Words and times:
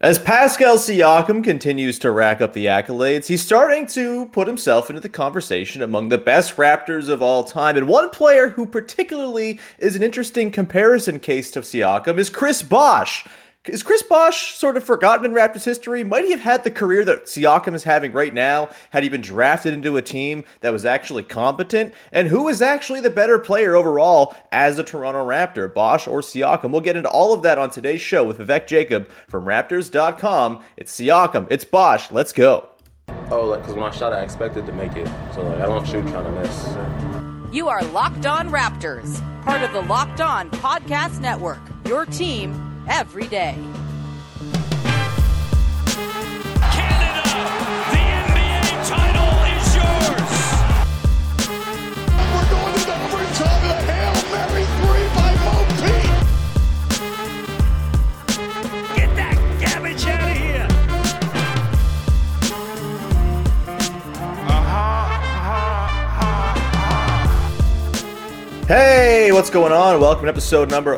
As 0.00 0.16
Pascal 0.16 0.76
Siakam 0.76 1.42
continues 1.42 1.98
to 1.98 2.12
rack 2.12 2.40
up 2.40 2.52
the 2.52 2.66
accolades, 2.66 3.26
he's 3.26 3.42
starting 3.42 3.84
to 3.88 4.26
put 4.26 4.46
himself 4.46 4.90
into 4.90 5.00
the 5.00 5.08
conversation 5.08 5.82
among 5.82 6.08
the 6.08 6.18
best 6.18 6.54
Raptors 6.54 7.08
of 7.08 7.20
all 7.20 7.42
time. 7.42 7.76
And 7.76 7.88
one 7.88 8.08
player 8.10 8.48
who 8.48 8.64
particularly 8.64 9.58
is 9.80 9.96
an 9.96 10.04
interesting 10.04 10.52
comparison 10.52 11.18
case 11.18 11.50
to 11.50 11.62
Siakam 11.62 12.16
is 12.16 12.30
Chris 12.30 12.62
Bosh. 12.62 13.26
Is 13.66 13.82
Chris 13.82 14.02
Bosh 14.02 14.54
sort 14.54 14.78
of 14.78 14.84
forgotten 14.84 15.26
in 15.26 15.32
Raptors 15.32 15.64
history? 15.64 16.02
Might 16.02 16.24
he 16.24 16.30
have 16.30 16.40
had 16.40 16.64
the 16.64 16.70
career 16.70 17.04
that 17.04 17.26
Siakam 17.26 17.74
is 17.74 17.84
having 17.84 18.12
right 18.12 18.32
now 18.32 18.70
had 18.90 19.02
he 19.02 19.10
been 19.10 19.20
drafted 19.20 19.74
into 19.74 19.98
a 19.98 20.02
team 20.02 20.44
that 20.60 20.72
was 20.72 20.86
actually 20.86 21.24
competent? 21.24 21.92
And 22.12 22.28
who 22.28 22.48
is 22.48 22.62
actually 22.62 23.00
the 23.00 23.10
better 23.10 23.38
player 23.38 23.76
overall 23.76 24.34
as 24.52 24.78
a 24.78 24.84
Toronto 24.84 25.26
Raptor, 25.26 25.72
Bosh 25.72 26.06
or 26.06 26.20
Siakam? 26.20 26.70
We'll 26.70 26.80
get 26.80 26.96
into 26.96 27.10
all 27.10 27.34
of 27.34 27.42
that 27.42 27.58
on 27.58 27.68
today's 27.68 28.00
show 28.00 28.24
with 28.24 28.38
Vivek 28.38 28.68
Jacob 28.68 29.10
from 29.28 29.44
Raptors.com. 29.44 30.62
It's 30.78 30.98
Siakam, 30.98 31.46
it's 31.50 31.64
Bosh. 31.64 32.10
Let's 32.10 32.32
go. 32.32 32.70
Oh, 33.30 33.44
like 33.44 33.60
because 33.60 33.74
when 33.74 33.84
I 33.84 33.90
shot, 33.90 34.14
I 34.14 34.22
expected 34.22 34.64
to 34.66 34.72
make 34.72 34.96
it, 34.96 35.06
so 35.34 35.42
like 35.42 35.60
I 35.60 35.66
don't 35.66 35.86
shoot 35.86 36.06
trying 36.08 36.24
to 36.24 36.30
miss. 36.30 37.54
You 37.54 37.68
are 37.68 37.82
Locked 37.86 38.24
On 38.24 38.48
Raptors, 38.50 39.20
part 39.42 39.62
of 39.62 39.72
the 39.72 39.82
Locked 39.82 40.22
On 40.22 40.50
Podcast 40.52 41.20
Network. 41.20 41.60
Your 41.86 42.06
team 42.06 42.67
every 42.88 43.26
day. 43.28 43.54
Canada, 46.72 47.22
the 47.92 48.02
NBA 48.24 48.64
title 48.88 49.32
is 49.54 49.66
yours. 49.76 50.32
We're 52.32 52.48
going 52.50 52.74
to 52.74 52.94
overtime. 53.04 53.62
A 53.68 53.72
Hail 53.88 54.16
Mary 54.32 54.64
three 54.78 55.06
by 55.14 55.30
Mo 55.44 55.56
Pete. 55.78 56.16
Get 58.96 59.10
that 59.16 59.36
garbage 59.60 60.04
out 60.06 60.30
of 60.30 60.36
here. 60.36 60.68
Hey, 68.66 69.32
what's 69.32 69.48
going 69.50 69.72
on? 69.72 69.98
Welcome 70.00 70.24
to 70.24 70.28
episode 70.28 70.70
number 70.70 70.94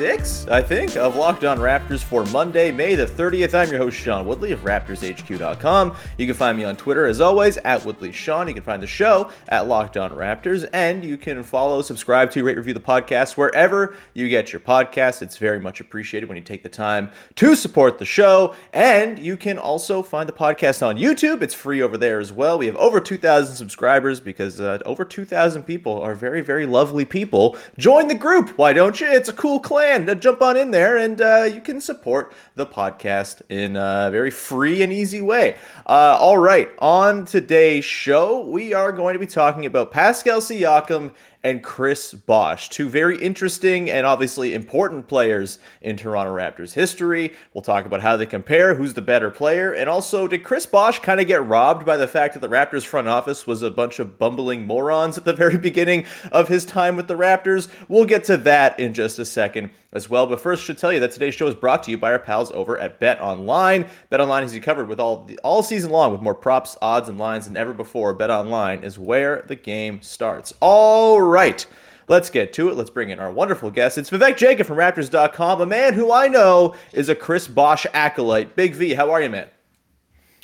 1186, 0.00 0.48
I 0.50 0.62
think, 0.62 0.96
of 0.96 1.14
Locked 1.14 1.44
On 1.44 1.58
Raptors 1.58 2.02
for 2.02 2.24
Monday, 2.26 2.72
May 2.72 2.94
the 2.94 3.04
30th. 3.04 3.52
I'm 3.52 3.68
your 3.68 3.76
host, 3.76 3.98
Sean 3.98 4.24
Woodley 4.24 4.50
of 4.50 4.60
RaptorsHQ.com. 4.60 5.94
You 6.16 6.26
can 6.26 6.34
find 6.34 6.56
me 6.56 6.64
on 6.64 6.76
Twitter, 6.76 7.04
as 7.04 7.20
always, 7.20 7.58
at 7.58 7.84
Woodley 7.84 8.10
Sean. 8.10 8.48
You 8.48 8.54
can 8.54 8.62
find 8.62 8.82
the 8.82 8.86
show 8.86 9.30
at 9.50 9.68
Locked 9.68 9.98
On 9.98 10.10
Raptors, 10.12 10.66
and 10.72 11.04
you 11.04 11.18
can 11.18 11.42
follow, 11.42 11.82
subscribe 11.82 12.30
to, 12.30 12.42
rate, 12.42 12.56
review 12.56 12.72
the 12.72 12.80
podcast 12.80 13.36
wherever 13.36 13.94
you 14.14 14.30
get 14.30 14.54
your 14.54 14.60
podcast. 14.60 15.20
It's 15.20 15.36
very 15.36 15.60
much 15.60 15.80
appreciated 15.80 16.30
when 16.30 16.38
you 16.38 16.44
take 16.44 16.62
the 16.62 16.70
time 16.70 17.10
to 17.34 17.54
support 17.54 17.98
the 17.98 18.06
show, 18.06 18.54
and 18.72 19.18
you 19.18 19.36
can 19.36 19.58
also 19.58 20.02
find 20.02 20.26
the 20.26 20.32
podcast 20.32 20.86
on 20.86 20.96
YouTube. 20.96 21.42
It's 21.42 21.52
free 21.52 21.82
over 21.82 21.98
there 21.98 22.20
as 22.20 22.32
well. 22.32 22.56
We 22.56 22.64
have 22.64 22.76
over 22.76 23.00
2,000 23.00 23.54
subscribers 23.54 24.18
because 24.18 24.62
uh, 24.62 24.78
over 24.86 25.04
2,000 25.04 25.62
people 25.64 26.00
are 26.00 26.14
very, 26.14 26.40
very 26.40 26.64
lovely 26.64 27.04
people. 27.04 27.58
Join 27.76 28.08
the 28.08 28.14
group. 28.14 28.56
Why 28.56 28.72
don't 28.72 28.98
you? 28.98 29.06
It's 29.06 29.28
a 29.28 29.34
cool 29.34 29.60
clan. 29.60 29.89
Uh, 29.90 30.14
jump 30.14 30.40
on 30.40 30.56
in 30.56 30.70
there 30.70 30.96
and 30.96 31.20
uh, 31.20 31.48
you 31.52 31.60
can 31.60 31.80
support 31.80 32.32
the 32.54 32.64
podcast 32.64 33.42
in 33.48 33.74
a 33.74 34.08
very 34.12 34.30
free 34.30 34.82
and 34.82 34.92
easy 34.92 35.20
way. 35.20 35.56
Uh, 35.84 36.16
all 36.20 36.38
right. 36.38 36.70
On 36.78 37.24
today's 37.24 37.84
show, 37.84 38.40
we 38.40 38.72
are 38.72 38.92
going 38.92 39.14
to 39.14 39.18
be 39.18 39.26
talking 39.26 39.66
about 39.66 39.90
Pascal 39.90 40.40
Siakam 40.40 41.12
and 41.42 41.62
Chris 41.62 42.12
Bosh, 42.12 42.68
two 42.68 42.88
very 42.88 43.20
interesting 43.20 43.90
and 43.90 44.06
obviously 44.06 44.54
important 44.54 45.08
players 45.08 45.58
in 45.80 45.96
Toronto 45.96 46.34
Raptors 46.34 46.72
history. 46.72 47.34
We'll 47.54 47.62
talk 47.62 47.86
about 47.86 48.02
how 48.02 48.16
they 48.16 48.26
compare, 48.26 48.74
who's 48.74 48.94
the 48.94 49.02
better 49.02 49.30
player, 49.30 49.72
and 49.72 49.88
also 49.88 50.28
did 50.28 50.44
Chris 50.44 50.66
Bosh 50.66 50.98
kind 50.98 51.20
of 51.20 51.26
get 51.26 51.46
robbed 51.46 51.86
by 51.86 51.96
the 51.96 52.08
fact 52.08 52.34
that 52.34 52.40
the 52.40 52.48
Raptors 52.48 52.84
front 52.84 53.08
office 53.08 53.46
was 53.46 53.62
a 53.62 53.70
bunch 53.70 53.98
of 53.98 54.18
bumbling 54.18 54.66
morons 54.66 55.16
at 55.16 55.24
the 55.24 55.32
very 55.40 55.56
beginning 55.56 56.04
of 56.32 56.48
his 56.48 56.64
time 56.64 56.96
with 56.96 57.08
the 57.08 57.16
Raptors? 57.16 57.68
We'll 57.88 58.04
get 58.04 58.24
to 58.24 58.36
that 58.38 58.78
in 58.78 58.92
just 58.92 59.18
a 59.18 59.24
second 59.24 59.70
as 59.92 60.08
well. 60.08 60.26
But 60.26 60.40
first, 60.40 60.62
I 60.62 60.66
should 60.66 60.78
tell 60.78 60.92
you 60.92 61.00
that 61.00 61.12
today's 61.12 61.34
show 61.34 61.46
is 61.48 61.54
brought 61.54 61.82
to 61.84 61.90
you 61.90 61.98
by 61.98 62.12
our 62.12 62.18
pals 62.18 62.52
over 62.52 62.78
at 62.78 63.00
Bet 63.00 63.20
Online. 63.20 63.86
Bet 64.08 64.20
Online 64.20 64.42
has 64.42 64.54
you 64.54 64.60
covered 64.60 64.88
with 64.88 65.00
all 65.00 65.24
the, 65.24 65.38
all 65.38 65.62
season 65.62 65.90
long 65.90 66.12
with 66.12 66.20
more 66.20 66.34
props, 66.34 66.76
odds, 66.80 67.08
and 67.08 67.18
lines 67.18 67.46
than 67.46 67.56
ever 67.56 67.72
before. 67.72 68.14
Bet 68.14 68.30
Online 68.30 68.82
is 68.84 68.98
where 68.98 69.44
the 69.48 69.56
game 69.56 70.00
starts. 70.02 70.54
All 70.60 71.20
right. 71.30 71.64
Let's 72.08 72.28
get 72.28 72.52
to 72.54 72.68
it. 72.70 72.76
Let's 72.76 72.90
bring 72.90 73.10
in 73.10 73.20
our 73.20 73.30
wonderful 73.30 73.70
guest. 73.70 73.96
It's 73.96 74.10
Vivek 74.10 74.36
Jacob 74.36 74.66
from 74.66 74.78
Raptors.com, 74.78 75.60
a 75.60 75.66
man 75.66 75.94
who 75.94 76.12
I 76.12 76.26
know 76.26 76.74
is 76.92 77.08
a 77.08 77.14
Chris 77.14 77.46
Bosh 77.46 77.86
acolyte. 77.94 78.56
Big 78.56 78.74
V, 78.74 78.94
how 78.94 79.12
are 79.12 79.22
you, 79.22 79.30
man? 79.30 79.46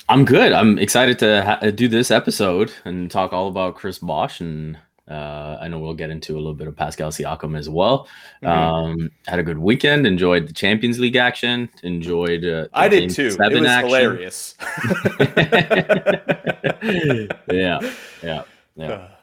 I'm 0.07 0.23
good. 0.23 0.53
I'm 0.53 0.79
excited 0.79 1.19
to 1.19 1.43
ha- 1.43 1.71
do 1.71 1.89
this 1.89 2.09
episode 2.09 2.71
and 2.85 3.11
talk 3.11 3.33
all 3.33 3.49
about 3.49 3.75
Chris 3.75 3.99
Bosh, 3.99 4.39
and 4.39 4.77
uh, 5.09 5.57
I 5.59 5.67
know 5.67 5.79
we'll 5.79 5.93
get 5.93 6.09
into 6.09 6.35
a 6.35 6.39
little 6.39 6.53
bit 6.53 6.67
of 6.67 6.75
Pascal 6.77 7.11
Siakam 7.11 7.57
as 7.57 7.69
well. 7.69 8.07
Mm-hmm. 8.41 8.47
Um, 8.47 9.11
had 9.27 9.39
a 9.39 9.43
good 9.43 9.57
weekend. 9.57 10.07
Enjoyed 10.07 10.47
the 10.47 10.53
Champions 10.53 10.99
League 10.99 11.17
action. 11.17 11.69
Enjoyed. 11.83 12.45
Uh, 12.45 12.67
I 12.73 12.87
did 12.87 13.09
too. 13.09 13.27
It 13.27 13.33
seven 13.33 13.63
was 13.63 13.69
action. 13.69 13.89
hilarious. 13.89 14.55
yeah, 17.51 17.91
yeah, 18.23 18.43
yeah. 18.77 19.07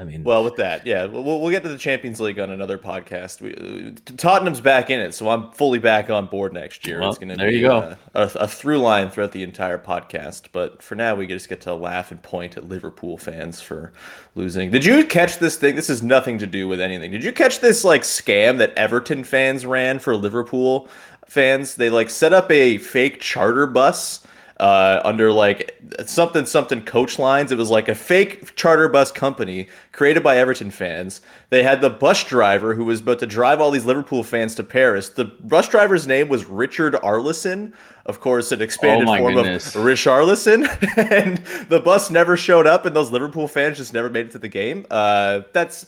I 0.00 0.04
mean, 0.04 0.24
Well, 0.24 0.42
with 0.42 0.56
that, 0.56 0.86
yeah, 0.86 1.04
we'll, 1.04 1.22
we'll 1.22 1.50
get 1.50 1.62
to 1.64 1.68
the 1.68 1.76
Champions 1.76 2.22
League 2.22 2.38
on 2.38 2.48
another 2.48 2.78
podcast. 2.78 3.42
We, 3.42 3.54
uh, 3.54 4.14
Tottenham's 4.16 4.62
back 4.62 4.88
in 4.88 4.98
it, 4.98 5.12
so 5.12 5.28
I'm 5.28 5.50
fully 5.50 5.78
back 5.78 6.08
on 6.08 6.24
board 6.24 6.54
next 6.54 6.86
year. 6.86 7.00
Well, 7.00 7.10
it's 7.10 7.18
going 7.18 7.28
to 7.28 7.36
there 7.36 7.50
be 7.50 7.58
you 7.58 7.68
go. 7.68 7.78
uh, 7.78 7.96
a, 8.14 8.22
a 8.44 8.48
through 8.48 8.78
line 8.78 9.10
throughout 9.10 9.32
the 9.32 9.42
entire 9.42 9.76
podcast. 9.76 10.44
But 10.52 10.82
for 10.82 10.94
now, 10.94 11.14
we 11.16 11.26
just 11.26 11.50
get 11.50 11.60
to 11.62 11.74
laugh 11.74 12.10
and 12.12 12.22
point 12.22 12.56
at 12.56 12.66
Liverpool 12.66 13.18
fans 13.18 13.60
for 13.60 13.92
losing. 14.34 14.70
Did 14.70 14.86
you 14.86 15.04
catch 15.04 15.38
this 15.38 15.56
thing? 15.56 15.76
This 15.76 15.88
has 15.88 16.02
nothing 16.02 16.38
to 16.38 16.46
do 16.46 16.66
with 16.66 16.80
anything. 16.80 17.10
Did 17.10 17.22
you 17.22 17.32
catch 17.32 17.60
this 17.60 17.84
like 17.84 18.00
scam 18.00 18.56
that 18.56 18.72
Everton 18.78 19.22
fans 19.22 19.66
ran 19.66 19.98
for 19.98 20.16
Liverpool 20.16 20.88
fans? 21.26 21.74
They 21.74 21.90
like 21.90 22.08
set 22.08 22.32
up 22.32 22.50
a 22.50 22.78
fake 22.78 23.20
charter 23.20 23.66
bus 23.66 24.20
uh, 24.60 25.00
under 25.04 25.32
like 25.32 25.80
something 26.06 26.44
something 26.44 26.82
coach 26.82 27.18
lines. 27.18 27.50
It 27.50 27.56
was 27.58 27.70
like 27.70 27.88
a 27.88 27.94
fake 27.94 28.54
charter 28.54 28.88
bus 28.88 29.10
company 29.10 29.68
created 29.92 30.22
by 30.22 30.36
Everton 30.36 30.70
fans. 30.70 31.22
They 31.48 31.62
had 31.62 31.80
the 31.80 31.88
bus 31.88 32.22
driver 32.24 32.74
who 32.74 32.84
was 32.84 33.00
about 33.00 33.18
to 33.20 33.26
drive 33.26 33.60
all 33.60 33.70
these 33.70 33.86
Liverpool 33.86 34.22
fans 34.22 34.54
to 34.56 34.62
Paris. 34.62 35.08
The 35.08 35.24
bus 35.24 35.66
driver's 35.68 36.06
name 36.06 36.28
was 36.28 36.44
Richard 36.44 36.92
Arlison. 36.94 37.72
Of 38.04 38.20
course, 38.20 38.52
an 38.52 38.60
expanded 38.60 39.08
Oh 39.08 39.16
form 39.16 39.34
goodness. 39.34 39.74
of 39.74 39.82
Rich 39.82 40.04
Arlison, 40.04 40.66
and 41.10 41.38
the 41.68 41.80
bus 41.80 42.10
never 42.10 42.36
showed 42.36 42.66
up, 42.66 42.84
and 42.84 42.94
those 42.94 43.10
Liverpool 43.10 43.48
fans 43.48 43.78
just 43.78 43.94
never 43.94 44.10
made 44.10 44.26
it 44.26 44.32
to 44.32 44.38
the 44.38 44.48
game. 44.48 44.86
Uh, 44.90 45.40
that's 45.52 45.86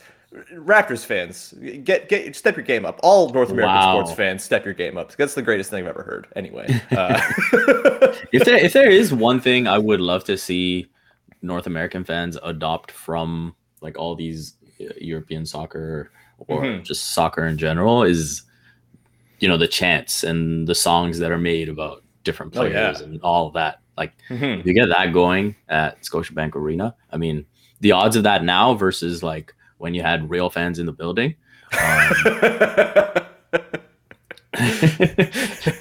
Raptors 0.55 1.05
fans. 1.05 1.53
Get 1.85 2.09
get 2.09 2.35
step 2.35 2.57
your 2.57 2.65
game 2.65 2.87
up. 2.87 2.99
All 3.03 3.29
North 3.33 3.51
American 3.51 3.75
Wow. 3.77 4.01
sports 4.01 4.17
fans, 4.17 4.43
step 4.43 4.65
your 4.65 4.73
game 4.75 4.97
up. 4.97 5.15
That's 5.17 5.35
the 5.35 5.43
greatest 5.43 5.69
thing 5.71 5.85
I've 5.85 5.91
ever 5.91 6.03
heard. 6.03 6.27
Anyway, 6.37 6.67
uh, 6.97 7.21
if 8.33 8.45
there 8.45 8.57
if 8.57 8.73
there 8.73 8.91
is 8.91 9.13
one 9.13 9.41
thing 9.41 9.67
I 9.67 9.79
would 9.79 10.01
love 10.01 10.25
to 10.25 10.39
see 10.39 10.87
North 11.43 11.67
American 11.67 12.03
fans 12.05 12.39
adopt 12.43 12.91
from 12.91 13.55
like 13.83 13.99
all 13.99 14.15
these 14.15 14.55
uh, 14.81 14.85
European 15.01 15.45
soccer 15.45 16.11
or 16.39 16.63
Mhm. 16.63 16.85
just 16.85 17.13
soccer 17.13 17.47
in 17.47 17.59
general 17.59 18.03
is 18.03 18.43
you 19.41 19.49
know 19.49 19.57
the 19.59 19.69
chants 19.69 20.25
and 20.25 20.67
the 20.67 20.75
songs 20.75 21.19
that 21.19 21.31
are 21.31 21.39
made 21.39 21.69
about 21.69 22.03
different 22.25 22.57
Oh, 22.57 22.63
yeah. 22.63 22.71
players 22.71 23.01
and 23.03 23.21
all 23.23 23.51
that. 23.51 23.81
Like 23.99 24.13
mhm. 24.31 24.61
if 24.61 24.67
you 24.67 24.73
get 24.73 24.89
that 24.89 25.13
going 25.13 25.57
at 25.69 26.01
Scotiabank 26.03 26.55
Arena, 26.57 26.95
I 27.11 27.19
mean 27.19 27.45
the 27.81 27.93
odds 27.93 28.17
of 28.17 28.23
that 28.23 28.45
now 28.45 28.73
versus 28.75 29.23
like 29.23 29.55
when 29.83 29.95
you 29.95 30.03
had 30.03 30.31
real 30.31 30.49
fans 30.49 30.79
in 30.79 30.87
the 30.87 30.93
building. 30.93 31.35
Um, 31.73 32.13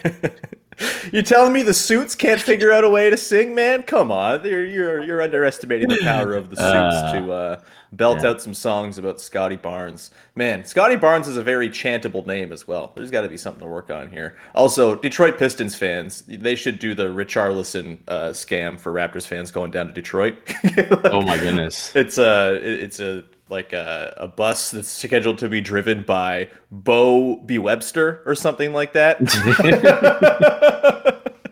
You 1.12 1.21
telling 1.21 1.51
me 1.51 1.62
the 1.62 1.74
suits 1.74 2.15
can't 2.15 2.39
figure 2.39 2.71
out 2.71 2.83
a 2.86 2.89
way 2.89 3.09
to 3.09 3.18
sing, 3.18 3.53
man? 3.53 3.83
Come 3.83 4.12
on, 4.12 4.44
you're 4.45 4.65
you're, 4.65 5.03
you're 5.03 5.21
underestimating 5.21 5.89
the 5.89 6.00
power 6.01 6.33
of 6.33 6.50
the 6.50 6.56
suits 6.56 6.65
Uh, 6.68 7.13
to 7.19 7.31
uh, 7.31 7.62
belt 7.92 8.19
yeah. 8.24 8.30
out 8.30 8.42
some 8.42 8.53
songs 8.53 8.98
about 8.98 9.19
Scottie 9.19 9.57
Barnes. 9.57 10.12
Man, 10.36 10.63
Scottie 10.63 10.95
Barnes 10.95 11.27
is 11.27 11.36
a 11.36 11.44
very 11.44 11.69
chantable 11.69 12.25
name 12.25 12.53
as 12.53 12.65
well. 12.68 12.94
There's 12.95 13.12
got 13.12 13.21
to 13.21 13.30
be 13.30 13.36
something 13.38 13.59
to 13.62 13.68
work 13.68 13.92
on 13.92 14.09
here. 14.09 14.38
Also, 14.56 14.95
Detroit 14.95 15.38
Pistons 15.38 15.75
fans, 15.75 16.24
they 16.27 16.56
should 16.56 16.80
do 16.80 16.95
the 16.95 17.07
Richarlison 17.07 18.00
uh, 18.07 18.30
scam 18.30 18.80
for 18.80 18.94
Raptors 18.94 19.27
fans 19.27 19.51
going 19.51 19.71
down 19.71 19.88
to 19.88 19.94
Detroit. 19.94 20.38
Oh 21.03 21.21
my 21.21 21.38
goodness. 21.38 21.94
It's 21.95 22.18
a 22.18 22.56
it's 22.63 23.00
a 23.01 23.24
like 23.51 23.74
a, 23.74 24.13
a 24.18 24.27
bus 24.27 24.71
that's 24.71 24.88
scheduled 24.88 25.38
to 25.39 25.50
be 25.50 25.62
driven 25.62 26.03
by 26.03 26.50
Bobby 26.71 27.59
Webster 27.59 28.24
or 28.25 28.33
something 28.33 28.74
like 28.74 28.94
that. 28.94 29.19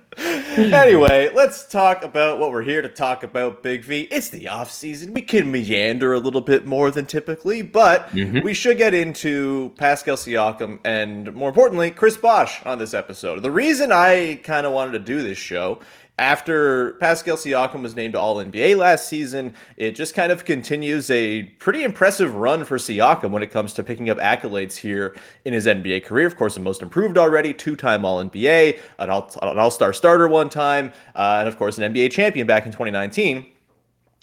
anyway, 0.58 1.30
let's 1.34 1.66
talk 1.66 2.04
about 2.04 2.40
what 2.40 2.52
we're 2.52 2.64
here 2.64 2.82
to 2.82 2.90
talk 2.90 3.24
about, 3.24 3.64
Big 3.64 3.84
V. 3.84 4.02
It's 4.12 4.30
the 4.30 4.48
off 4.48 4.72
season. 4.72 5.14
We 5.14 5.22
can 5.22 5.52
meander 5.52 6.14
a 6.14 6.20
little 6.20 6.42
bit 6.42 6.66
more 6.66 6.92
than 6.92 7.06
typically, 7.06 7.62
but 7.62 8.10
mm-hmm. 8.10 8.42
we 8.42 8.54
should 8.54 8.78
get 8.78 8.94
into 8.94 9.72
Pascal 9.78 10.16
Siakam 10.16 10.80
and 10.84 11.34
more 11.34 11.50
importantly, 11.50 11.92
Chris 11.92 12.18
Bosh 12.18 12.64
on 12.66 12.80
this 12.80 12.94
episode. 12.94 13.42
The 13.42 13.52
reason 13.52 13.92
I 13.92 14.40
kind 14.44 14.66
of 14.66 14.74
wanted 14.74 14.94
to 14.94 15.00
do 15.00 15.22
this 15.22 15.38
show 15.38 15.80
after 16.20 16.92
Pascal 16.94 17.38
Siakam 17.38 17.82
was 17.82 17.96
named 17.96 18.14
All 18.14 18.36
NBA 18.36 18.78
last 18.78 19.08
season, 19.08 19.56
it 19.78 19.96
just 19.96 20.14
kind 20.14 20.32
of 20.32 20.44
continues 20.44 21.10
a 21.10 21.44
pretty 21.60 21.84
impressive 21.84 22.36
run 22.36 22.66
for 22.66 22.78
Siakam 22.78 23.32
when 23.32 23.42
it 23.42 23.52
comes 23.52 23.74
to 23.74 23.84
picking 23.84 24.10
up 24.10 24.18
accolades 24.18 24.76
here 24.76 25.16
in 25.46 25.54
his 25.54 25.66
NBA 25.66 26.04
career. 26.04 26.28
Of 26.28 26.36
course, 26.36 26.56
the 26.56 26.60
most 26.60 26.82
improved 26.82 27.18
already, 27.18 27.54
two 27.54 27.76
time 27.76 28.04
All 28.04 28.24
NBA, 28.24 28.80
an 29.00 29.10
All 29.10 29.72
Star 29.72 29.94
starter 29.94 30.28
one 30.28 30.50
time, 30.50 30.92
uh, 31.16 31.38
and 31.40 31.48
of 31.48 31.58
course, 31.58 31.78
an 31.78 31.94
NBA 31.94 32.12
champion 32.12 32.46
back 32.46 32.66
in 32.66 32.72
2019. 32.72 33.46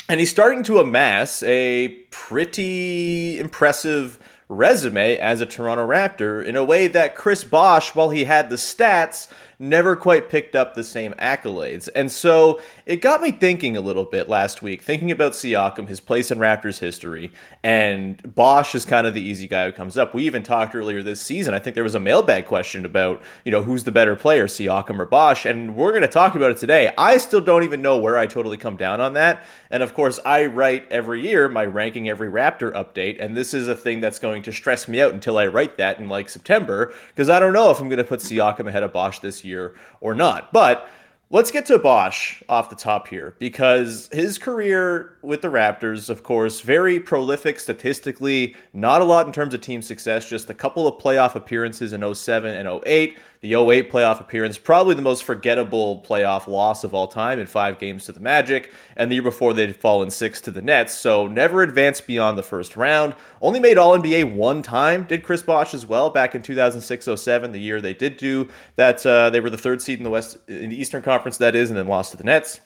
And 0.09 0.21
he's 0.21 0.31
starting 0.31 0.63
to 0.65 0.79
amass 0.79 1.43
a 1.43 1.89
pretty 2.11 3.41
impressive 3.41 4.21
resume 4.49 5.17
as 5.17 5.41
a 5.41 5.47
Toronto 5.47 5.87
Raptor 5.87 6.45
in 6.45 6.55
a 6.55 6.65
way 6.65 6.87
that 6.89 7.17
Chris 7.17 7.43
Bosh, 7.43 7.95
while 7.95 8.11
he 8.11 8.25
had 8.25 8.49
the 8.49 8.57
stats, 8.57 9.29
never 9.58 9.97
quite 9.97 10.29
picked 10.29 10.55
up 10.55 10.75
the 10.75 10.85
same 10.85 11.12
accolades. 11.14 11.88
And 11.94 12.11
so 12.11 12.61
it 12.87 13.00
got 13.00 13.21
me 13.21 13.33
thinking 13.33 13.77
a 13.77 13.81
little 13.81 14.05
bit 14.05 14.29
last 14.29 14.62
week, 14.62 14.81
thinking 14.81 15.11
about 15.11 15.33
Siakam, 15.33 15.88
his 15.88 15.99
place 15.99 16.31
in 16.31 16.38
Raptors 16.38 16.79
history, 16.79 17.33
and 17.65 18.23
Bosh 18.37 18.77
is 18.77 18.85
kind 18.85 19.09
of 19.09 19.15
the 19.15 19.21
easy 19.21 19.49
guy 19.49 19.67
who 19.67 19.73
comes 19.73 19.99
up. 19.99 20.15
We 20.15 20.23
even 20.23 20.44
talked 20.44 20.73
earlier 20.73 21.03
this 21.03 21.21
season. 21.21 21.53
I 21.53 21.59
think 21.59 21.75
there 21.75 21.83
was 21.83 21.97
a 21.97 22.00
mailbag 22.00 22.47
question 22.47 22.85
about, 22.85 23.21
you 23.44 23.50
know, 23.50 23.61
who's 23.61 23.83
the 23.83 23.91
better 23.91 24.15
player, 24.15 24.47
Siakam 24.47 25.00
or 25.00 25.05
Bosh, 25.05 25.47
and 25.47 25.75
we're 25.75 25.91
going 25.91 26.03
to 26.03 26.09
talk 26.09 26.37
about 26.37 26.53
it 26.53 26.59
today. 26.59 26.94
I 26.97 27.17
still 27.17 27.41
don't 27.41 27.65
even 27.65 27.83
know 27.83 27.99
where 27.99 28.19
I 28.19 28.27
totally 28.27 28.56
come 28.56 28.77
down 28.77 29.00
on 29.00 29.15
that. 29.15 29.43
And 29.73 29.83
of 29.83 29.93
course, 29.93 30.21
I 30.25 30.47
write 30.47 30.87
every 30.88 31.29
year 31.29 31.49
my 31.49 31.65
ranking 31.65 32.09
every 32.09 32.31
Raptor 32.31 32.73
update, 32.73 33.21
and 33.21 33.37
this 33.37 33.53
is 33.53 33.67
a 33.67 33.75
thing 33.75 34.00
that's 34.00 34.21
going 34.21 34.44
to 34.44 34.53
stress 34.53 34.87
me 34.87 35.00
out 35.03 35.12
until 35.12 35.38
I 35.38 35.49
write 35.49 35.77
that 35.79 35.99
in 35.99 36.09
like 36.09 36.29
September 36.29 36.94
because 37.09 37.31
I 37.31 37.41
don't 37.41 37.53
know 37.53 37.73
if 37.73 37.81
I'm 37.81 37.88
going 37.88 37.99
to 37.99 38.05
put 38.05 38.21
Siakam 38.21 38.69
ahead 38.69 38.85
of 38.85 38.93
Bosh 38.93 39.19
this 39.19 39.44
year 39.44 39.75
or 40.00 40.15
not. 40.15 40.53
But 40.53 40.88
Let's 41.28 41.50
get 41.50 41.67
to 41.67 41.78
Bosh 41.81 42.40
off 42.49 42.70
the 42.70 42.76
top 42.76 43.08
here 43.08 43.34
because 43.40 44.08
his 44.12 44.38
career 44.38 45.17
with 45.23 45.43
the 45.43 45.49
Raptors, 45.49 46.08
of 46.08 46.23
course, 46.23 46.61
very 46.61 47.00
prolific 47.00 47.58
statistically, 47.58 48.55
not 48.73 49.00
a 49.00 49.05
lot 49.05 49.26
in 49.26 49.32
terms 49.32 49.52
of 49.52 49.61
team 49.61 49.82
success, 49.82 50.28
just 50.28 50.50
a 50.50 50.55
couple 50.55 50.87
of 50.87 51.02
playoff 51.02 51.34
appearances 51.34 51.93
in 51.93 52.14
07 52.14 52.55
and 52.55 52.81
08. 52.87 53.19
The 53.41 53.55
08 53.55 53.91
playoff 53.91 54.21
appearance, 54.21 54.59
probably 54.59 54.94
the 54.94 55.03
most 55.03 55.25
forgettable 55.25 56.05
playoff 56.06 56.47
loss 56.47 56.85
of 56.85 56.94
all 56.94 57.09
time 57.09 57.38
in 57.38 57.47
five 57.47 57.79
games 57.79 58.05
to 58.05 58.12
the 58.12 58.21
Magic. 58.21 58.73
And 58.97 59.11
the 59.11 59.17
year 59.17 59.23
before, 59.23 59.53
they'd 59.53 59.77
fallen 59.77 60.11
six 60.11 60.41
to 60.43 60.50
the 60.50 60.62
Nets. 60.62 60.94
So 60.94 61.27
never 61.27 61.62
advanced 61.62 62.06
beyond 62.06 62.38
the 62.38 62.43
first 62.43 62.77
round. 62.77 63.15
Only 63.41 63.61
made 63.61 63.79
All 63.79 63.99
NBA 63.99 64.35
one 64.35 64.62
time, 64.62 65.05
did 65.05 65.23
Chris 65.23 65.43
Bosh 65.43 65.75
as 65.75 65.87
well 65.87 66.11
back 66.11 66.35
in 66.35 66.43
2006 66.43 67.09
07, 67.21 67.53
the 67.53 67.61
year 67.61 67.81
they 67.81 67.94
did 67.94 68.17
do 68.17 68.49
that. 68.77 69.05
Uh, 69.05 69.31
they 69.31 69.41
were 69.41 69.50
the 69.50 69.59
third 69.59 69.83
seed 69.83 69.99
in 69.99 70.05
the 70.05 70.11
West, 70.11 70.38
in 70.49 70.71
the 70.71 70.81
Eastern 70.81 71.03
Conference, 71.03 71.37
that 71.38 71.55
is, 71.55 71.71
and 71.71 71.79
then 71.79 71.87
lost 71.87 72.12
to 72.12 72.17
the 72.17 72.25
Nets. 72.25 72.61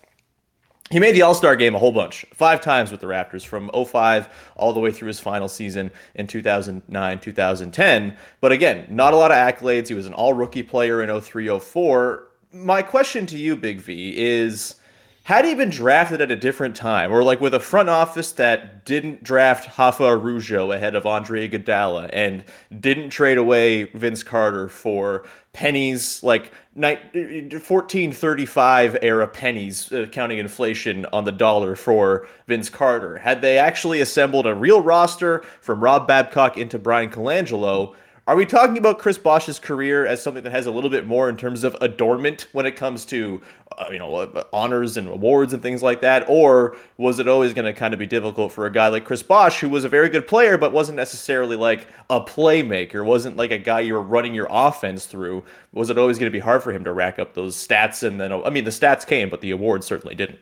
He 0.91 0.99
made 0.99 1.15
the 1.15 1.23
All 1.23 1.35
Star 1.35 1.55
game 1.55 1.77
a 1.77 1.79
whole 1.79 1.93
bunch, 1.93 2.27
five 2.35 2.61
times 2.61 2.91
with 2.91 3.01
the 3.01 3.07
Raptors 3.07 3.47
from 3.47 3.71
05 3.73 4.29
all 4.57 4.73
the 4.73 4.81
way 4.81 4.91
through 4.91 5.07
his 5.07 5.21
final 5.21 5.49
season 5.49 5.93
in 6.17 6.27
2009, 6.27 7.19
2010. 7.21 8.17
But 8.41 8.51
again, 8.51 8.87
not 8.91 9.15
a 9.15 9.17
lot 9.17 9.31
of 9.31 9.37
accolades. 9.37 9.87
He 9.87 9.95
was 9.95 10.07
an 10.07 10.15
all 10.15 10.33
rookie 10.33 10.65
player 10.65 11.01
in 11.01 11.21
03, 11.21 11.61
04. 11.61 12.27
My 12.53 12.83
question 12.83 13.25
to 13.27 13.39
you, 13.39 13.55
Big 13.55 13.81
V, 13.81 14.15
is 14.17 14.75
had 15.23 15.45
he 15.45 15.55
been 15.55 15.71
drafted 15.71 16.21
at 16.21 16.33
a 16.33 16.37
different 16.37 16.75
time, 16.75 17.13
or 17.13 17.23
like 17.23 17.41
with 17.41 17.55
a 17.55 17.61
front 17.61 17.89
office 17.89 18.33
that 18.33 18.85
didn't 18.85 19.23
draft 19.23 19.79
Rafa 19.79 20.03
Araujo 20.03 20.73
ahead 20.73 20.97
of 20.97 21.07
Andre 21.07 21.49
Iguodala 21.49 22.11
and 22.13 22.43
didn't 22.81 23.11
trade 23.11 23.39
away 23.39 23.85
Vince 23.85 24.25
Carter 24.25 24.69
for 24.69 25.25
pennies, 25.53 26.21
like 26.25 26.53
1435 26.81 28.97
era 29.03 29.29
pennies, 29.29 29.93
uh, 29.93 30.07
counting 30.11 30.39
inflation 30.39 31.05
on 31.13 31.25
the 31.25 31.33
dollar 31.33 31.77
for 31.77 32.27
Vince 32.47 32.71
Carter, 32.71 33.19
had 33.19 33.43
they 33.43 33.59
actually 33.59 34.01
assembled 34.01 34.47
a 34.47 34.55
real 34.55 34.81
roster 34.81 35.45
from 35.61 35.81
Rob 35.81 36.07
Babcock 36.07 36.57
into 36.57 36.79
Bryan 36.79 37.11
Colangelo, 37.11 37.97
are 38.31 38.37
we 38.37 38.47
talking 38.47 38.79
about 38.79 39.01
Chris 39.01 39.19
Bosh's 39.19 39.59
career 39.59 40.07
as 40.07 40.23
something 40.23 40.45
that 40.45 40.53
has 40.53 40.67
a 40.67 40.71
little 40.71 40.89
bit 40.89 41.05
more 41.05 41.29
in 41.29 41.37
terms 41.37 41.65
of 41.65 41.77
adornment 41.81 42.47
when 42.53 42.65
it 42.65 42.77
comes 42.77 43.05
to, 43.07 43.43
uh, 43.77 43.87
you 43.91 43.99
know, 43.99 44.15
uh, 44.15 44.45
honors 44.53 44.97
and 44.97 45.09
awards 45.09 45.53
and 45.53 45.61
things 45.61 45.83
like 45.83 46.01
that, 46.03 46.25
or 46.29 46.77
was 46.97 47.19
it 47.19 47.27
always 47.27 47.53
going 47.53 47.65
to 47.65 47.73
kind 47.73 47.93
of 47.93 47.99
be 47.99 48.07
difficult 48.07 48.53
for 48.53 48.67
a 48.67 48.73
guy 48.73 48.87
like 48.87 49.05
Chris 49.05 49.21
Bosh, 49.21 49.59
who 49.59 49.69
was 49.69 49.83
a 49.83 49.89
very 49.89 50.09
good 50.09 50.29
player 50.29 50.57
but 50.57 50.71
wasn't 50.71 50.95
necessarily 50.95 51.57
like 51.57 51.89
a 52.09 52.21
playmaker, 52.21 53.05
wasn't 53.05 53.37
like 53.37 53.51
a 53.51 53.59
guy 53.59 53.81
you 53.81 53.95
were 53.95 54.01
running 54.01 54.33
your 54.33 54.47
offense 54.49 55.07
through? 55.07 55.43
Was 55.73 55.91
it 55.91 55.99
always 55.99 56.17
going 56.17 56.31
to 56.31 56.33
be 56.33 56.39
hard 56.39 56.63
for 56.63 56.71
him 56.71 56.85
to 56.85 56.93
rack 56.93 57.19
up 57.19 57.35
those 57.35 57.57
stats? 57.57 58.05
And 58.05 58.21
then, 58.21 58.33
I 58.33 58.51
mean, 58.51 58.63
the 58.63 58.71
stats 58.71 59.05
came, 59.05 59.29
but 59.29 59.41
the 59.41 59.51
awards 59.51 59.89
certainly 59.89 60.15
didn't. 60.15 60.39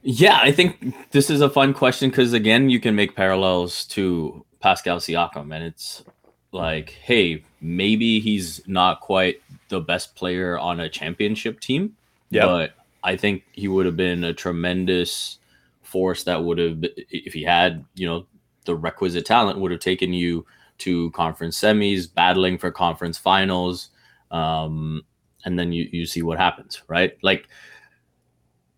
Yeah, 0.00 0.38
I 0.40 0.52
think 0.52 0.94
this 1.10 1.28
is 1.28 1.42
a 1.42 1.50
fun 1.50 1.74
question 1.74 2.08
because 2.08 2.32
again, 2.32 2.70
you 2.70 2.80
can 2.80 2.94
make 2.94 3.14
parallels 3.14 3.84
to 3.88 4.45
Pascal 4.60 4.98
Siakam, 4.98 5.54
and 5.54 5.64
it's 5.64 6.04
like, 6.52 6.90
hey, 6.90 7.42
maybe 7.60 8.20
he's 8.20 8.66
not 8.66 9.00
quite 9.00 9.40
the 9.68 9.80
best 9.80 10.14
player 10.14 10.58
on 10.58 10.80
a 10.80 10.88
championship 10.88 11.60
team, 11.60 11.96
Yeah. 12.30 12.46
but 12.46 12.74
I 13.04 13.16
think 13.16 13.44
he 13.52 13.68
would 13.68 13.86
have 13.86 13.96
been 13.96 14.24
a 14.24 14.32
tremendous 14.32 15.38
force 15.82 16.24
that 16.24 16.42
would 16.42 16.58
have, 16.58 16.78
if 17.10 17.32
he 17.34 17.42
had, 17.42 17.84
you 17.94 18.06
know, 18.06 18.26
the 18.64 18.74
requisite 18.74 19.24
talent, 19.26 19.58
would 19.58 19.70
have 19.70 19.80
taken 19.80 20.12
you 20.12 20.44
to 20.78 21.10
conference 21.12 21.60
semis, 21.60 22.12
battling 22.12 22.58
for 22.58 22.70
conference 22.70 23.16
finals, 23.18 23.90
um, 24.30 25.02
and 25.44 25.58
then 25.58 25.72
you 25.72 25.88
you 25.92 26.04
see 26.04 26.22
what 26.22 26.38
happens, 26.38 26.82
right? 26.88 27.16
Like 27.22 27.46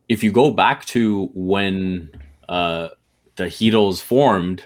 if 0.08 0.22
you 0.22 0.30
go 0.30 0.50
back 0.50 0.84
to 0.86 1.30
when 1.34 2.10
uh, 2.48 2.88
the 3.36 3.44
Heatles 3.44 4.00
formed, 4.02 4.64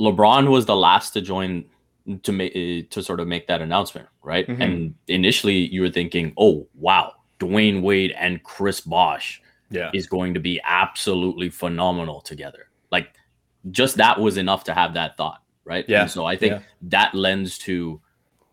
LeBron 0.00 0.50
was 0.50 0.66
the 0.66 0.76
last 0.76 1.10
to 1.12 1.20
join 1.20 1.64
to 2.22 2.32
make 2.32 2.90
to 2.90 3.02
sort 3.02 3.20
of 3.20 3.28
make 3.28 3.46
that 3.46 3.60
announcement, 3.60 4.08
right? 4.22 4.46
Mhm. 4.48 4.60
And 4.60 4.94
initially, 5.06 5.66
you 5.66 5.82
were 5.82 5.90
thinking, 5.90 6.32
"Oh, 6.38 6.66
wow, 6.74 7.12
Dwyane 7.38 7.82
Wade 7.82 8.12
and 8.12 8.42
Chris 8.42 8.80
Bosh 8.80 9.40
Yeah. 9.70 9.90
is 9.92 10.06
going 10.06 10.34
to 10.34 10.40
be 10.40 10.60
absolutely 10.64 11.50
phenomenal 11.50 12.20
together." 12.22 12.70
Like, 12.90 13.12
just 13.70 13.96
that 13.98 14.18
was 14.18 14.38
enough 14.38 14.64
to 14.64 14.74
have 14.74 14.94
that 14.94 15.16
thought, 15.18 15.42
right? 15.64 15.84
Yeah. 15.86 16.02
And 16.02 16.10
so 16.10 16.24
I 16.24 16.36
think 16.36 16.54
Yeah. 16.54 16.60
that 16.82 17.14
lends 17.14 17.58
to 17.58 18.00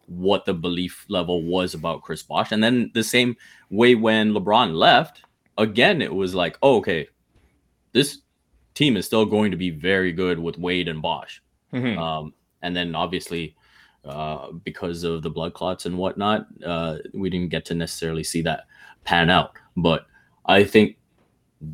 what 0.07 0.45
the 0.45 0.53
belief 0.53 1.05
level 1.07 1.41
was 1.43 1.73
about 1.73 2.01
Chris 2.01 2.23
Bosh, 2.23 2.51
and 2.51 2.61
then 2.63 2.91
the 2.93 3.03
same 3.03 3.35
way 3.69 3.95
when 3.95 4.33
LeBron 4.33 4.73
left, 4.73 5.23
again, 5.57 6.01
it 6.01 6.13
was 6.13 6.35
like, 6.35 6.57
oh, 6.61 6.77
okay, 6.77 7.07
this 7.93 8.19
team 8.77 8.95
is 8.97 9.05
still 9.05 9.25
going 9.25 9.49
to 9.51 9.57
be 9.57 9.69
very 9.71 10.11
good 10.11 10.37
with 10.39 10.57
Wade 10.57 10.87
and 10.87 11.01
Bosh. 11.01 11.41
Mhm. 11.73 11.97
Um, 11.97 12.33
and 12.61 12.75
then 12.75 12.95
obviously, 12.95 13.55
uh, 14.05 14.51
because 14.63 15.03
of 15.03 15.21
the 15.23 15.29
blood 15.29 15.53
clots 15.53 15.85
and 15.85 15.97
whatnot, 15.97 16.47
uh, 16.65 16.97
we 17.13 17.29
didn't 17.29 17.49
get 17.49 17.65
to 17.65 17.73
necessarily 17.75 18.23
see 18.23 18.41
that 18.43 18.65
pan 19.03 19.29
out. 19.29 19.51
But 19.75 20.05
I 20.45 20.63
think 20.63 20.97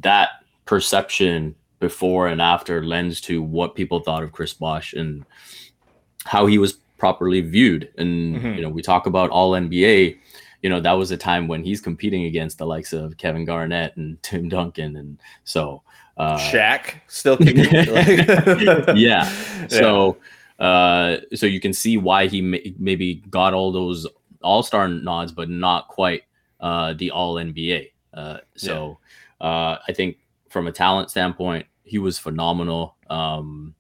that 0.01 0.29
perception 0.65 1.55
before 1.79 2.27
and 2.27 2.41
after 2.41 2.83
lends 2.85 3.19
to 3.21 3.41
what 3.43 3.75
people 3.75 3.99
thought 3.99 4.23
of 4.23 4.31
Chris 4.31 4.53
Bosh 4.53 4.93
and 4.93 5.25
how 6.25 6.45
he 6.45 6.57
was 6.57 6.73
properly 6.97 7.41
viewed. 7.41 7.89
And 7.97 8.37
Mhm. 8.37 8.55
you 8.55 8.61
know, 8.61 8.69
we 8.69 8.81
talk 8.81 9.05
about 9.07 9.29
all 9.29 9.51
NBA. 9.55 10.17
You 10.61 10.69
know, 10.69 10.79
that 10.79 10.93
was 10.93 11.11
a 11.11 11.17
time 11.17 11.49
when 11.49 11.63
he's 11.65 11.81
competing 11.81 12.23
against 12.23 12.57
the 12.57 12.65
likes 12.65 12.93
of 12.93 13.17
Kevin 13.17 13.43
Garnett 13.43 13.97
and 13.97 14.17
Tim 14.23 14.47
Duncan, 14.47 14.95
and 14.95 15.19
so 15.43 15.83
uh, 16.17 16.37
Shaq 16.37 16.95
still 17.07 17.37
kicking. 17.37 17.65
yeah. 18.95 19.25
So, 19.67 20.17
uh, 20.59 21.17
so 21.33 21.45
you 21.45 21.59
can 21.59 21.73
see 21.73 21.97
why 21.97 22.27
he 22.27 22.41
may, 22.41 22.73
maybe 22.77 23.15
got 23.29 23.53
all 23.53 23.71
those 23.71 24.07
All 24.41 24.63
Star 24.63 24.87
nods, 24.87 25.31
but 25.31 25.49
not 25.49 25.87
quite 25.87 26.23
uh, 26.59 26.93
the 26.93 27.11
All 27.11 27.35
NBA. 27.35 27.91
Uh, 28.13 28.37
so 28.55 28.99
uh, 29.41 29.77
I 29.87 29.93
think 29.93 30.17
from 30.49 30.67
a 30.67 30.71
talent 30.71 31.09
standpoint, 31.09 31.65
he 31.83 31.97
was 31.97 32.19
phenomenal. 32.19 32.95
Um, 33.09 33.73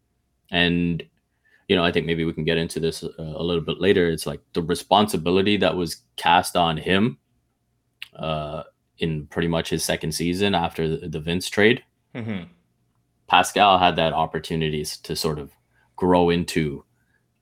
and 0.51 1.03
you 1.67 1.75
know, 1.75 1.83
I 1.83 1.91
think 1.91 2.05
maybe 2.05 2.25
we 2.25 2.33
can 2.33 2.43
get 2.43 2.57
into 2.57 2.79
this 2.79 3.03
a, 3.03 3.11
a 3.17 3.43
little 3.43 3.63
bit 3.63 3.79
later. 3.79 4.09
It's 4.09 4.25
like 4.25 4.41
the 4.53 4.61
responsibility 4.61 5.57
that 5.57 5.75
was 5.75 6.01
cast 6.17 6.57
on 6.57 6.77
him 6.77 7.17
uh, 8.15 8.63
in 8.97 9.27
pretty 9.27 9.47
much 9.47 9.69
his 9.69 9.83
second 9.83 10.11
season 10.11 10.55
after 10.55 10.97
the, 10.97 11.07
the 11.07 11.19
Vince 11.19 11.49
trade. 11.49 11.83
Mhm. 12.15 12.47
Pascal 13.27 13.79
had 13.79 13.95
that 13.95 14.13
opportunity 14.13 14.83
to 14.85 15.15
sort 15.15 15.39
of 15.39 15.51
grow 15.95 16.29
into 16.29 16.83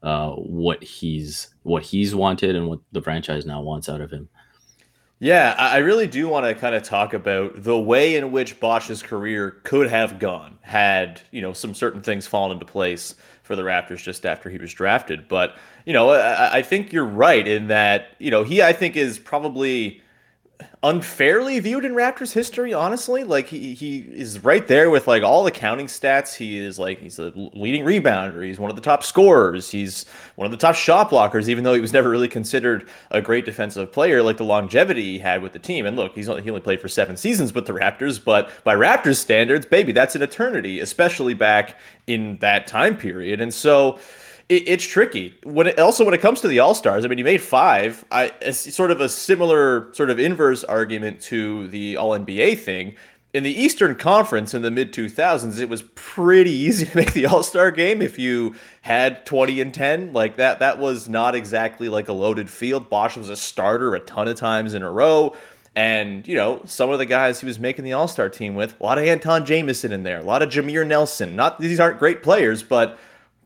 uh, 0.03 0.31
what 0.31 0.83
he's 0.83 1.53
what 1.63 1.83
he's 1.83 2.15
wanted 2.15 2.55
and 2.55 2.67
what 2.67 2.79
the 2.91 3.01
franchise 3.01 3.45
now 3.45 3.61
wants 3.61 3.89
out 3.89 4.01
of 4.01 4.11
him. 4.11 4.29
Yeah, 5.19 5.55
I 5.57 5.75
I 5.75 5.77
really 5.79 6.07
do 6.07 6.27
want 6.27 6.45
to 6.45 6.55
kind 6.55 6.73
of 6.75 6.83
talk 6.83 7.13
about 7.13 7.63
the 7.63 7.79
way 7.79 8.15
in 8.15 8.31
which 8.31 8.59
Bosh's 8.59 9.03
career 9.03 9.51
could 9.63 9.89
have 9.89 10.17
gone 10.19 10.57
had, 10.61 11.21
you 11.31 11.41
know, 11.41 11.53
some 11.53 11.73
certain 11.75 12.01
things 12.01 12.25
fallen 12.25 12.51
into 12.53 12.65
place 12.65 13.15
for 13.43 13.55
the 13.55 13.61
Raptors 13.61 14.01
just 14.01 14.25
after 14.25 14.49
he 14.49 14.57
was 14.57 14.73
drafted. 14.73 15.27
But, 15.27 15.55
you 15.85 15.93
know, 15.93 16.09
I, 16.11 16.57
I 16.57 16.61
think 16.63 16.91
you're 16.91 17.05
right 17.05 17.47
in 17.47 17.67
that, 17.67 18.15
you 18.19 18.31
know, 18.31 18.43
he, 18.43 18.63
I 18.63 18.73
think, 18.73 18.95
is 18.95 19.19
probably 19.19 20.01
unfairly 20.83 21.59
viewed 21.59 21.85
in 21.85 21.93
Raptors 21.93 22.33
history, 22.33 22.73
honestly. 22.73 23.23
Like 23.23 23.47
he 23.47 23.73
he 23.73 23.99
is 23.99 24.43
right 24.43 24.67
there 24.67 24.89
with 24.89 25.07
like 25.07 25.23
all 25.23 25.43
the 25.43 25.51
counting 25.51 25.87
stats. 25.87 26.33
He 26.33 26.57
is 26.57 26.79
like 26.79 26.99
he's 26.99 27.19
a 27.19 27.31
leading 27.35 27.83
rebounder. 27.83 28.45
He's 28.45 28.59
one 28.59 28.69
of 28.69 28.75
the 28.75 28.81
top 28.81 29.03
scorers. 29.03 29.69
He's 29.69 30.05
one 30.35 30.45
of 30.45 30.51
the 30.51 30.57
top 30.57 30.75
shot 30.75 31.09
blockers, 31.09 31.47
even 31.47 31.63
though 31.63 31.73
he 31.73 31.81
was 31.81 31.93
never 31.93 32.09
really 32.09 32.27
considered 32.27 32.89
a 33.11 33.21
great 33.21 33.45
defensive 33.45 33.91
player, 33.91 34.23
like 34.23 34.37
the 34.37 34.43
longevity 34.43 35.03
he 35.03 35.19
had 35.19 35.41
with 35.41 35.53
the 35.53 35.59
team. 35.59 35.85
And 35.85 35.95
look, 35.95 36.15
he's 36.15 36.29
only, 36.29 36.41
he 36.41 36.49
only 36.49 36.61
played 36.61 36.81
for 36.81 36.87
seven 36.87 37.17
seasons 37.17 37.53
with 37.53 37.65
the 37.65 37.73
Raptors, 37.73 38.23
but 38.23 38.51
by 38.63 38.75
Raptors 38.75 39.17
standards, 39.17 39.65
baby, 39.65 39.91
that's 39.91 40.15
an 40.15 40.21
eternity, 40.21 40.79
especially 40.79 41.33
back 41.33 41.79
in 42.07 42.37
that 42.37 42.67
time 42.67 42.97
period. 42.97 43.41
And 43.41 43.53
so 43.53 43.99
it, 44.49 44.63
it's 44.67 44.85
tricky 44.85 45.35
when 45.43 45.67
it 45.67 45.79
also 45.79 46.05
when 46.05 46.13
it 46.13 46.21
comes 46.21 46.41
to 46.41 46.47
the 46.47 46.59
all 46.59 46.75
stars. 46.75 47.05
I 47.05 47.07
mean, 47.07 47.17
you 47.17 47.23
made 47.23 47.41
five. 47.41 48.03
I 48.11 48.31
it's 48.41 48.73
sort 48.73 48.91
of 48.91 49.01
a 49.01 49.09
similar 49.09 49.93
sort 49.93 50.09
of 50.09 50.19
inverse 50.19 50.63
argument 50.63 51.21
to 51.23 51.67
the 51.69 51.97
All 51.97 52.11
NBA 52.11 52.59
thing. 52.59 52.95
In 53.33 53.43
the 53.43 53.61
Eastern 53.61 53.95
Conference 53.95 54.53
in 54.53 54.61
the 54.61 54.71
mid 54.71 54.91
2000s, 54.91 55.57
it 55.57 55.69
was 55.69 55.83
pretty 55.95 56.51
easy 56.51 56.85
to 56.87 56.97
make 56.97 57.13
the 57.13 57.25
All 57.25 57.43
Star 57.43 57.71
game 57.71 58.01
if 58.01 58.19
you 58.19 58.55
had 58.81 59.25
20 59.25 59.61
and 59.61 59.73
10. 59.73 60.13
Like 60.13 60.37
that, 60.37 60.59
that 60.59 60.79
was 60.79 61.07
not 61.07 61.33
exactly 61.35 61.87
like 61.87 62.09
a 62.09 62.13
loaded 62.13 62.49
field. 62.49 62.89
Bosh 62.89 63.15
was 63.15 63.29
a 63.29 63.37
starter 63.37 63.95
a 63.95 63.99
ton 64.01 64.27
of 64.27 64.35
times 64.35 64.73
in 64.73 64.83
a 64.83 64.91
row. 64.91 65.35
And, 65.73 66.27
you 66.27 66.35
know, 66.35 66.61
some 66.65 66.89
of 66.89 66.99
the 66.99 67.05
guys 67.05 67.39
he 67.39 67.45
was 67.45 67.57
making 67.57 67.85
the 67.85 67.93
All 67.93 68.09
Star 68.09 68.27
team 68.27 68.55
with, 68.55 68.75
a 68.79 68.83
lot 68.83 68.97
of 68.97 69.05
Antawn 69.05 69.45
Jamison 69.45 69.93
in 69.93 70.03
there, 70.03 70.19
a 70.19 70.23
lot 70.23 70.41
of 70.41 70.49
Jameer 70.49 70.85
Nelson. 70.85 71.35
Not 71.35 71.59
these 71.59 71.79
aren't 71.79 71.97
great 71.97 72.23
players, 72.23 72.61
but 72.61 72.99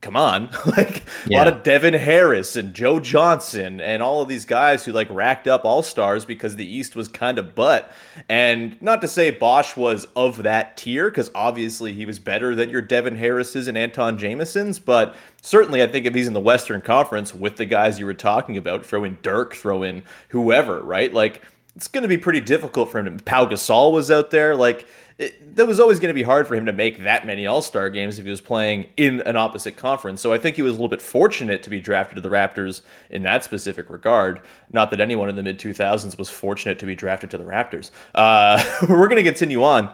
come 0.06 0.16
on. 0.16 0.50
Like 0.66 1.04
a 1.30 1.34
lot 1.34 1.48
of 1.48 1.64
devin 1.64 1.94
harris 1.94 2.56
and 2.58 2.74
joe 2.74 3.00
johnson 3.00 3.80
and 3.80 4.04
all 4.04 4.22
of 4.22 4.28
these 4.28 4.44
guys 4.44 4.84
who 4.84 4.92
like 4.92 5.08
racked 5.10 5.48
up 5.48 5.64
all 5.64 5.84
stars 5.84 6.26
because 6.26 6.56
the 6.56 6.66
east 6.66 6.96
was 6.96 7.08
kind 7.08 7.40
of 7.40 7.56
butt. 7.56 7.92
And 8.28 8.80
not 8.82 9.00
to 9.02 9.08
say 9.08 9.32
bosh 9.32 9.78
was 9.78 10.06
of 10.16 10.44
that 10.44 10.76
tier 10.76 11.10
because 11.10 11.32
obviously 11.34 11.94
he 11.94 12.06
was 12.06 12.20
better 12.20 12.56
than 12.56 12.70
your 12.70 12.82
devin 12.82 13.16
harris's 13.16 13.68
and 13.68 13.78
antawn 13.78 14.18
jamisons 14.18 14.84
but 14.84 15.16
certainly 15.42 15.82
i 15.82 15.88
think 15.88 16.06
if 16.06 16.14
he's 16.14 16.28
in 16.28 16.34
the 16.34 16.40
western 16.40 16.82
conference 16.82 17.34
with 17.34 17.56
the 17.56 17.66
guys 17.66 17.98
you 18.00 18.06
were 18.06 18.14
talking 18.14 18.58
about 18.58 18.86
throw 18.86 19.04
in 19.04 19.18
dirk 19.22 19.56
throw 19.56 19.84
in 19.84 20.04
whoever 20.30 20.82
right? 20.86 21.14
Like 21.14 21.42
it's 21.76 21.88
going 21.88 22.04
to 22.04 22.08
be 22.08 22.18
pretty 22.18 22.40
difficult 22.40 22.90
for 22.90 23.00
him. 23.00 23.20
Pau 23.20 23.46
gasol 23.46 23.92
was 23.92 24.10
out 24.10 24.32
there. 24.32 24.56
Like 24.56 24.88
it, 25.18 25.56
that 25.56 25.66
was 25.66 25.80
always 25.80 26.00
going 26.00 26.10
to 26.10 26.14
be 26.14 26.24
hard 26.24 26.46
for 26.48 26.56
him 26.56 26.66
to 26.66 26.74
make 26.74 27.02
that 27.04 27.26
many 27.26 27.48
All 27.48 27.62
Star 27.62 27.90
games 27.90 28.20
if 28.20 28.26
he 28.26 28.32
was 28.32 28.42
playing 28.42 28.88
in 28.98 29.22
an 29.22 29.38
opposite 29.38 29.78
conference. 29.78 30.22
So 30.22 30.34
I 30.34 30.38
think 30.38 30.58
he 30.58 30.62
was 30.62 30.72
a 30.72 30.74
little 30.74 30.90
bit 30.90 31.02
fortunate 31.02 31.64
to 31.64 31.70
be 31.70 31.80
drafted 31.80 32.16
to 32.18 32.22
the 32.22 32.30
Raptors 32.30 32.82
in 33.12 33.24
that 33.24 33.44
specific 33.44 33.90
regard. 33.90 34.42
Not 34.74 34.92
that 34.92 35.00
anyone 35.00 35.30
in 35.30 35.36
the 35.38 35.44
mid 35.44 35.58
2000s 35.58 36.18
was 36.18 36.30
fortunate 36.30 36.80
to 36.80 36.86
be 36.86 36.96
drafted 36.96 37.32
to 37.32 37.38
the 37.38 37.46
Raptors. 37.46 37.92
Uh, 38.14 38.62
we're 38.90 39.08
going 39.08 39.24
to 39.24 39.24
continue 39.24 39.64
on. 39.64 39.90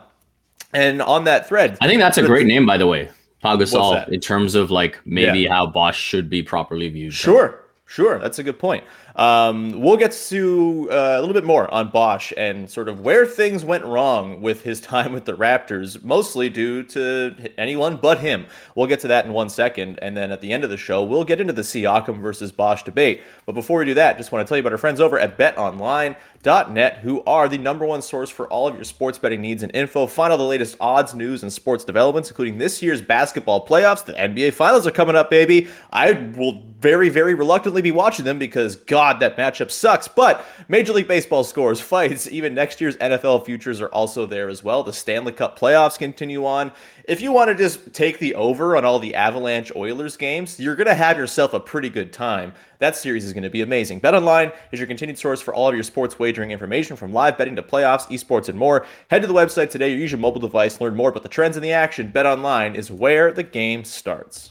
And 0.74 1.02
on 1.02 1.26
that 1.26 1.48
thread, 1.48 1.78
I 1.82 1.88
think 1.88 2.00
that's 2.00 2.18
a 2.18 2.26
great 2.26 2.48
name, 2.48 2.66
by 2.66 2.78
the 2.78 2.88
way, 2.88 3.10
Pau 3.42 3.58
Gasol, 3.58 4.08
in 4.08 4.22
terms 4.22 4.56
of 4.56 4.72
like 4.72 5.00
maybe 5.06 5.42
Yeah. 5.42 5.54
how 5.54 5.68
Bosh 5.68 6.00
should 6.00 6.30
be 6.30 6.42
properly 6.42 6.88
viewed. 6.90 7.14
Sure, 7.14 7.66
sure. 7.86 8.18
That's 8.20 8.40
a 8.40 8.44
good 8.44 8.58
point. 8.58 8.84
Um, 9.16 9.82
we'll 9.82 9.98
get 9.98 10.12
to 10.30 10.88
uh, 10.92 11.16
a 11.18 11.20
little 11.20 11.34
bit 11.34 11.44
more 11.44 11.72
on 11.74 11.90
Bosh 11.90 12.32
and 12.38 12.70
sort 12.70 12.88
of 12.88 13.02
where 13.02 13.26
things 13.26 13.66
went 13.66 13.84
wrong 13.84 14.42
with 14.42 14.64
his 14.64 14.80
time 14.92 15.14
with 15.14 15.26
the 15.26 15.34
Raptors, 15.34 16.04
mostly 16.04 16.50
due 16.50 16.84
to 16.84 17.36
anyone 17.58 17.98
but 17.98 18.20
him. 18.20 18.46
We'll 18.76 18.88
get 18.88 19.00
to 19.02 19.08
that 19.10 19.26
in 19.26 19.34
one 19.34 19.50
second. 19.50 20.00
And 20.02 20.16
then 20.16 20.32
at 20.32 20.42
the 20.42 20.52
end 20.52 20.64
of 20.64 20.70
the 20.70 20.78
show, 20.78 21.04
we'll 21.04 21.24
get 21.24 21.42
into 21.42 21.54
the 21.54 21.62
Siakam 21.62 22.20
versus 22.22 22.52
Bosh 22.52 22.84
debate. 22.84 23.22
But 23.46 23.54
before 23.54 23.80
we 23.80 23.86
do 23.86 23.94
that, 23.96 24.18
just 24.18 24.32
want 24.32 24.46
to 24.46 24.50
tell 24.50 24.58
you 24.58 24.62
about 24.62 24.72
our 24.72 24.78
friends 24.78 25.02
over 25.02 25.20
at 25.20 25.38
betonline.net, 25.38 26.98
who 27.00 27.24
are 27.26 27.50
the 27.50 27.58
number 27.58 27.86
one 27.86 28.02
source 28.02 28.30
for 28.30 28.48
all 28.48 28.68
of 28.68 28.76
your 28.76 28.84
sports 28.84 29.18
betting 29.18 29.42
needs 29.42 29.64
and 29.64 29.76
info. 29.76 30.08
Find 30.08 30.32
all 30.32 30.38
the 30.38 30.44
latest 30.44 30.78
odds, 30.80 31.14
news, 31.14 31.44
and 31.44 31.52
sports 31.52 31.84
developments, 31.84 32.30
including 32.30 32.58
this 32.58 32.82
year's 32.82 33.02
basketball 33.02 33.66
playoffs. 33.66 34.06
The 34.06 34.14
NBA 34.14 34.54
Finals 34.54 34.88
are 34.88 34.92
coming 34.92 35.16
up, 35.16 35.30
baby. 35.30 35.68
I 35.92 36.14
will 36.14 36.64
very, 36.80 37.10
very 37.10 37.36
reluctantly 37.36 37.82
be 37.82 37.92
watching 37.92 38.26
them 38.26 38.40
because, 38.40 38.76
God, 38.76 39.01
that 39.20 39.38
matchup 39.38 39.72
sucks. 39.72 40.08
But 40.08 40.46
Major 40.68 40.94
League 40.94 41.08
Baseball 41.08 41.44
scores, 41.44 41.82
fights, 41.92 42.28
even 42.30 42.54
next 42.54 42.80
year's 42.80 42.96
NFL 42.98 43.46
futures 43.46 43.82
are 43.82 43.90
also 43.90 44.26
there 44.26 44.50
as 44.50 44.64
well. 44.64 44.84
The 44.84 44.94
Stanley 44.94 45.34
Cup 45.34 45.60
playoffs 45.60 45.98
continue 45.98 46.46
on. 46.46 46.72
If 47.08 47.20
you 47.20 47.32
want 47.32 47.50
to 47.50 47.56
just 47.56 47.94
take 47.94 48.20
the 48.20 48.36
over 48.36 48.78
on 48.78 48.86
all 48.86 49.00
the 49.00 49.16
Avalanche 49.16 49.72
Oilers 49.76 50.18
games, 50.18 50.60
you're 50.60 50.76
going 50.76 50.88
to 50.88 50.94
have 50.94 51.18
yourself 51.18 51.54
a 51.54 51.60
pretty 51.60 51.90
good 51.90 52.14
time. 52.14 52.54
That 52.78 52.96
series 52.96 53.26
is 53.26 53.34
going 53.34 53.44
to 53.44 53.50
be 53.50 53.62
amazing. 53.62 54.02
BetOnline 54.02 54.54
is 54.72 54.80
your 54.80 54.88
continued 54.88 55.18
source 55.18 55.42
for 55.42 55.54
all 55.54 55.68
of 55.68 55.76
your 55.76 55.84
sports 55.84 56.20
wagering 56.20 56.52
information 56.52 56.96
from 56.96 57.12
live 57.12 57.38
betting 57.38 57.56
to 57.56 57.64
playoffs, 57.64 58.08
esports, 58.10 58.50
and 58.50 58.58
more. 58.58 58.86
Head 59.10 59.24
to 59.24 59.28
the 59.28 59.34
website 59.34 59.72
today 59.72 59.94
or 59.94 59.98
use 59.98 60.12
your 60.12 60.20
mobile 60.20 60.40
device 60.40 60.80
learn 60.80 60.96
more 60.96 61.10
about 61.10 61.24
the 61.24 61.30
trends 61.30 61.58
in 61.58 61.64
the 61.64 61.74
action. 61.74 62.12
BetOnline 62.12 62.76
is 62.76 62.92
where 62.92 63.32
the 63.32 63.44
game 63.44 63.84
starts. 63.84 64.51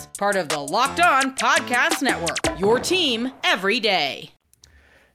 Part 0.21 0.35
of 0.35 0.49
the 0.49 0.59
Locked 0.59 0.99
On 0.99 1.35
Podcast 1.35 2.03
Network, 2.03 2.59
your 2.59 2.77
team 2.77 3.31
every 3.43 3.79
day. 3.79 4.29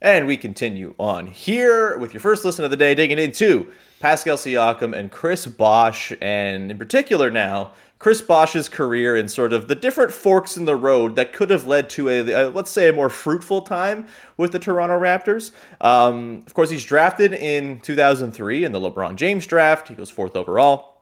And 0.03 0.27
we 0.27 0.37
continue 0.37 0.97
on 0.99 1.29
here 1.29 1.97
with 1.97 2.13
your 2.13 2.21
first 2.21 2.45
listen 2.45 2.65
of 2.65 2.73
the 2.73 2.77
day, 2.77 2.93
digging 2.97 3.21
into 3.21 3.71
Pascal 4.01 4.37
Siakam 4.37 4.99
and 4.99 5.13
Chris 5.13 5.47
Bosh, 5.47 6.13
and 6.21 6.73
in 6.73 6.77
particular 6.77 7.31
now, 7.31 7.71
Chris 8.01 8.21
Bosh's 8.21 8.69
career 8.69 9.15
and 9.15 9.31
sort 9.31 9.53
of 9.53 9.69
the 9.69 9.77
different 9.77 10.11
forks 10.11 10.57
in 10.57 10.65
the 10.65 10.75
road 10.75 11.15
that 11.15 11.33
could 11.33 11.51
have 11.51 11.69
led 11.69 11.89
to 11.91 12.09
a, 12.09 12.33
a 12.33 12.51
let's 12.51 12.73
say, 12.73 12.89
a 12.89 12.93
more 12.93 13.09
fruitful 13.09 13.63
time 13.63 14.09
with 14.39 14.51
the 14.51 14.59
Toronto 14.59 14.99
Raptors. 14.99 15.53
Um, 15.83 16.43
of 16.49 16.55
course, 16.55 16.69
he's 16.69 16.85
drafted 16.85 17.33
in 17.33 17.79
2003 17.79 18.65
in 18.65 18.73
the 18.73 18.81
LeBron 18.81 19.15
James 19.15 19.47
draft. 19.47 19.87
He 19.87 19.95
goes 19.95 20.11
fourth 20.11 20.35
overall. 20.35 20.96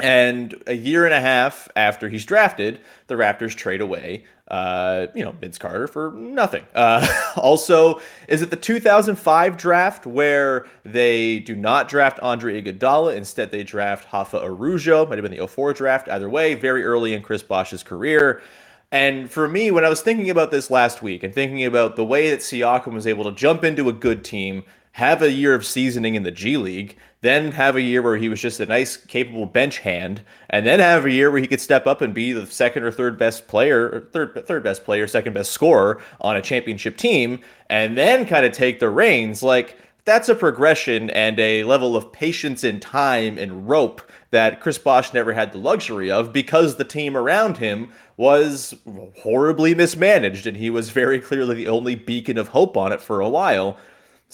And 0.00 0.60
a 0.66 0.74
year 0.74 1.04
and 1.04 1.14
a 1.14 1.20
half 1.20 1.68
after 1.76 2.08
he's 2.08 2.24
drafted, 2.24 2.80
the 3.06 3.14
Raptors 3.14 3.54
trade 3.54 3.80
away, 3.80 4.24
uh, 4.48 5.06
you 5.14 5.24
know, 5.24 5.30
Vince 5.32 5.56
Carter 5.56 5.86
for 5.86 6.10
nothing. 6.12 6.64
Uh, 6.74 7.06
also, 7.36 8.00
is 8.26 8.42
it 8.42 8.50
the 8.50 8.56
2005 8.56 9.56
draft 9.56 10.04
where 10.04 10.66
they 10.84 11.38
do 11.38 11.54
not 11.54 11.88
draft 11.88 12.18
Andre 12.20 12.60
Iguodala? 12.60 13.14
Instead, 13.16 13.52
they 13.52 13.62
draft 13.62 14.12
Rafa 14.12 14.42
Araujo. 14.42 15.06
Might 15.06 15.18
have 15.18 15.22
been 15.22 15.38
the 15.38 15.46
04 15.46 15.72
draft. 15.74 16.08
Either 16.08 16.28
way, 16.28 16.54
very 16.54 16.84
early 16.84 17.14
in 17.14 17.22
Chris 17.22 17.44
Bosh's 17.44 17.84
career. 17.84 18.42
And 18.90 19.30
for 19.30 19.48
me, 19.48 19.70
when 19.70 19.84
I 19.84 19.88
was 19.88 20.02
thinking 20.02 20.30
about 20.30 20.50
this 20.50 20.70
last 20.70 21.02
week 21.02 21.22
and 21.22 21.34
thinking 21.34 21.64
about 21.64 21.96
the 21.96 22.04
way 22.04 22.30
that 22.30 22.40
Siakam 22.40 22.92
was 22.92 23.06
able 23.06 23.24
to 23.24 23.32
jump 23.32 23.64
into 23.64 23.88
a 23.88 23.92
good 23.92 24.24
team, 24.24 24.64
have 24.94 25.22
a 25.22 25.32
year 25.32 25.54
of 25.54 25.66
seasoning 25.66 26.14
in 26.14 26.22
the 26.22 26.30
G 26.30 26.56
League, 26.56 26.96
then 27.20 27.50
have 27.50 27.74
a 27.74 27.80
year 27.80 28.00
where 28.00 28.16
he 28.16 28.28
was 28.28 28.40
just 28.40 28.60
a 28.60 28.66
nice, 28.66 28.96
capable 28.96 29.44
bench 29.44 29.78
hand, 29.78 30.22
and 30.50 30.64
then 30.64 30.78
have 30.78 31.04
a 31.04 31.10
year 31.10 31.32
where 31.32 31.40
he 31.40 31.48
could 31.48 31.60
step 31.60 31.88
up 31.88 32.00
and 32.00 32.14
be 32.14 32.32
the 32.32 32.46
second 32.46 32.84
or 32.84 32.92
third 32.92 33.18
best 33.18 33.48
player, 33.48 33.88
or 33.88 34.00
third 34.12 34.46
third 34.46 34.62
best 34.62 34.84
player, 34.84 35.08
second 35.08 35.32
best 35.32 35.50
scorer 35.50 36.00
on 36.20 36.36
a 36.36 36.42
championship 36.42 36.96
team, 36.96 37.40
and 37.68 37.98
then 37.98 38.24
kind 38.24 38.46
of 38.46 38.52
take 38.52 38.78
the 38.78 38.88
reins. 38.88 39.42
Like 39.42 39.76
that's 40.04 40.28
a 40.28 40.34
progression 40.34 41.10
and 41.10 41.40
a 41.40 41.64
level 41.64 41.96
of 41.96 42.12
patience 42.12 42.62
and 42.62 42.80
time 42.80 43.36
and 43.36 43.68
rope 43.68 44.00
that 44.30 44.60
Chris 44.60 44.78
Bosh 44.78 45.12
never 45.12 45.32
had 45.32 45.50
the 45.50 45.58
luxury 45.58 46.08
of 46.08 46.32
because 46.32 46.76
the 46.76 46.84
team 46.84 47.16
around 47.16 47.56
him 47.56 47.90
was 48.16 48.74
horribly 49.22 49.74
mismanaged 49.74 50.46
and 50.46 50.56
he 50.56 50.70
was 50.70 50.90
very 50.90 51.18
clearly 51.18 51.56
the 51.56 51.68
only 51.68 51.96
beacon 51.96 52.38
of 52.38 52.46
hope 52.48 52.76
on 52.76 52.92
it 52.92 53.00
for 53.00 53.18
a 53.18 53.28
while. 53.28 53.76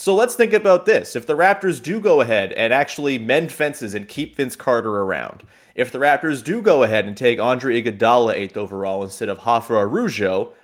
So 0.00 0.14
let's 0.14 0.35
think 0.35 0.54
about 0.54 0.87
this. 0.87 1.14
If 1.14 1.26
the 1.26 1.37
Raptors 1.37 1.83
do 1.83 2.00
go 2.00 2.23
ahead 2.23 2.54
and 2.54 2.73
actually 2.73 3.19
mend 3.19 3.52
fences 3.52 3.92
and 3.92 4.09
keep 4.09 4.35
Vince 4.35 4.57
Carter 4.57 5.02
around, 5.02 5.42
if 5.75 5.92
the 5.92 5.99
Raptors 5.99 6.42
do 6.42 6.62
go 6.62 6.85
ahead 6.85 7.04
and 7.04 7.14
take 7.14 7.38
Andre 7.38 7.83
Iguodala 7.83 8.33
eighth 8.33 8.57
overall 8.57 9.04
instead 9.04 9.28
of 9.28 9.45
Rafa 9.45 9.75
Araujo, 9.75 10.54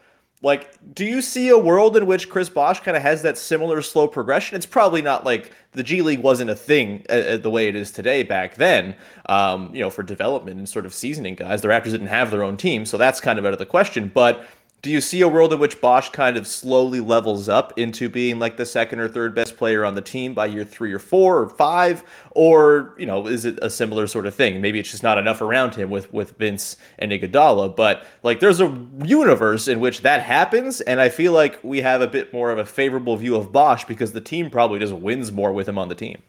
like, 0.41 0.71
do 0.95 1.05
you 1.05 1.21
see 1.21 1.51
a 1.51 1.59
world 1.59 1.99
in 1.99 2.07
which 2.07 2.31
Chris 2.31 2.49
Bosh 2.49 2.81
kind 2.81 2.97
of 2.97 3.03
has 3.03 3.21
that 3.23 3.37
similar 3.37 3.83
slow 3.83 4.09
progression? 4.09 4.57
It's 4.57 4.65
probably 4.65 5.03
not 5.03 5.27
like 5.27 5.53
the 5.73 5.83
G 5.83 6.01
League 6.01 6.21
wasn't 6.21 6.49
a 6.49 6.57
thing 6.57 7.05
uh, 7.11 7.13
uh, 7.13 7.37
the 7.37 7.51
way 7.51 7.69
it 7.69 7.77
is 7.77 7.91
today 7.91 8.23
back 8.23 8.55
then, 8.55 8.97
um, 9.29 9.75
you 9.75 9.81
know, 9.81 9.91
for 9.91 10.03
development 10.03 10.57
and 10.57 10.67
sort 10.67 10.87
of 10.87 10.95
seasoning 10.95 11.35
guys. 11.35 11.61
The 11.61 11.69
Raptors 11.69 11.91
didn't 11.91 12.07
have 12.07 12.31
their 12.31 12.43
own 12.43 12.57
team, 12.57 12.87
so 12.87 12.97
that's 12.97 13.21
kind 13.21 13.39
of 13.39 13.45
out 13.45 13.53
of 13.53 13.59
the 13.59 13.67
question. 13.67 14.11
But 14.15 14.47
do 14.87 14.93
you 14.93 15.01
see 15.01 15.21
a 15.21 15.27
world 15.27 15.53
in 15.53 15.59
which 15.59 15.81
Bosh 15.81 16.11
kind 16.11 16.37
of 16.37 16.47
slowly 16.47 17.01
levels 17.01 17.49
up 17.49 17.77
into 17.77 18.09
being 18.09 18.39
like 18.39 18.57
the 18.57 18.65
second 18.65 19.01
or 19.01 19.09
third 19.09 19.35
best 19.35 19.57
player 19.57 19.85
on 19.85 19.97
the 19.97 20.01
team 20.01 20.33
by 20.33 20.47
year 20.47 20.65
three 20.65 20.93
or 20.93 21.01
four 21.01 21.41
or 21.41 21.49
five? 21.49 22.05
Or, 22.31 22.95
you 22.97 23.05
know, 23.05 23.27
is 23.27 23.45
it 23.45 23.59
a 23.63 23.69
similar 23.69 24.07
sort 24.07 24.27
of 24.27 24.37
thing? 24.37 24.61
Maybe 24.61 24.79
it's 24.79 24.93
just 24.93 25.03
not 25.03 25.19
enough 25.19 25.41
around 25.41 25.75
him 25.75 25.91
with, 25.91 26.13
with 26.13 26.39
Vince 26.39 26.77
and 27.01 27.11
Iguodala, 27.11 27.75
but 27.75 28.07
like 28.23 28.39
there's 28.39 28.61
a 28.61 28.87
universe 29.03 29.67
in 29.67 29.81
which 29.81 30.03
that 30.03 30.23
happens. 30.23 30.81
And 30.83 31.01
I 31.01 31.09
feel 31.09 31.33
like 31.33 31.59
we 31.65 31.81
have 31.81 32.01
a 32.01 32.07
bit 32.07 32.33
more 32.33 32.53
of 32.53 32.59
a 32.59 32.65
favorable 32.65 33.17
view 33.17 33.35
of 33.35 33.51
Bosh 33.51 33.85
because 33.87 34.13
the 34.13 34.21
team 34.21 34.51
probably 34.51 34.79
just 34.79 34.93
wins 34.93 35.33
more 35.33 35.53
with 35.53 35.69
him 35.69 35.79
on 35.79 35.89
the 35.89 35.97
team. 35.97 36.23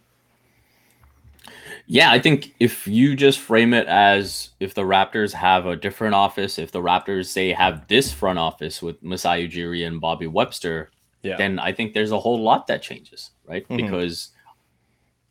Yeah, 1.89 2.11
I 2.11 2.19
think 2.19 2.53
if 2.59 2.85
you 2.85 3.15
just 3.15 3.39
frame 3.39 3.73
it 3.73 3.87
as 3.87 4.49
if 4.59 4.73
the 4.73 4.81
Raptors 4.81 5.31
have 5.31 5.65
a 5.65 5.77
different 5.77 6.15
office, 6.15 6.59
if 6.59 6.71
the 6.71 6.81
Raptors 6.81 7.27
say 7.27 7.53
have 7.53 7.87
this 7.87 8.11
front 8.11 8.37
office 8.37 8.81
with 8.81 9.01
Masai 9.01 9.47
Ujiri 9.47 9.87
and 9.87 10.01
Bobby 10.01 10.27
Webster, 10.27 10.91
yeah. 11.23 11.37
then 11.37 11.59
I 11.59 11.71
think 11.71 11.93
there's 11.93 12.11
a 12.11 12.19
whole 12.19 12.43
lot 12.43 12.67
that 12.67 12.81
changes, 12.81 13.31
right? 13.45 13.63
Mm-hmm. 13.63 13.77
Because 13.77 14.31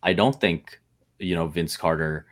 I 0.02 0.14
don't 0.14 0.40
think 0.40 0.80
you 1.18 1.34
know 1.34 1.46
Vince 1.46 1.76
Carter 1.76 2.24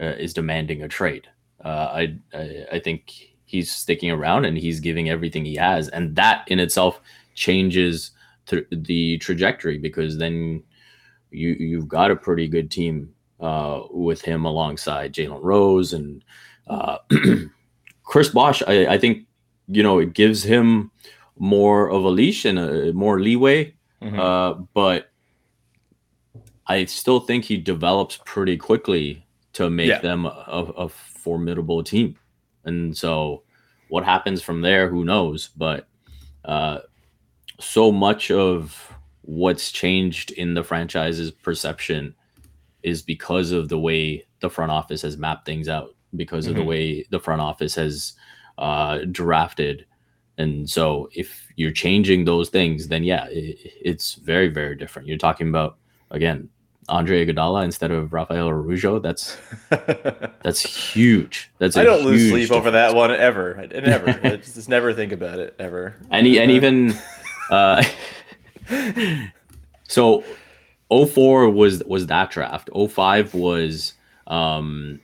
uh, 0.00 0.14
is 0.16 0.32
demanding 0.32 0.82
a 0.82 0.88
trade. 0.88 1.26
Uh, 1.64 1.68
I, 1.68 2.18
I 2.32 2.66
I 2.72 2.78
think 2.78 3.34
he's 3.46 3.72
sticking 3.72 4.12
around 4.12 4.44
and 4.44 4.56
he's 4.56 4.78
giving 4.78 5.10
everything 5.10 5.44
he 5.44 5.56
has, 5.56 5.88
and 5.88 6.14
that 6.14 6.44
in 6.46 6.60
itself 6.60 7.00
changes 7.34 8.12
th- 8.46 8.66
the 8.70 9.18
trajectory 9.18 9.78
because 9.78 10.18
then 10.18 10.62
you 11.32 11.56
you've 11.58 11.88
got 11.88 12.12
a 12.12 12.16
pretty 12.16 12.46
good 12.46 12.70
team 12.70 13.12
uh, 13.42 13.82
with 13.90 14.22
him 14.22 14.44
alongside 14.44 15.12
Jalen 15.12 15.42
Rose 15.42 15.92
and 15.92 16.24
uh, 16.68 16.98
Chris 18.04 18.28
Bosh. 18.28 18.62
I, 18.66 18.86
I, 18.86 18.98
think 18.98 19.26
you 19.66 19.82
know 19.82 19.98
it 19.98 20.14
gives 20.14 20.44
him 20.44 20.92
more 21.38 21.90
of 21.90 22.04
a 22.04 22.08
leash 22.08 22.44
and 22.44 22.58
a, 22.58 22.92
more 22.92 23.20
leeway, 23.20 23.74
mm-hmm. 24.00 24.18
uh, 24.18 24.54
but 24.74 25.10
I 26.68 26.84
still 26.84 27.18
think 27.18 27.44
he 27.44 27.56
develops 27.56 28.20
pretty 28.24 28.56
quickly 28.56 29.26
to 29.54 29.68
make 29.68 29.88
yeah. 29.88 29.98
them 29.98 30.24
a, 30.24 30.72
a 30.76 30.88
formidable 30.88 31.82
team. 31.82 32.16
And 32.64 32.96
so, 32.96 33.42
what 33.88 34.04
happens 34.04 34.40
from 34.40 34.60
there, 34.60 34.88
who 34.88 35.04
knows? 35.04 35.50
But 35.56 35.88
uh, 36.44 36.78
so 37.58 37.90
much 37.90 38.30
of 38.30 38.94
what's 39.22 39.72
changed 39.72 40.30
in 40.30 40.54
the 40.54 40.62
franchise's 40.62 41.30
perception 41.30 42.14
is 42.82 43.02
because 43.02 43.52
of 43.52 43.68
the 43.68 43.78
way 43.78 44.24
the 44.40 44.50
front 44.50 44.72
office 44.72 45.02
has 45.02 45.16
mapped 45.16 45.46
things 45.46 45.68
out, 45.68 45.94
because 46.16 46.44
mm-hmm. 46.44 46.50
of 46.50 46.56
the 46.56 46.60
mm-hmm. 46.62 46.68
way 46.68 47.06
the 47.10 47.20
front 47.20 47.40
office 47.40 47.74
has 47.74 48.14
uh, 48.58 49.00
drafted. 49.10 49.86
And 50.38 50.68
so, 50.68 51.08
if 51.12 51.46
you're 51.56 51.72
changing 51.72 52.24
those 52.24 52.48
things, 52.48 52.88
then 52.88 53.04
yeah, 53.04 53.26
it, 53.28 53.58
it's 53.82 54.14
very, 54.14 54.48
very 54.48 54.76
different. 54.76 55.08
You're 55.08 55.18
talking 55.18 55.48
about 55.48 55.78
again 56.10 56.48
Andre 56.88 57.24
Iguodala 57.24 57.64
instead 57.64 57.90
of 57.90 58.12
Rafael 58.12 58.48
Araujo. 58.48 58.98
That's 58.98 59.36
that's 59.70 60.60
huge. 60.60 61.50
That's 61.58 61.76
I 61.76 61.84
don't 61.84 62.04
lose 62.04 62.28
sleep 62.28 62.42
difference. 62.42 62.58
over 62.58 62.70
that 62.72 62.94
one 62.94 63.12
ever. 63.12 63.58
I 63.58 63.66
never. 63.80 64.10
I 64.24 64.36
just, 64.36 64.54
just, 64.54 64.68
never 64.68 64.92
think 64.92 65.12
about 65.12 65.38
it 65.38 65.54
ever. 65.58 65.96
And 66.10 66.26
and 66.26 66.50
even 66.50 66.94
uh, 67.50 67.84
so 69.88 70.24
04 71.06 71.50
was 71.50 71.82
was 71.84 72.06
that 72.06 72.30
draft. 72.30 72.70
05 72.74 73.34
was 73.34 73.94
um 74.26 75.00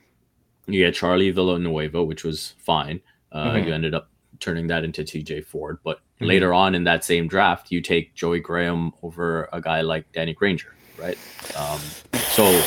you 0.67 0.85
had 0.85 0.93
Charlie 0.93 1.31
Villanueva, 1.31 2.03
which 2.03 2.23
was 2.23 2.53
fine. 2.59 3.01
Uh, 3.31 3.49
mm-hmm. 3.49 3.67
You 3.67 3.73
ended 3.73 3.95
up 3.95 4.09
turning 4.39 4.67
that 4.67 4.83
into 4.83 5.03
TJ 5.03 5.45
Ford, 5.45 5.79
but 5.83 5.97
mm-hmm. 5.97 6.25
later 6.25 6.53
on 6.53 6.75
in 6.75 6.83
that 6.85 7.03
same 7.03 7.27
draft, 7.27 7.71
you 7.71 7.81
take 7.81 8.13
Joey 8.15 8.39
Graham 8.39 8.93
over 9.03 9.49
a 9.51 9.61
guy 9.61 9.81
like 9.81 10.11
Danny 10.11 10.33
Granger, 10.33 10.73
right? 10.97 11.17
Um, 11.57 11.79
so, 12.13 12.63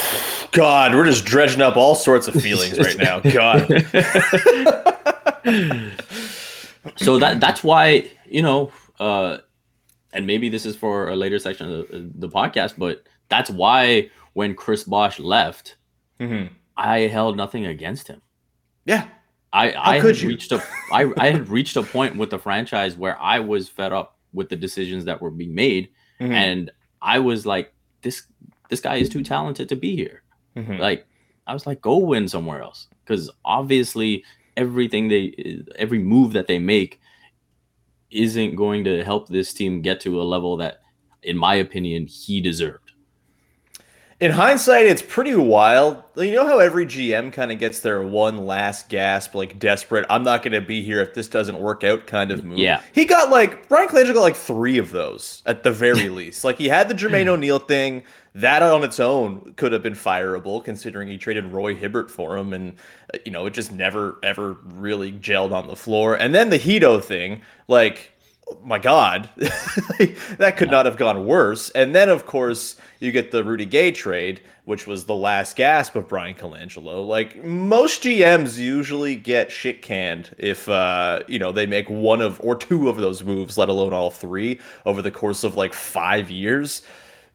God, 0.51 0.95
we're 0.95 1.07
just 1.07 1.25
dredging 1.25 1.63
up 1.63 1.77
all 1.77 1.95
sorts 1.95 2.29
of 2.29 2.35
feelings 2.35 2.79
right 2.79 2.99
now. 2.99 3.21
God. 3.21 3.69
so 6.97 7.19
that 7.19 7.39
that's 7.41 7.63
why 7.63 8.11
you 8.33 8.43
know, 8.43 8.73
uh, 8.99 9.39
and 10.13 10.27
maybe 10.27 10.49
this 10.49 10.67
is 10.67 10.75
for 10.75 11.09
a 11.09 11.17
later 11.17 11.39
section 11.39 11.71
of 11.71 11.89
the, 11.89 12.11
the 12.15 12.29
podcast, 12.29 12.75
but 12.79 13.05
that's 13.29 13.51
why 13.51 14.11
when 14.35 14.55
Chris 14.55 14.85
Bosh 14.85 15.19
left, 15.19 15.77
mm-hmm. 16.21 16.53
I 16.77 17.01
held 17.01 17.37
nothing 17.37 17.67
against 17.67 18.09
him. 18.09 18.23
Yeah. 18.85 19.09
I, 19.53 19.71
How 19.71 19.83
I 19.83 20.01
had 20.01 20.17
you? 20.19 20.29
reached 20.29 20.53
a 20.53 20.63
I, 20.91 21.13
I 21.19 21.31
had 21.31 21.49
reached 21.49 21.77
a 21.77 21.83
point 21.83 22.17
with 22.17 22.31
the 22.31 22.39
franchise 22.39 22.97
where 22.97 23.21
I 23.21 23.39
was 23.39 23.69
fed 23.69 23.93
up 23.93 24.19
with 24.33 24.49
the 24.49 24.57
decisions 24.57 25.05
that 25.05 25.21
were 25.21 25.31
being 25.31 25.55
made. 25.55 25.91
Mm-hmm. 26.21 26.33
And 26.33 26.71
I 27.03 27.19
was 27.19 27.45
like, 27.45 27.73
this 28.01 28.23
this 28.71 28.81
guy 28.81 28.97
is 28.97 29.11
too 29.11 29.23
talented 29.23 29.69
to 29.69 29.77
be 29.77 29.95
here. 29.95 30.23
Mm-hmm. 30.57 30.79
Like, 30.79 31.07
I 31.47 31.53
was 31.53 31.67
like, 31.67 31.83
go 31.83 31.99
win 31.99 32.29
somewhere 32.29 32.63
else. 32.63 32.89
Because 33.05 33.31
obviously 33.45 34.25
everything 34.57 35.09
they 35.09 35.63
every 35.77 35.99
move 35.99 36.33
that 36.33 36.47
they 36.47 36.59
make 36.59 37.01
isn't 38.11 38.57
going 38.57 38.85
to 38.85 39.05
help 39.05 39.29
this 39.29 39.53
team 39.53 39.83
get 39.83 40.01
to 40.01 40.21
a 40.21 40.25
level 40.25 40.57
that, 40.59 40.81
in 41.23 41.37
my 41.37 41.57
opinion, 41.57 42.07
he 42.07 42.41
deserved 42.41 42.82
in 44.23 44.31
hindsight, 44.31 44.87
it's 44.87 45.03
pretty 45.03 45.35
wild. 45.35 46.01
You 46.17 46.31
know 46.31 46.47
how 46.47 46.61
every 46.61 46.87
GM 46.87 47.33
kind 47.33 47.51
of 47.51 47.59
gets 47.59 47.81
their 47.81 48.03
one 48.03 48.47
last 48.47 48.89
gasp, 48.89 49.35
like 49.35 49.59
desperate, 49.59 50.07
I'm 50.09 50.23
not 50.23 50.45
going 50.45 50.53
to 50.53 50.61
be 50.61 50.81
here 50.81 51.01
if 51.01 51.13
this 51.13 51.27
doesn't 51.27 51.59
work 51.59 51.83
out 51.83 52.07
kind 52.07 52.31
of 52.31 52.45
move. 52.45 52.59
Yeah. 52.59 52.83
He 52.93 53.05
got 53.05 53.31
like, 53.31 53.69
Brian 53.69 53.89
Clancy 53.89 54.13
got 54.13 54.21
like 54.21 54.37
three 54.37 54.79
of 54.79 54.93
those 54.93 55.43
at 55.45 55.65
the 55.65 55.73
very 55.73 56.09
least. 56.09 56.45
Like 56.45 56.57
he 56.57 56.69
had 56.69 56.89
the 56.89 56.95
Jermaine 56.95 57.27
O'Neal 57.29 57.59
thing. 57.59 58.05
That 58.37 58.63
on 58.63 58.85
its 58.85 59.01
own 59.01 59.55
could 59.57 59.73
have 59.73 59.83
been 59.83 59.95
fireable 59.95 60.63
considering 60.65 61.09
he 61.09 61.19
traded 61.19 61.47
Roy 61.47 61.75
Hibbert 61.75 62.09
for 62.09 62.37
him. 62.37 62.53
And, 62.53 62.77
uh, 63.13 63.19
you 63.27 63.33
know, 63.33 63.45
it 63.47 63.55
just 63.55 63.73
never, 63.73 64.21
ever 64.23 64.57
really 64.63 65.11
gelled 65.11 65.51
on 65.51 65.67
the 65.67 65.77
floor. 65.77 66.15
And 66.15 66.33
then 66.33 66.49
the 66.49 66.61
Hedo 66.61 67.03
thing, 67.03 67.43
like, 67.67 68.13
my 68.63 68.79
God, 68.79 69.29
that 69.37 70.55
could 70.57 70.71
not 70.71 70.87
have 70.87 70.97
gone 70.97 71.27
worse. 71.27 71.71
And 71.71 71.95
then, 71.95 72.09
of 72.09 72.27
course, 72.27 72.77
you 73.01 73.13
get 73.13 73.31
the 73.31 73.43
Rudy 73.43 73.67
Gay 73.67 73.91
trade, 73.91 74.41
which 74.65 74.87
was 74.87 75.05
the 75.05 75.15
last 75.15 75.57
gasp 75.57 75.97
of 75.97 76.09
Bryan 76.09 76.35
Colangelo. 76.35 77.07
Like 77.07 77.43
most 77.45 78.03
GMs 78.03 78.59
usually 78.59 79.17
get 79.17 79.51
shit 79.51 79.83
canned 79.83 80.35
if 80.39 80.69
uh, 80.69 81.21
you 81.27 81.39
know 81.39 81.53
they 81.53 81.67
make 81.67 81.89
one 81.91 82.21
of 82.21 82.41
or 82.43 82.55
two 82.55 82.89
of 82.89 82.97
those 82.97 83.25
moves, 83.25 83.59
let 83.59 83.69
alone 83.69 83.93
all 83.93 84.11
three, 84.11 84.61
over 84.87 85.03
the 85.03 85.11
course 85.11 85.45
of 85.45 85.57
like 85.57 85.75
five 85.75 86.31
years 86.31 86.83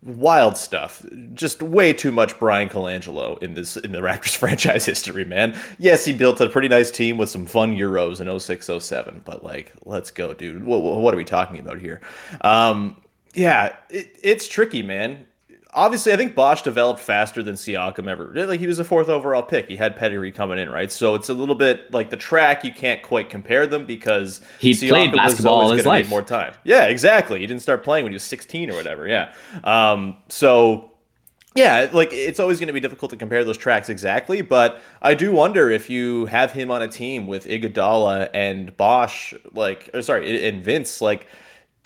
wild 0.04 0.58
stuff. 0.58 1.06
Just 1.34 1.62
way 1.62 1.94
too 1.94 2.12
much 2.12 2.38
Bryan 2.40 2.70
Colangelo 2.70 3.42
in 3.42 3.54
this 3.54 3.78
in 3.78 3.92
the 3.92 4.00
Raptors 4.00 4.36
franchise 4.38 4.86
history, 4.86 5.26
man. 5.26 5.58
Yes, 5.80 6.06
he 6.06 6.14
built 6.14 6.40
a 6.42 6.50
pretty 6.50 6.68
nice 6.68 6.92
team 6.92 7.18
with 7.18 7.30
some 7.30 7.46
fun 7.46 7.76
Euros 7.76 8.22
in 8.22 8.40
06, 8.40 8.70
07, 8.86 9.22
but 9.26 9.44
like, 9.44 9.74
let's 9.86 10.12
go, 10.12 10.34
dude. 10.34 10.64
What, 10.64 10.82
what 10.82 11.14
are 11.14 11.18
we 11.18 11.26
talking 11.26 11.60
about 11.60 11.80
here? 11.80 12.02
Um, 12.42 13.02
yeah, 13.34 13.76
it, 13.90 14.18
it's 14.22 14.48
tricky, 14.48 14.82
man 14.82 15.26
obviously, 15.74 16.14
I 16.14 16.18
think 16.18 16.36
Bosh 16.36 16.62
developed 16.62 17.00
faster 17.00 17.44
than 17.44 17.56
Siakam 17.56 18.08
ever. 18.08 18.32
Like 18.34 18.60
he 18.60 18.68
was 18.68 18.80
a 18.80 18.84
fourth 18.84 19.10
overall 19.10 19.44
pick. 19.44 19.68
He 19.68 19.76
had 19.76 19.96
pedigree 19.96 20.32
coming 20.32 20.60
in, 20.60 20.70
right? 20.70 20.92
So 20.92 21.16
it's 21.16 21.30
a 21.30 21.34
little 21.34 21.56
bit 21.56 21.92
like 21.94 22.10
the 22.10 22.18
track. 22.18 22.64
You 22.64 22.72
can't 22.72 23.02
quite 23.02 23.30
compare 23.30 23.68
them 23.68 23.86
because 23.86 24.42
he 24.60 24.74
played 24.76 25.12
basketball 25.14 25.62
all 25.62 25.72
his 25.72 25.86
life. 25.86 26.10
More 26.10 26.22
time. 26.22 26.54
Yeah, 26.64 26.86
exactly. 26.86 27.40
He 27.40 27.48
didn't 27.48 27.62
start 27.62 27.84
playing 27.84 28.04
when 28.04 28.12
he 28.12 28.16
was 28.16 28.24
16 28.24 28.70
or 28.72 28.76
whatever. 28.76 29.08
Yeah. 29.08 29.34
Um, 29.64 30.18
so 30.30 30.92
yeah, 31.58 31.90
like 31.92 32.14
it's 32.14 32.40
always 32.40 32.60
going 32.60 32.68
to 32.68 32.74
be 32.74 32.80
difficult 32.80 33.10
to 33.12 33.18
compare 33.18 33.44
those 33.44 33.58
tracks 33.58 33.90
exactly, 33.90 34.42
but 34.42 34.80
I 35.02 35.16
do 35.16 35.32
wonder 35.32 35.72
if 35.72 35.90
you 35.90 36.28
have 36.28 36.52
him 36.52 36.70
on 36.70 36.84
a 36.84 36.88
team 36.88 37.26
with 37.26 37.46
Iguodala 37.46 38.30
and 38.34 38.78
Bosh, 38.78 39.34
like, 39.54 39.90
or 39.94 40.04
sorry, 40.04 40.48
and 40.48 40.64
Vince, 40.64 41.02
like 41.02 41.26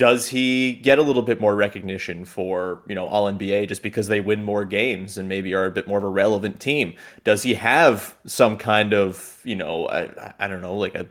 does 0.02 0.28
he 0.28 0.74
get 0.74 0.98
a 0.98 1.02
little 1.04 1.22
bit 1.22 1.40
more 1.40 1.56
recognition 1.56 2.26
for 2.26 2.82
you 2.88 2.96
know 2.96 3.06
all 3.06 3.32
NBA 3.32 3.68
just 3.68 3.84
because 3.84 4.08
they 4.08 4.20
win 4.20 4.44
more 4.44 4.66
games 4.66 5.16
and 5.16 5.30
maybe 5.30 5.54
are 5.54 5.68
a 5.68 5.72
bit 5.72 5.88
more 5.88 6.00
of 6.00 6.04
a 6.04 6.10
relevant 6.10 6.60
team? 6.60 6.96
Does 7.24 7.44
he 7.44 7.54
have 7.54 8.18
some 8.26 8.58
kind 8.58 8.96
of 8.96 9.40
you 9.44 9.56
know 9.56 9.88
I, 9.90 10.34
I 10.40 10.48
don't 10.48 10.64
know 10.64 10.76
like 10.76 10.96
a 10.96 11.06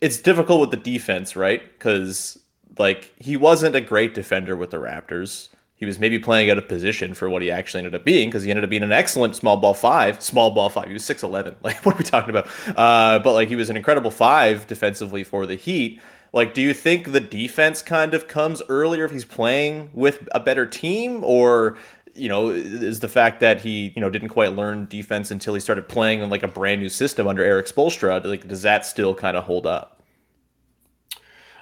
it's 0.00 0.18
difficult 0.18 0.60
with 0.60 0.70
the 0.70 0.76
defense 0.76 1.34
right 1.34 1.62
because 1.72 2.38
like 2.78 3.12
he 3.18 3.36
wasn't 3.36 3.74
a 3.74 3.80
great 3.80 4.14
defender 4.14 4.54
with 4.54 4.70
the 4.70 4.76
Raptors. 4.76 5.48
He 5.74 5.84
was 5.84 5.98
maybe 5.98 6.20
playing 6.20 6.48
out 6.48 6.58
of 6.58 6.68
position 6.68 7.12
for 7.12 7.28
what 7.28 7.42
he 7.42 7.50
actually 7.50 7.78
ended 7.78 7.96
up 7.96 8.04
being 8.04 8.28
because 8.28 8.44
he 8.44 8.50
ended 8.50 8.62
up 8.62 8.70
being 8.70 8.84
an 8.84 8.92
excellent 8.92 9.34
small 9.34 9.56
ball 9.56 9.74
five. 9.74 10.22
Small 10.22 10.52
ball 10.52 10.68
five. 10.68 10.86
He 10.86 10.92
was 10.92 11.04
six 11.04 11.24
eleven. 11.24 11.56
Like 11.64 11.84
what 11.84 11.96
are 11.96 11.98
we 11.98 12.04
talking 12.04 12.30
about? 12.30 12.46
Uh, 12.68 13.18
but 13.18 13.32
like 13.32 13.48
he 13.48 13.56
was 13.56 13.68
an 13.68 13.76
incredible 13.76 14.12
five 14.12 14.68
defensively 14.68 15.24
for 15.24 15.44
the 15.44 15.56
Heat. 15.56 16.00
Like, 16.32 16.54
do 16.54 16.62
you 16.62 16.72
think 16.74 17.12
the 17.12 17.20
defense 17.20 17.82
kind 17.82 18.14
of 18.14 18.28
comes 18.28 18.62
earlier 18.68 19.04
if 19.04 19.10
he's 19.10 19.24
playing 19.24 19.90
with 19.92 20.28
a 20.32 20.40
better 20.40 20.64
team, 20.66 21.24
or 21.24 21.76
you 22.14 22.28
know, 22.28 22.50
is 22.50 23.00
the 23.00 23.08
fact 23.08 23.40
that 23.40 23.60
he 23.60 23.92
you 23.96 24.00
know 24.00 24.10
didn't 24.10 24.28
quite 24.30 24.54
learn 24.54 24.86
defense 24.86 25.30
until 25.30 25.54
he 25.54 25.60
started 25.60 25.88
playing 25.88 26.20
in 26.20 26.30
like 26.30 26.42
a 26.42 26.48
brand 26.48 26.80
new 26.80 26.88
system 26.88 27.26
under 27.26 27.42
Erik 27.44 27.66
Spoelstra? 27.66 28.24
Like, 28.24 28.46
does 28.48 28.62
that 28.62 28.86
still 28.86 29.14
kind 29.14 29.36
of 29.36 29.44
hold 29.44 29.66
up? 29.66 30.02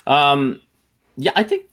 Um, 0.07 0.61
yeah, 1.17 1.33
I 1.37 1.43
think 1.43 1.67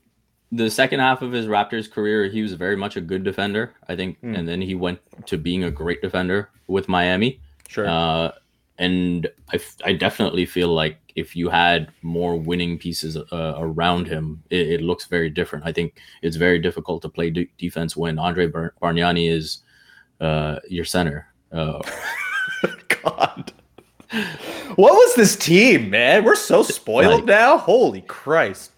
the 0.52 0.70
second 0.70 1.00
half 1.00 1.22
of 1.22 1.32
his 1.32 1.48
Raptors 1.48 1.90
career, 1.90 2.26
he 2.26 2.42
was 2.42 2.54
very 2.54 2.76
much 2.76 2.96
a 2.96 3.02
good 3.02 3.24
defender. 3.24 3.74
I 3.88 3.96
think, 3.96 4.20
Hmm. 4.20 4.36
and 4.36 4.48
then 4.48 4.62
he 4.62 4.76
went 4.76 5.00
to 5.28 5.38
being 5.38 5.64
a 5.64 5.72
great 5.72 6.02
defender 6.02 6.50
with 6.68 6.88
Miami. 6.88 7.40
Sure. 7.68 7.88
Uh, 7.88 8.32
and 8.78 9.28
I, 9.52 9.56
f- 9.56 9.78
I 9.86 9.94
definitely 9.94 10.46
feel 10.46 10.70
like 10.74 10.98
if 11.15 11.36
you 11.36 11.49
had 11.49 11.91
more 12.01 12.36
winning 12.36 12.78
pieces 12.78 13.15
uh, 13.17 13.54
around 13.58 14.08
him, 14.08 14.43
it, 14.49 14.67
it 14.69 14.82
looks 14.82 15.06
very 15.06 15.30
different. 15.30 15.65
I 15.65 15.71
think 15.71 15.97
it's 16.21 16.36
very 16.36 16.60
difficult 16.60 17.01
to 17.04 17.10
play 17.10 17.30
de- 17.30 17.49
defense 17.58 17.95
when 17.95 18.19
Andre 18.19 18.47
Bar- 18.47 18.73
Bargnani 18.82 19.32
is 19.32 19.60
uh, 20.19 20.60
your 20.69 20.86
center. 20.86 21.28
Uh, 21.51 21.82
God. 23.04 23.54
What 24.75 24.93
was 24.93 25.15
this 25.15 25.36
team, 25.36 25.89
man? 25.89 26.23
We're 26.23 26.36
so 26.36 26.63
spoiled 26.63 27.21
Like- 27.21 27.25
now. 27.25 27.58
Holy 27.58 28.01
Christ. 28.01 28.71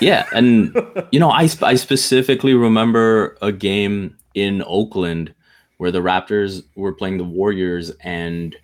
Yeah, 0.00 0.26
and 0.34 0.74
you 1.12 1.20
know, 1.20 1.30
I 1.30 1.46
sp- 1.46 1.64
I 1.64 1.74
specifically 1.74 2.54
remember 2.54 3.36
a 3.42 3.52
game 3.52 4.16
in 4.34 4.62
Oakland 4.66 5.34
where 5.76 5.90
the 5.90 6.00
Raptors 6.00 6.62
were 6.76 6.94
playing 6.94 7.18
the 7.18 7.24
Warriors, 7.24 7.90
and 8.00 8.56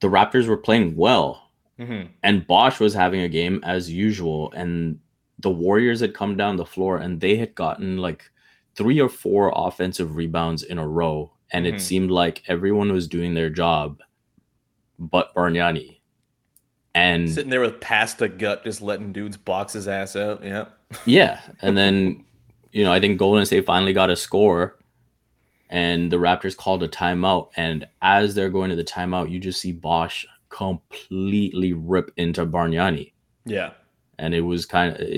the 0.00 0.08
Raptors 0.08 0.46
were 0.46 0.58
playing 0.58 0.94
well, 0.94 1.41
Mhm. 1.86 2.08
and 2.22 2.46
Bosh 2.46 2.80
was 2.80 2.94
having 2.94 3.20
a 3.22 3.28
game 3.28 3.60
as 3.64 3.90
usual, 3.90 4.52
and 4.52 4.98
the 5.38 5.50
Warriors 5.50 6.00
had 6.00 6.14
come 6.14 6.36
down 6.36 6.56
the 6.56 6.64
floor 6.66 6.98
and 6.98 7.20
they 7.20 7.36
had 7.36 7.54
gotten 7.54 7.96
like 7.98 8.30
three 8.74 9.00
or 9.00 9.08
four 9.08 9.52
offensive 9.54 10.16
rebounds 10.16 10.62
in 10.62 10.78
a 10.78 10.86
row, 10.86 11.30
and 11.50 11.66
Mhm. 11.66 11.74
it 11.74 11.80
seemed 11.80 12.10
like 12.10 12.42
everyone 12.48 12.92
was 12.92 13.08
doing 13.08 13.34
their 13.34 13.50
job, 13.50 14.00
but 14.98 15.34
Bargnani. 15.34 15.98
And 16.94 17.28
Sitting 17.30 17.50
there 17.50 17.60
with 17.60 17.80
pasta 17.80 18.28
gut, 18.28 18.64
just 18.64 18.82
letting 18.82 19.12
dudes 19.12 19.36
box 19.36 19.72
his 19.72 19.88
ass 19.88 20.14
out. 20.14 20.44
Yeah. 20.44 20.66
Yeah, 21.06 21.40
and 21.62 21.76
then 21.76 22.24
you 22.72 22.84
know 22.84 22.92
I 22.92 23.00
think 23.00 23.18
Golden 23.18 23.44
State 23.46 23.66
finally 23.66 23.92
got 23.92 24.10
a 24.10 24.16
score, 24.16 24.78
and 25.70 26.12
the 26.12 26.18
Raptors 26.18 26.56
called 26.56 26.82
a 26.82 26.88
timeout. 26.88 27.48
And 27.56 27.86
as 28.02 28.34
they're 28.34 28.50
going 28.50 28.70
to 28.70 28.76
the 28.76 28.84
timeout, 28.84 29.30
you 29.30 29.38
just 29.38 29.60
see 29.60 29.72
Bosh 29.72 30.26
completely 30.52 31.72
rip 31.72 32.10
into 32.16 32.46
Bargnani, 32.46 33.12
Yeah. 33.44 33.70
and 34.18 34.34
it 34.34 34.42
was 34.42 34.66
kind 34.66 34.96
of 34.96 35.08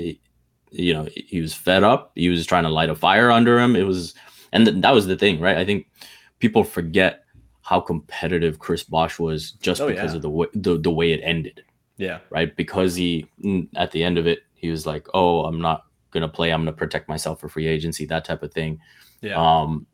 you 0.71 0.93
know 0.93 1.07
he 1.15 1.39
was 1.41 1.53
fed 1.53 1.83
up. 1.83 2.11
He 2.15 2.29
was 2.29 2.45
trying 2.45 2.63
to 2.63 2.69
light 2.69 2.89
a 2.89 2.95
fire 2.95 3.31
under 3.31 3.59
him. 3.59 3.75
It 3.75 3.83
was, 3.85 4.13
and 4.51 4.65
th- 4.65 4.81
that 4.81 4.93
was 4.93 5.07
the 5.07 5.15
thing, 5.15 5.39
right? 5.39 5.57
I 5.57 5.65
think 5.65 5.87
people 6.39 6.63
forget 6.63 7.23
how 7.61 7.79
competitive 7.79 8.59
Chris 8.59 8.83
Bosh 8.83 9.17
was 9.19 9.51
just 9.53 9.81
Oh, 9.81 9.87
because 9.87 10.11
yeah. 10.11 10.17
of 10.17 10.21
the 10.21 10.29
way 10.29 10.47
the, 10.53 10.77
the 10.77 10.91
way 10.91 11.11
it 11.13 11.21
ended 11.23 11.63
Yeah. 11.97 12.19
right? 12.29 12.55
Because 12.55 12.95
he 12.95 13.25
at 13.75 13.91
the 13.91 14.03
end 14.03 14.17
of 14.17 14.27
it, 14.27 14.39
he 14.53 14.69
was 14.69 14.85
like, 14.85 15.07
"Oh, 15.13 15.45
I'm 15.45 15.61
not 15.61 15.85
gonna 16.11 16.27
play. 16.29 16.51
I'm 16.51 16.61
gonna 16.61 16.73
protect 16.73 17.07
myself 17.09 17.39
for 17.39 17.49
free 17.49 17.67
agency, 17.67 18.05
that 18.07 18.25
type 18.25 18.43
of 18.43 18.53
thing." 18.53 18.79
Yeah. 19.21 19.35
Um, 19.41 19.87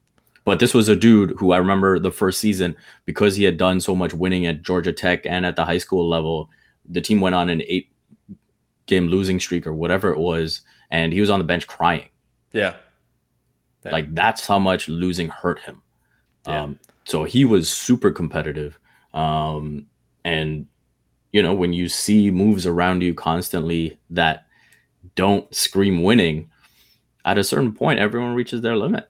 but 0.44 0.60
this 0.60 0.74
was 0.74 0.90
a 0.90 0.96
dude 0.96 1.32
who 1.38 1.52
I 1.52 1.58
remember 1.58 2.00
the 2.00 2.12
first 2.12 2.40
season 2.40 2.76
because 3.06 3.36
he 3.36 3.44
had 3.44 3.58
done 3.58 3.80
so 3.80 3.96
much 3.96 4.14
winning 4.14 4.46
at 4.46 4.62
Georgia 4.62 4.94
Tech 4.94 5.26
and 5.26 5.46
at 5.46 5.56
the 5.56 5.66
high 5.66 5.78
school 5.78 6.08
level. 6.08 6.50
The 6.90 7.02
team 7.02 7.22
went 7.22 7.36
on 7.36 7.50
an 7.50 7.62
eight 7.68 7.92
game 8.88 9.08
losing 9.08 9.40
streak 9.40 9.68
or 9.68 9.74
whatever 9.74 10.12
it 10.12 10.18
was, 10.18 10.62
and 10.90 11.14
he 11.14 11.22
was 11.22 11.30
on 11.30 11.40
the 11.40 11.46
bench 11.46 11.68
crying. 11.68 12.10
yeah. 12.54 12.76
Yeah. 13.84 13.92
Like 13.94 14.14
that's 14.14 14.46
how 14.46 14.60
much 14.60 14.88
losing 14.88 15.30
hurt 15.30 15.60
him. 15.60 15.82
Yeah. 16.48 16.62
Um, 16.62 16.80
so 17.04 17.24
he 17.24 17.46
was 17.46 17.68
super 17.68 18.12
competitive. 18.12 18.78
Um, 19.14 19.88
and 20.24 20.68
you 21.32 21.42
know, 21.42 21.54
when 21.54 21.74
you 21.74 21.90
see 21.90 22.30
moves 22.30 22.68
around 22.68 23.02
you 23.02 23.14
constantly 23.14 24.00
that 24.12 24.46
don't 25.16 25.54
scream 25.56 26.04
winning, 26.04 26.52
at 27.26 27.38
a 27.38 27.44
certain 27.44 27.74
point, 27.74 28.00
everyone 28.00 28.36
reaches 28.36 28.62
their 28.62 28.76
limit. 28.76 29.10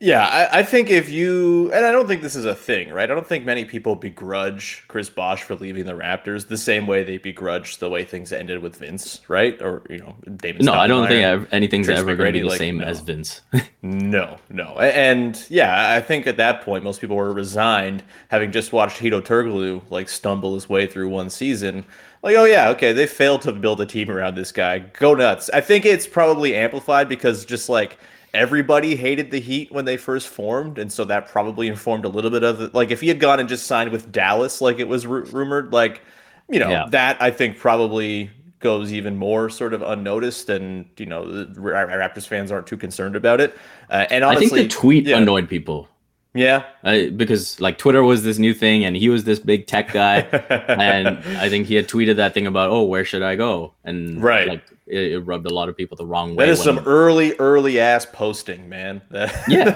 Yeah, 0.00 0.26
I, 0.26 0.58
I 0.58 0.62
think 0.64 0.90
if 0.90 1.08
you, 1.08 1.72
and 1.72 1.86
I 1.86 1.92
don't 1.92 2.08
think 2.08 2.20
this 2.20 2.34
is 2.34 2.44
a 2.44 2.54
thing, 2.54 2.90
right? 2.90 3.10
I 3.10 3.14
don't 3.14 3.26
think 3.26 3.44
many 3.44 3.64
people 3.64 3.94
begrudge 3.94 4.84
Chris 4.88 5.08
Bosh 5.08 5.44
for 5.44 5.54
leaving 5.54 5.86
the 5.86 5.92
Raptors 5.92 6.48
the 6.48 6.58
same 6.58 6.86
way 6.88 7.04
they 7.04 7.16
begrudge 7.16 7.78
the 7.78 7.88
way 7.88 8.04
things 8.04 8.32
ended 8.32 8.60
with 8.60 8.76
Vince, 8.76 9.20
right? 9.28 9.60
Or 9.62 9.82
you 9.88 9.98
know, 9.98 10.16
David. 10.36 10.64
No, 10.64 10.72
I 10.72 10.88
don't 10.88 11.06
think 11.06 11.48
anything's 11.52 11.86
Tracy 11.86 12.00
ever 12.00 12.16
going 12.16 12.32
to 12.32 12.32
be 12.32 12.40
the 12.40 12.48
like, 12.48 12.58
same 12.58 12.78
no. 12.78 12.84
as 12.84 13.00
Vince. 13.00 13.40
No, 13.82 14.38
no. 14.48 14.78
And 14.78 15.44
yeah, 15.50 15.94
I 15.94 16.00
think 16.00 16.26
at 16.26 16.38
that 16.38 16.62
point 16.62 16.84
most 16.84 17.02
people 17.02 17.16
were 17.16 17.34
resigned, 17.34 18.02
having 18.28 18.50
just 18.50 18.72
watched 18.72 18.98
Hedo 18.98 19.20
Turkoglu 19.20 19.82
like 19.90 20.08
stumble 20.08 20.54
his 20.54 20.70
way 20.70 20.86
through 20.86 21.10
one 21.10 21.28
season. 21.28 21.84
Like, 22.22 22.34
oh 22.36 22.44
yeah, 22.44 22.70
okay, 22.70 22.94
they 22.94 23.06
failed 23.06 23.42
to 23.42 23.52
build 23.52 23.82
a 23.82 23.86
team 23.86 24.10
around 24.10 24.36
this 24.36 24.52
guy. 24.52 24.78
Go 24.78 25.14
nuts. 25.14 25.50
I 25.52 25.60
think 25.60 25.84
it's 25.84 26.06
probably 26.06 26.56
amplified 26.56 27.10
because 27.10 27.44
just 27.44 27.68
like 27.68 27.98
everybody 28.34 28.96
hated 28.96 29.30
the 29.30 29.40
Heat 29.40 29.72
when 29.72 29.84
they 29.84 29.96
first 29.96 30.28
formed, 30.28 30.78
and 30.78 30.92
so 30.92 31.04
that 31.04 31.28
probably 31.28 31.68
informed 31.68 32.04
a 32.04 32.08
little 32.08 32.30
bit 32.30 32.42
of 32.42 32.60
it. 32.60 32.74
Like, 32.74 32.90
if 32.90 33.00
he 33.00 33.08
had 33.08 33.20
gone 33.20 33.40
and 33.40 33.48
just 33.48 33.66
signed 33.66 33.90
with 33.90 34.12
Dallas, 34.12 34.60
like 34.60 34.78
it 34.78 34.88
was 34.88 35.06
ru- 35.06 35.24
rumored, 35.24 35.72
like 35.72 36.02
you 36.50 36.58
know 36.58 36.68
Yeah. 36.68 36.86
that 36.90 37.16
I 37.22 37.30
think 37.30 37.58
probably 37.58 38.30
goes 38.60 38.92
even 38.92 39.16
more 39.16 39.48
sort 39.50 39.72
of 39.74 39.82
unnoticed, 39.82 40.50
and 40.50 40.86
you 40.96 41.06
know 41.06 41.44
the 41.44 41.60
Ra- 41.60 41.86
Raptors 41.86 42.26
fans 42.26 42.50
aren't 42.52 42.66
too 42.66 42.76
concerned 42.76 43.16
about 43.16 43.40
it. 43.40 43.56
Uh, 43.90 44.06
and 44.10 44.24
I 44.24 44.36
think 44.36 44.52
the 44.52 44.68
tweet 44.68 45.06
yeah, 45.06 45.18
annoyed 45.18 45.48
people. 45.48 45.88
Yeah, 46.36 46.64
uh, 46.82 47.06
because 47.14 47.60
like 47.60 47.78
Twitter 47.78 48.02
was 48.02 48.24
this 48.24 48.38
new 48.38 48.54
thing, 48.54 48.84
and 48.84 48.96
he 48.96 49.08
was 49.08 49.22
this 49.22 49.38
big 49.38 49.68
tech 49.68 49.92
guy, 49.92 50.18
and 50.68 51.18
I 51.38 51.48
think 51.48 51.68
he 51.68 51.76
had 51.76 51.86
tweeted 51.88 52.16
that 52.16 52.34
thing 52.34 52.46
about, 52.48 52.70
"Oh, 52.70 52.82
where 52.82 53.04
should 53.04 53.22
I 53.22 53.36
go?" 53.36 53.72
And 53.84 54.20
Right. 54.20 54.48
like 54.48 54.62
it, 54.88 55.12
it 55.12 55.20
rubbed 55.20 55.46
a 55.46 55.54
lot 55.54 55.68
of 55.68 55.76
people 55.76 55.96
the 55.96 56.04
wrong 56.04 56.34
way. 56.34 56.44
that 56.46 56.50
is 56.52 56.60
some 56.62 56.80
early, 56.80 57.34
early 57.38 57.78
ass 57.78 58.04
posting, 58.12 58.68
man. 58.68 59.00
Yeah. 59.48 59.70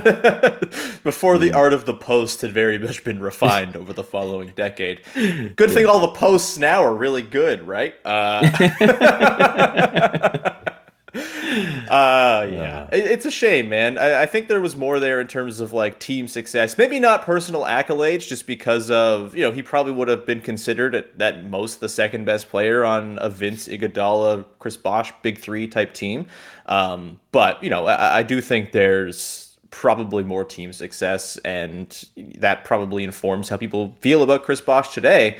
Before 1.04 1.38
the 1.38 1.52
art 1.54 1.72
of 1.72 1.86
the 1.86 1.94
post 1.94 2.42
had 2.42 2.52
very 2.52 2.76
much 2.78 3.04
been 3.04 3.20
refined 3.20 3.76
over 3.76 3.92
the 3.92 4.04
following 4.04 4.52
decade. 4.56 5.00
Good 5.14 5.70
thing 5.70 5.86
all 5.86 6.00
the 6.00 6.08
posts 6.08 6.58
now 6.58 6.82
are 6.82 6.94
really 6.94 7.22
good, 7.22 7.66
right? 7.66 7.94
Uh, 8.04 8.42
Uh, 11.92 12.46
yeah, 12.50 12.86
It- 12.92 13.06
it's 13.06 13.26
a 13.26 13.30
shame, 13.30 13.68
man. 13.68 13.98
I, 13.98 14.22
I 14.22 14.26
think 14.26 14.48
there 14.48 14.60
was 14.60 14.76
more 14.76 15.00
there 15.00 15.20
in 15.20 15.26
terms 15.26 15.60
of 15.60 15.72
like 15.72 15.98
team 15.98 16.28
success. 16.28 16.76
Maybe 16.78 17.00
not 17.00 17.22
personal 17.22 17.62
accolades, 17.62 18.26
just 18.28 18.46
because 18.46 18.90
of 18.90 19.34
you 19.34 19.42
know 19.42 19.52
he 19.52 19.62
probably 19.62 19.92
would 19.92 20.08
have 20.08 20.26
been 20.26 20.40
considered 20.40 20.94
at, 20.94 21.08
at 21.20 21.44
most 21.48 21.80
the 21.80 21.88
second 21.88 22.24
best 22.24 22.48
player 22.50 22.84
on 22.84 23.18
a 23.20 23.28
Vince 23.30 23.68
Iguodala, 23.68 24.44
Chris 24.58 24.76
Bosh, 24.76 25.12
Big 25.22 25.38
Three 25.38 25.66
type 25.66 25.94
team. 25.94 26.26
Um, 26.66 27.18
but 27.32 27.62
you 27.62 27.70
know, 27.70 27.86
I, 27.86 28.18
I 28.18 28.22
do 28.22 28.40
think 28.40 28.72
there's 28.72 29.56
probably 29.70 30.22
more 30.24 30.44
team 30.44 30.72
success, 30.72 31.36
and 31.38 32.04
that 32.38 32.64
probably 32.64 33.04
informs 33.04 33.48
how 33.48 33.56
people 33.56 33.94
feel 34.00 34.22
about 34.22 34.42
Chris 34.44 34.60
Bosh 34.60 34.94
today 34.94 35.38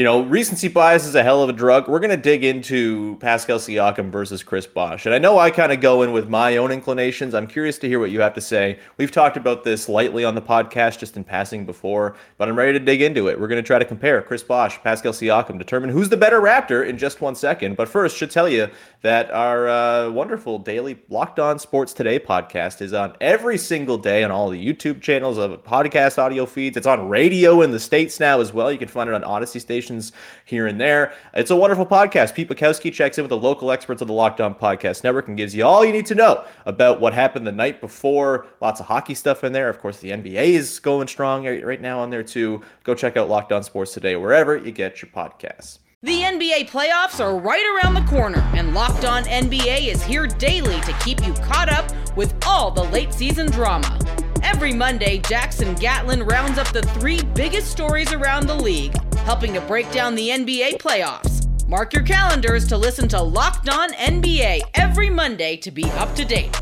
you 0.00 0.04
know, 0.04 0.22
recency 0.22 0.68
bias 0.68 1.04
is 1.04 1.14
a 1.14 1.22
hell 1.22 1.42
of 1.42 1.50
a 1.50 1.52
drug. 1.52 1.86
We're 1.86 1.98
going 1.98 2.08
to 2.08 2.16
dig 2.16 2.42
into 2.42 3.18
Pascal 3.20 3.58
Siakam 3.58 4.10
versus 4.10 4.42
Chris 4.42 4.66
Bosh. 4.66 5.04
And 5.04 5.14
I 5.14 5.18
know 5.18 5.38
I 5.38 5.50
kind 5.50 5.72
of 5.72 5.82
go 5.82 6.00
in 6.00 6.12
with 6.12 6.26
my 6.26 6.56
own 6.56 6.72
inclinations. 6.72 7.34
I'm 7.34 7.46
curious 7.46 7.76
to 7.80 7.86
hear 7.86 8.00
what 8.00 8.10
you 8.10 8.22
have 8.22 8.32
to 8.32 8.40
say. 8.40 8.78
We've 8.96 9.12
talked 9.12 9.36
about 9.36 9.62
this 9.62 9.90
lightly 9.90 10.24
on 10.24 10.34
the 10.34 10.40
podcast, 10.40 11.00
just 11.00 11.18
in 11.18 11.24
passing 11.24 11.66
before, 11.66 12.16
but 12.38 12.48
I'm 12.48 12.56
ready 12.56 12.72
to 12.72 12.82
dig 12.82 13.02
into 13.02 13.28
it. 13.28 13.38
We're 13.38 13.46
going 13.46 13.62
to 13.62 13.66
try 13.66 13.78
to 13.78 13.84
compare 13.84 14.22
Chris 14.22 14.42
Bosh, 14.42 14.82
Pascal 14.82 15.12
Siakam, 15.12 15.58
determine 15.58 15.90
who's 15.90 16.08
the 16.08 16.16
better 16.16 16.40
Raptor 16.40 16.88
in 16.88 16.96
just 16.96 17.20
one 17.20 17.34
second. 17.34 17.76
But 17.76 17.86
first, 17.86 18.16
should 18.16 18.30
tell 18.30 18.48
you 18.48 18.70
that 19.02 19.30
our 19.30 19.68
uh, 19.68 20.10
wonderful 20.10 20.60
daily 20.60 20.98
Locked 21.10 21.38
On 21.38 21.58
Sports 21.58 21.92
Today 21.92 22.18
podcast 22.18 22.80
is 22.80 22.94
on 22.94 23.14
every 23.20 23.58
single 23.58 23.98
day 23.98 24.24
on 24.24 24.30
all 24.30 24.48
the 24.48 24.66
YouTube 24.66 25.02
channels 25.02 25.36
of 25.36 25.62
podcast 25.62 26.16
audio 26.16 26.46
feeds. 26.46 26.78
It's 26.78 26.86
on 26.86 27.10
radio 27.10 27.60
in 27.60 27.70
the 27.70 27.80
States 27.80 28.18
now 28.18 28.40
as 28.40 28.54
well. 28.54 28.72
You 28.72 28.78
can 28.78 28.88
find 28.88 29.10
it 29.10 29.14
on 29.14 29.24
Odyssey 29.24 29.58
Station 29.58 29.89
conversations 29.90 30.12
here 30.44 30.66
and 30.66 30.80
there. 30.80 31.12
It's 31.34 31.50
a 31.50 31.56
wonderful 31.56 31.86
podcast. 31.86 32.34
Pete 32.34 32.48
Bukowski 32.48 32.92
checks 32.92 33.18
in 33.18 33.24
with 33.24 33.30
the 33.30 33.36
local 33.36 33.70
experts 33.70 34.00
of 34.02 34.08
the 34.08 34.14
Locked 34.14 34.40
On 34.40 34.54
Podcast 34.54 35.04
Network 35.04 35.28
and 35.28 35.36
gives 35.36 35.54
you 35.54 35.64
all 35.64 35.84
you 35.84 35.92
need 35.92 36.06
to 36.06 36.14
know 36.14 36.44
about 36.66 37.00
what 37.00 37.12
happened 37.12 37.46
the 37.46 37.52
night 37.52 37.80
before. 37.80 38.46
Lots 38.60 38.80
of 38.80 38.86
hockey 38.86 39.14
stuff 39.14 39.44
in 39.44 39.52
there. 39.52 39.68
Of 39.68 39.78
course, 39.78 39.98
the 39.98 40.10
NBA 40.10 40.54
is 40.54 40.78
going 40.78 41.08
strong 41.08 41.46
right 41.46 41.80
now 41.80 42.00
on 42.00 42.10
there 42.10 42.22
too. 42.22 42.62
Go 42.84 42.94
check 42.94 43.16
out 43.16 43.28
Locked 43.28 43.52
On 43.52 43.62
Sports 43.62 43.92
today, 43.92 44.16
wherever 44.16 44.56
you 44.56 44.72
get 44.72 45.02
your 45.02 45.10
podcasts. 45.10 45.78
The 46.02 46.22
NBA 46.22 46.70
playoffs 46.70 47.20
are 47.20 47.36
right 47.38 47.64
around 47.76 47.92
the 47.92 48.10
corner, 48.10 48.40
and 48.54 48.72
Locked 48.72 49.04
On 49.04 49.22
NBA 49.24 49.88
is 49.88 50.02
here 50.02 50.26
daily 50.26 50.80
to 50.80 50.92
keep 51.04 51.26
you 51.26 51.34
caught 51.34 51.68
up 51.68 51.90
with 52.16 52.34
all 52.46 52.70
the 52.70 52.84
late 52.84 53.12
season 53.12 53.50
drama. 53.50 53.98
Every 54.42 54.72
Monday, 54.72 55.18
Jackson 55.18 55.74
Gatlin 55.74 56.22
rounds 56.22 56.58
up 56.58 56.68
the 56.72 56.80
three 56.80 57.22
biggest 57.34 57.70
stories 57.70 58.12
around 58.12 58.46
the 58.46 58.54
league, 58.54 58.94
helping 59.24 59.54
to 59.54 59.60
break 59.60 59.90
down 59.92 60.14
the 60.14 60.28
NBA 60.28 60.78
playoffs. 60.78 61.40
Mark 61.68 61.92
your 61.92 62.02
calendars 62.02 62.66
to 62.66 62.76
listen 62.76 63.06
to 63.08 63.22
Locked 63.22 63.68
On 63.68 63.92
NBA 63.92 64.60
every 64.74 65.08
Monday 65.08 65.56
to 65.58 65.70
be 65.70 65.84
up 65.92 66.14
to 66.16 66.24
date. 66.24 66.60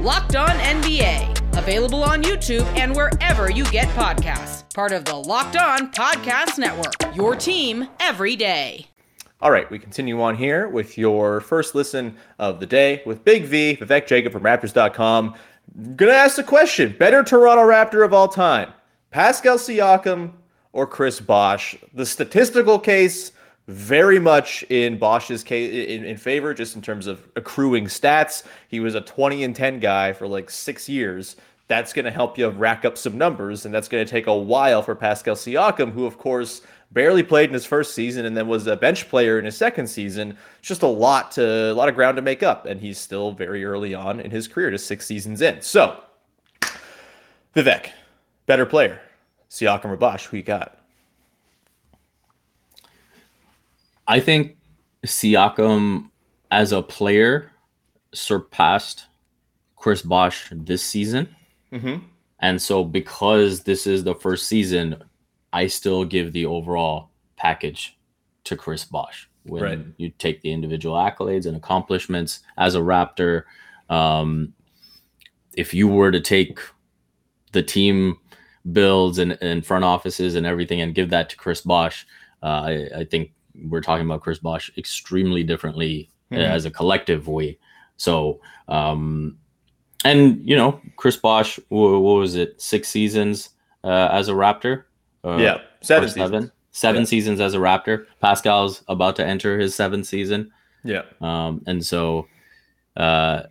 Locked 0.00 0.34
On 0.34 0.48
NBA, 0.48 1.56
available 1.56 2.02
on 2.02 2.22
YouTube 2.22 2.64
and 2.76 2.94
wherever 2.94 3.50
you 3.50 3.64
get 3.66 3.86
podcasts. 3.88 4.72
Part 4.74 4.92
of 4.92 5.04
the 5.04 5.14
Locked 5.14 5.56
On 5.56 5.92
Podcast 5.92 6.58
Network, 6.58 7.14
your 7.14 7.36
team 7.36 7.88
every 8.00 8.36
day. 8.36 8.86
All 9.40 9.52
right, 9.52 9.70
we 9.70 9.78
continue 9.78 10.20
on 10.20 10.34
here 10.34 10.66
with 10.66 10.98
your 10.98 11.40
first 11.40 11.76
listen 11.76 12.16
of 12.40 12.58
the 12.58 12.66
day 12.66 13.02
with 13.06 13.24
Big 13.24 13.44
V, 13.44 13.76
Vivek 13.80 14.08
Jacob 14.08 14.32
from 14.32 14.42
Raptors.com. 14.42 15.36
Gonna 15.94 16.10
ask 16.10 16.34
the 16.34 16.42
question 16.42 16.96
better 16.98 17.22
Toronto 17.22 17.62
Raptor 17.62 18.04
of 18.04 18.12
all 18.12 18.26
time, 18.26 18.72
Pascal 19.12 19.56
Siakam 19.58 20.32
or 20.78 20.86
Chris 20.86 21.18
Bosh? 21.18 21.76
The 21.92 22.06
statistical 22.06 22.78
case 22.78 23.32
very 23.66 24.20
much 24.20 24.62
in 24.70 24.96
Bosh's 24.96 25.42
case 25.42 25.88
in, 25.88 26.04
in 26.04 26.16
favor, 26.16 26.54
just 26.54 26.76
in 26.76 26.82
terms 26.82 27.06
of 27.06 27.26
accruing 27.36 27.86
stats. 27.86 28.44
He 28.68 28.80
was 28.80 28.94
a 28.94 29.00
20 29.00 29.42
and 29.42 29.54
10 29.54 29.80
guy 29.80 30.12
for 30.12 30.28
like 30.28 30.50
six 30.50 30.88
years. 30.88 31.36
That's 31.66 31.92
going 31.92 32.04
to 32.06 32.10
help 32.12 32.38
you 32.38 32.48
rack 32.48 32.84
up 32.84 32.96
some 32.96 33.18
numbers, 33.18 33.66
and 33.66 33.74
that's 33.74 33.88
going 33.88 34.06
to 34.06 34.10
take 34.10 34.26
a 34.26 34.34
while 34.34 34.82
for 34.82 34.94
Pascal 34.94 35.34
Siakam, 35.34 35.92
who, 35.92 36.06
of 36.06 36.16
course, 36.16 36.62
barely 36.92 37.22
played 37.22 37.50
in 37.50 37.54
his 37.54 37.66
first 37.66 37.94
season 37.94 38.24
and 38.24 38.34
then 38.34 38.48
was 38.48 38.66
a 38.66 38.76
bench 38.76 39.06
player 39.10 39.38
in 39.38 39.44
his 39.44 39.56
second 39.56 39.88
season. 39.88 40.38
It's 40.60 40.68
just 40.68 40.82
a 40.82 40.86
lot 40.86 41.32
to 41.32 41.72
a 41.72 41.74
lot 41.74 41.88
of 41.88 41.96
ground 41.96 42.16
to 42.16 42.22
make 42.22 42.42
up, 42.44 42.64
and 42.66 42.80
he's 42.80 42.98
still 42.98 43.32
very 43.32 43.64
early 43.64 43.94
on 43.94 44.20
in 44.20 44.30
his 44.30 44.46
career, 44.46 44.70
just 44.70 44.86
six 44.86 45.04
seasons 45.04 45.42
in. 45.42 45.60
So, 45.60 46.00
Vivek, 47.54 47.90
better 48.46 48.64
player, 48.64 49.00
Siakam 49.50 49.86
or 49.86 49.96
Bosh, 49.96 50.26
who 50.26 50.36
you 50.36 50.42
got? 50.42 50.78
I 54.06 54.20
think 54.20 54.56
Siakam 55.06 56.10
as 56.50 56.72
a 56.72 56.82
player 56.82 57.50
surpassed 58.12 59.06
Chris 59.76 60.02
Bosh 60.02 60.48
this 60.52 60.82
season. 60.82 61.28
Mm-hmm. 61.72 62.04
And 62.40 62.60
so, 62.62 62.84
because 62.84 63.62
this 63.64 63.86
is 63.86 64.04
the 64.04 64.14
first 64.14 64.46
season, 64.48 65.02
I 65.52 65.66
still 65.66 66.04
give 66.04 66.32
the 66.32 66.46
overall 66.46 67.10
package 67.36 67.98
to 68.44 68.56
Chris 68.56 68.84
Bosh. 68.84 69.28
When 69.44 69.62
Right. 69.62 69.78
you 69.96 70.10
take 70.10 70.42
the 70.42 70.52
individual 70.52 70.94
accolades 70.96 71.46
and 71.46 71.56
accomplishments 71.56 72.40
as 72.58 72.74
a 72.74 72.80
Raptor, 72.80 73.44
um, 73.88 74.52
if 75.54 75.72
you 75.72 75.88
were 75.88 76.10
to 76.10 76.20
take 76.20 76.58
the 77.52 77.62
team 77.62 78.18
builds 78.72 79.18
and, 79.18 79.38
and 79.40 79.64
front 79.64 79.84
offices 79.84 80.34
and 80.34 80.46
everything 80.46 80.80
and 80.80 80.94
give 80.94 81.10
that 81.10 81.30
to 81.30 81.36
Chris 81.36 81.60
Bosh, 81.62 82.06
uh, 82.42 82.46
I, 82.46 82.88
I 82.98 83.04
think 83.04 83.32
we're 83.68 83.80
talking 83.80 84.04
about 84.06 84.20
Chris 84.22 84.38
Bosh 84.38 84.70
extremely 84.76 85.42
differently 85.42 86.10
uh, 86.30 86.36
Mhm. 86.36 86.50
as 86.50 86.64
a 86.66 86.70
collective 86.70 87.26
way. 87.28 87.58
So, 87.96 88.40
um, 88.68 89.38
and 90.04 90.46
you 90.48 90.56
know, 90.56 90.80
Chris 90.96 91.16
Bosh, 91.16 91.58
wha- 91.70 91.98
what 91.98 92.18
was 92.20 92.34
it, 92.36 92.60
six 92.60 92.88
seasons 92.88 93.48
uh, 93.82 94.08
as 94.12 94.28
a 94.28 94.32
Raptor? 94.32 94.84
Uh, 95.24 95.38
yeah, 95.38 95.58
seven 95.80 96.08
seven, 96.08 96.40
seasons. 96.42 96.52
seven 96.72 97.00
Yeah. 97.02 97.06
seasons 97.06 97.40
as 97.40 97.54
a 97.54 97.58
Raptor. 97.58 98.04
Pascal's 98.20 98.82
about 98.88 99.16
to 99.16 99.26
enter 99.26 99.58
his 99.58 99.74
seventh 99.74 100.06
season, 100.06 100.50
Yeah, 100.84 101.02
um, 101.20 101.62
and 101.66 101.84
so 101.84 102.28
uh, 102.96 103.44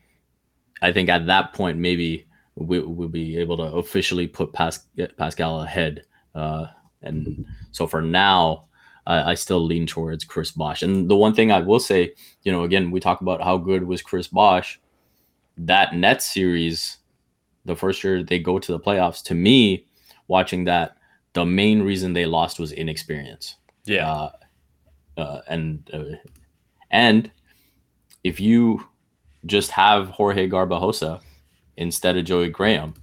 I 0.82 0.92
think 0.92 1.10
at 1.10 1.26
that 1.26 1.54
point 1.54 1.80
maybe 1.80 2.27
we, 2.58 2.80
we'll 2.80 3.08
be 3.08 3.38
able 3.38 3.58
to 3.58 3.64
officially 3.64 4.28
put 4.28 4.52
Pas- 4.54 4.88
Pascal 5.18 5.62
ahead. 5.62 6.04
Uh, 6.34 6.68
and 7.02 7.46
so 7.72 7.86
for 7.88 8.02
now, 8.02 8.66
I, 9.06 9.32
I 9.32 9.34
still 9.36 9.64
lean 9.64 9.86
towards 9.86 10.24
Chris 10.26 10.52
Bosh. 10.52 10.82
And 10.82 11.10
the 11.10 11.16
one 11.16 11.34
thing 11.34 11.52
I 11.52 11.60
will 11.60 11.80
say, 11.80 12.14
you 12.44 12.52
know, 12.52 12.64
again, 12.64 12.92
we 12.92 13.00
talk 13.00 13.22
about 13.22 13.44
how 13.44 13.58
good 13.58 13.84
was 13.84 14.02
Chris 14.02 14.28
Bosh. 14.28 14.80
That 15.58 15.96
Nets 15.96 16.26
series, 16.26 16.98
the 17.66 17.76
first 17.76 18.04
year 18.04 18.24
they 18.24 18.40
go 18.40 18.60
to 18.60 18.72
the 18.72 18.80
playoffs, 18.80 19.24
to 19.26 19.36
me, 19.36 19.86
watching 20.28 20.66
that, 20.66 20.98
the 21.34 21.46
main 21.46 21.84
reason 21.84 22.14
they 22.14 22.26
lost 22.26 22.60
was 22.60 22.72
inexperience. 22.72 23.56
yeah, 23.86 24.12
Uh, 24.12 24.32
uh, 25.18 25.42
and 25.48 25.90
uh, 25.94 26.16
and 26.92 27.30
if 28.24 28.40
you 28.40 28.84
just 29.46 29.72
have 29.72 30.10
Jorge 30.10 30.50
Garbajosa 30.50 31.22
instead 31.78 32.18
of 32.18 32.26
Joey 32.26 32.50
Graham, 32.50 32.94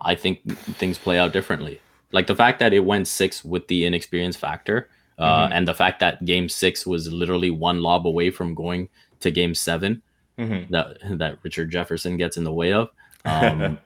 I 0.00 0.14
think 0.14 0.40
things 0.58 0.98
play 0.98 1.18
out 1.18 1.32
differently. 1.32 1.80
Like 2.12 2.26
the 2.26 2.34
fact 2.36 2.58
that 2.60 2.72
it 2.72 2.80
went 2.80 3.06
six 3.08 3.44
with 3.44 3.68
the 3.68 3.84
inexperience 3.84 4.36
factor, 4.36 4.88
uh, 5.18 5.48
Mhm. 5.48 5.52
and 5.52 5.68
the 5.68 5.74
fact 5.74 6.00
that 6.00 6.24
Game 6.24 6.48
Six 6.48 6.86
was 6.86 7.12
literally 7.12 7.50
one 7.50 7.82
lob 7.82 8.06
away 8.06 8.30
from 8.30 8.54
going 8.54 8.88
to 9.20 9.30
Game 9.30 9.54
Seven, 9.54 10.00
Mhm. 10.38 10.68
that 10.70 10.98
that 11.18 11.38
Richard 11.42 11.70
Jefferson 11.70 12.16
gets 12.16 12.36
in 12.36 12.44
the 12.44 12.52
way 12.52 12.72
of. 12.72 12.90
Um, 13.24 13.78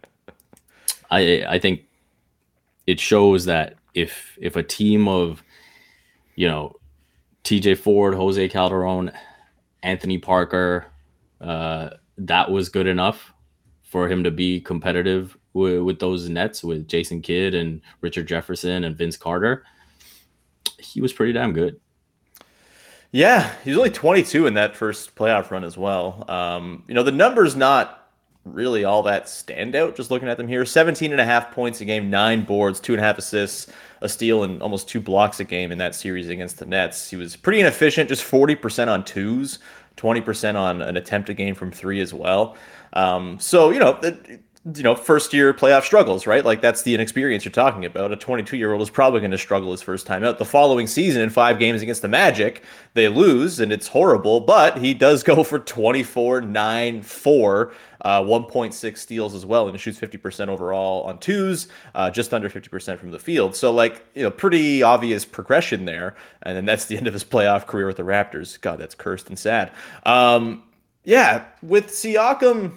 I 1.11 1.45
I 1.49 1.59
think 1.59 1.83
it 2.87 3.01
shows 3.01 3.45
that 3.47 3.75
if 3.95 4.37
if 4.41 4.57
a 4.57 4.63
team 4.63 5.09
of 5.09 5.43
you 6.37 6.47
know 6.49 6.77
TJ 7.45 7.75
Ford, 7.79 8.15
Jose 8.15 8.49
Calderon, 8.51 9.11
Anthony 9.83 10.19
Parker, 10.19 10.87
uh, 11.41 11.91
that 12.19 12.51
was 12.51 12.69
good 12.69 12.87
enough 12.87 13.33
for 13.93 14.09
him 14.09 14.25
to 14.25 14.31
be 14.31 14.59
competitive 14.59 15.37
with, 15.53 15.99
those 15.99 16.27
Nets 16.27 16.65
with 16.65 16.89
Jason 16.89 17.21
Kidd 17.21 17.55
and 17.55 17.83
Richard 18.01 18.27
Jefferson 18.27 18.85
and 18.85 18.97
Vince 18.97 19.19
Carter. 19.19 19.65
He 20.79 21.03
was 21.03 21.13
pretty 21.13 21.35
damn 21.35 21.53
good. 21.53 21.79
Yeah, 23.11 23.53
he's 23.63 23.77
only 23.77 23.91
22 23.91 24.47
in 24.47 24.55
that 24.55 24.75
first 24.75 25.15
playoff 25.15 25.51
run 25.51 25.63
as 25.63 25.77
well. 25.77 26.25
Um, 26.27 26.85
you 26.89 26.95
know, 26.95 27.03
the 27.03 27.13
number's 27.13 27.55
not 27.55 28.09
really 28.47 28.83
all 28.83 29.03
that 29.03 29.27
standout 29.27 29.95
just 29.95 30.11
looking 30.11 30.29
at 30.29 30.37
them 30.39 30.49
here 30.49 30.65
17 30.65 31.13
and 31.13 31.21
a 31.21 31.25
half 31.25 31.53
points 31.53 31.83
a 31.83 31.85
game, 31.85 32.09
nine 32.09 32.47
boards, 32.47 32.81
two 32.81 32.95
and 32.95 33.01
a 33.01 33.05
half 33.05 33.19
assists, 33.19 33.71
a 34.01 34.09
steal, 34.09 34.43
and 34.43 34.63
almost 34.63 34.89
two 34.89 35.03
blocks 35.03 35.39
a 35.39 35.45
game 35.45 35.71
in 35.71 35.77
that 35.77 35.95
series 35.95 36.31
against 36.31 36.59
the 36.59 36.65
Nets. 36.65 37.11
He 37.11 37.17
was 37.17 37.37
pretty 37.37 37.61
inefficient, 37.61 38.09
just 38.09 38.25
40% 38.25 38.89
on 38.89 39.05
twos, 39.05 39.59
20% 39.99 40.55
on 40.55 40.81
an 40.81 40.97
attempt 40.97 41.29
a 41.29 41.35
game 41.35 41.55
from 41.55 41.71
three 41.71 42.01
as 42.01 42.15
well. 42.15 42.57
Um, 42.93 43.39
so, 43.39 43.71
you 43.71 43.79
know, 43.79 43.99
you 44.65 44.85
know, 44.85 44.95
first 44.95 45.33
year 45.33 45.53
playoff 45.53 45.83
struggles, 45.83 46.25
right? 46.25 46.45
Like 46.45 46.61
that's 46.61 46.83
the 46.83 46.95
inexperience 46.95 47.45
you're 47.45 47.51
talking 47.51 47.85
about. 47.85 48.13
A 48.13 48.17
22 48.17 48.57
year 48.57 48.73
old 48.73 48.81
is 48.81 48.91
probably 48.91 49.19
going 49.19 49.33
to 49.33 49.39
struggle 49.39 49.73
his 49.73 49.83
first 49.83 50.07
time 50.07 50.23
out. 50.23 50.39
The 50.39 50.45
following 50.45 50.87
season, 50.87 51.21
in 51.21 51.31
five 51.31 51.59
games 51.59 51.83
against 51.83 52.01
the 52.01 52.09
Magic, 52.09 52.63
they 52.95 53.09
lose 53.09 53.59
and 53.59 53.73
it's 53.73 53.89
horrible, 53.89 54.39
but 54.39 54.79
he 54.79 54.95
does 54.95 55.25
go 55.25 55.43
for 55.43 55.59
24, 55.59 56.43
9, 56.43 57.03
4, 57.03 57.73
uh, 58.03 58.21
1.6 58.21 58.99
steals 58.99 59.35
as 59.35 59.45
well, 59.45 59.67
and 59.67 59.81
shoots 59.81 59.99
50% 59.99 60.47
overall 60.47 61.03
on 61.05 61.19
twos, 61.19 61.67
uh, 61.97 62.09
just 62.09 62.33
under 62.33 62.49
50% 62.49 63.01
from 63.01 63.11
the 63.11 63.19
field. 63.19 63.57
So, 63.57 63.73
like, 63.73 64.07
you 64.15 64.23
know, 64.23 64.31
pretty 64.31 64.85
obvious 64.85 65.25
progression 65.25 65.87
there. 65.87 66.15
And 66.43 66.57
then 66.57 66.67
that's 66.67 66.85
the 66.85 66.97
end 66.97 67.09
of 67.09 67.15
his 67.15 67.25
playoff 67.25 67.67
career 67.67 67.89
with 67.89 67.97
the 67.97 68.05
Raptors. 68.05 68.61
God, 68.61 68.79
that's 68.79 68.95
cursed 68.95 69.29
and 69.29 69.39
sad. 69.39 69.73
Um, 70.05 70.63
yeah, 71.03 71.47
with 71.63 71.89
Siakam. 71.89 72.77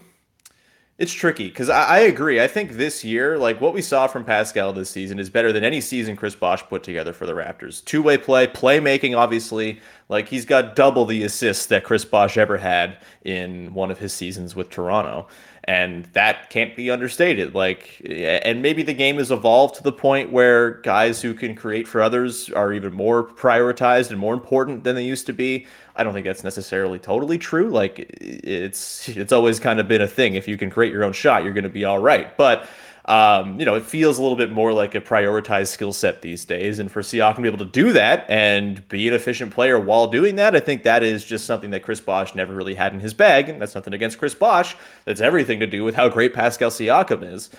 It's 0.97 1.11
tricky 1.11 1.47
because 1.49 1.69
I, 1.69 1.83
I 1.83 1.99
agree. 1.99 2.39
I 2.39 2.47
think 2.47 2.73
this 2.73 3.03
year, 3.03 3.37
like 3.37 3.59
what 3.59 3.73
we 3.73 3.81
saw 3.81 4.07
from 4.07 4.23
Pascal 4.23 4.71
this 4.71 4.89
season, 4.89 5.19
is 5.19 5.29
better 5.29 5.51
than 5.51 5.65
any 5.65 5.81
season 5.81 6.15
Chris 6.15 6.35
Bosh 6.35 6.63
put 6.63 6.83
together 6.83 7.11
for 7.11 7.25
the 7.25 7.33
Raptors. 7.33 7.83
Two 7.83 8.01
way 8.01 8.17
play, 8.17 8.47
playmaking, 8.47 9.17
obviously. 9.17 9.81
Like 10.07 10.29
he's 10.29 10.45
got 10.45 10.73
double 10.73 11.05
the 11.05 11.23
assists 11.23 11.65
that 11.65 11.83
Chris 11.83 12.05
Bosh 12.05 12.37
ever 12.37 12.57
had 12.57 12.99
in 13.25 13.73
one 13.73 13.91
of 13.91 13.99
his 13.99 14.13
seasons 14.13 14.55
with 14.55 14.69
Toronto. 14.69 15.27
And 15.67 16.05
that 16.13 16.51
can't 16.51 16.75
be 16.75 16.91
understated. 16.91 17.55
Like, 17.55 17.99
and 18.07 18.61
maybe 18.61 18.83
the 18.83 18.93
game 18.93 19.17
has 19.17 19.31
evolved 19.31 19.75
to 19.75 19.83
the 19.83 19.91
point 19.91 20.31
where 20.31 20.75
guys 20.81 21.23
who 21.23 21.33
can 21.33 21.55
create 21.55 21.87
for 21.87 22.01
others 22.01 22.51
are 22.51 22.71
even 22.71 22.93
more 22.93 23.27
prioritized 23.27 24.11
and 24.11 24.19
more 24.19 24.35
important 24.35 24.83
than 24.83 24.95
they 24.95 25.03
used 25.03 25.25
to 25.25 25.33
be. 25.33 25.65
I 25.95 26.03
don't 26.03 26.13
think 26.13 26.25
that's 26.25 26.43
necessarily 26.43 26.99
totally 26.99 27.39
true. 27.39 27.71
Like 27.71 28.15
it's 28.21 29.09
it's 29.09 29.31
always 29.31 29.59
kind 29.59 29.79
of 29.79 29.87
been 29.87 30.01
a 30.01 30.07
thing. 30.07 30.35
If 30.35 30.47
you 30.47 30.57
can 30.57 30.69
create 30.69 30.93
your 30.93 31.03
own 31.03 31.13
shot, 31.13 31.43
you're 31.43 31.53
going 31.53 31.63
to 31.63 31.69
be 31.69 31.85
all 31.85 31.99
right. 31.99 32.35
But 32.37 32.69
um, 33.05 33.59
you 33.59 33.65
know, 33.65 33.75
it 33.75 33.83
feels 33.83 34.17
a 34.17 34.21
little 34.21 34.37
bit 34.37 34.51
more 34.51 34.73
like 34.73 34.95
a 34.95 35.01
prioritized 35.01 35.67
skill 35.67 35.93
set 35.93 36.23
these 36.23 36.43
days. 36.43 36.79
And 36.79 36.91
for 36.91 37.01
Siakam 37.01 37.35
to 37.35 37.41
be 37.41 37.47
able 37.47 37.59
to 37.59 37.65
do 37.65 37.93
that 37.93 38.25
and 38.29 38.87
be 38.89 39.07
an 39.07 39.13
efficient 39.13 39.53
player 39.53 39.79
while 39.79 40.07
doing 40.07 40.37
that, 40.37 40.55
I 40.55 40.59
think 40.59 40.83
that 40.83 41.03
is 41.03 41.23
just 41.23 41.45
something 41.45 41.69
that 41.69 41.83
Chris 41.83 42.01
Bosh 42.01 42.33
never 42.33 42.55
really 42.55 42.73
had 42.73 42.93
in 42.93 42.99
his 42.99 43.13
bag. 43.13 43.47
And 43.47 43.61
that's 43.61 43.75
nothing 43.75 43.93
against 43.93 44.17
Chris 44.17 44.33
Bosh. 44.33 44.75
That's 45.05 45.21
everything 45.21 45.59
to 45.59 45.67
do 45.67 45.83
with 45.83 45.93
how 45.93 46.09
great 46.09 46.33
Pascal 46.33 46.71
Siakam 46.71 47.31
is. 47.31 47.51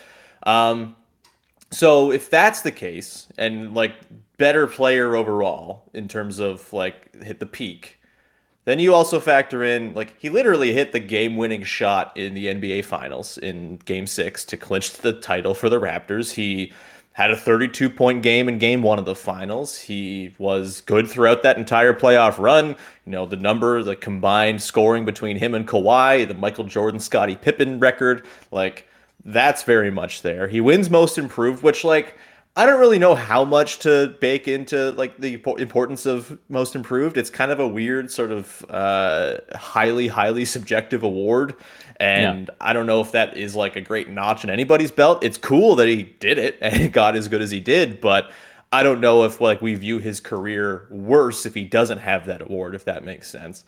Um, 0.42 0.96
so 1.70 2.10
if 2.10 2.28
that's 2.28 2.62
the 2.62 2.72
case, 2.72 3.28
and 3.38 3.74
like 3.74 3.94
better 4.38 4.66
player 4.66 5.14
overall 5.14 5.84
in 5.94 6.08
terms 6.08 6.40
of 6.40 6.72
like 6.72 7.22
hit 7.22 7.38
the 7.38 7.46
peak, 7.46 8.00
then 8.66 8.78
you 8.78 8.92
also 8.92 9.18
factor 9.18 9.64
in 9.64 9.94
like 9.94 10.14
he 10.18 10.28
literally 10.28 10.74
hit 10.74 10.92
the 10.92 11.00
game-winning 11.00 11.62
shot 11.62 12.14
in 12.16 12.34
the 12.34 12.46
NBA 12.46 12.84
Finals 12.84 13.38
in 13.38 13.78
Game 13.86 14.06
Six 14.06 14.44
to 14.44 14.56
clinch 14.58 14.92
the 14.92 15.14
title 15.14 15.54
for 15.54 15.70
the 15.70 15.80
Raptors. 15.80 16.32
He 16.32 16.72
had 17.12 17.30
a 17.30 17.36
32 17.36 17.88
point 17.88 18.22
game 18.22 18.46
in 18.46 18.58
game 18.58 18.82
one 18.82 18.98
of 18.98 19.06
the 19.06 19.14
finals. 19.14 19.78
He 19.78 20.34
was 20.36 20.82
good 20.82 21.08
throughout 21.08 21.42
that 21.44 21.56
entire 21.56 21.94
playoff 21.94 22.38
run. 22.38 22.76
You 23.06 23.12
know, 23.12 23.24
the 23.24 23.36
number, 23.36 23.82
the 23.82 23.96
combined 23.96 24.60
scoring 24.60 25.06
between 25.06 25.38
him 25.38 25.54
and 25.54 25.66
Kawhi, 25.66 26.28
the 26.28 26.34
Michael 26.34 26.64
Jordan, 26.64 27.00
Scottie 27.00 27.36
Pippen 27.36 27.80
record, 27.80 28.26
like 28.50 28.86
that's 29.26 29.64
very 29.64 29.90
much 29.90 30.22
there. 30.22 30.46
He 30.46 30.60
wins 30.60 30.88
most 30.88 31.18
improved, 31.18 31.62
which, 31.62 31.84
like, 31.84 32.16
I 32.58 32.64
don't 32.64 32.80
really 32.80 32.98
know 32.98 33.14
how 33.14 33.44
much 33.44 33.80
to 33.80 34.16
bake 34.18 34.48
into 34.48 34.92
like 34.92 35.18
the 35.18 35.34
importance 35.58 36.06
of 36.06 36.38
most 36.48 36.74
improved. 36.74 37.18
It's 37.18 37.28
kind 37.28 37.52
of 37.52 37.60
a 37.60 37.68
weird 37.68 38.10
sort 38.10 38.32
of 38.32 38.64
uh, 38.70 39.38
highly, 39.54 40.08
highly 40.08 40.46
subjective 40.46 41.02
award, 41.02 41.54
and 42.00 42.46
yeah. 42.46 42.54
I 42.58 42.72
don't 42.72 42.86
know 42.86 43.02
if 43.02 43.12
that 43.12 43.36
is 43.36 43.54
like 43.54 43.76
a 43.76 43.82
great 43.82 44.08
notch 44.08 44.42
in 44.42 44.48
anybody's 44.48 44.90
belt. 44.90 45.22
It's 45.22 45.36
cool 45.36 45.76
that 45.76 45.86
he 45.86 46.04
did 46.04 46.38
it 46.38 46.56
and 46.62 46.90
got 46.90 47.14
as 47.14 47.28
good 47.28 47.42
as 47.42 47.50
he 47.50 47.60
did, 47.60 48.00
but 48.00 48.30
I 48.72 48.82
don't 48.82 49.02
know 49.02 49.24
if 49.24 49.38
like 49.38 49.60
we 49.60 49.74
view 49.74 49.98
his 49.98 50.18
career 50.18 50.86
worse 50.90 51.44
if 51.44 51.52
he 51.52 51.64
doesn't 51.64 51.98
have 51.98 52.24
that 52.24 52.40
award. 52.40 52.74
If 52.74 52.86
that 52.86 53.04
makes 53.04 53.28
sense. 53.28 53.64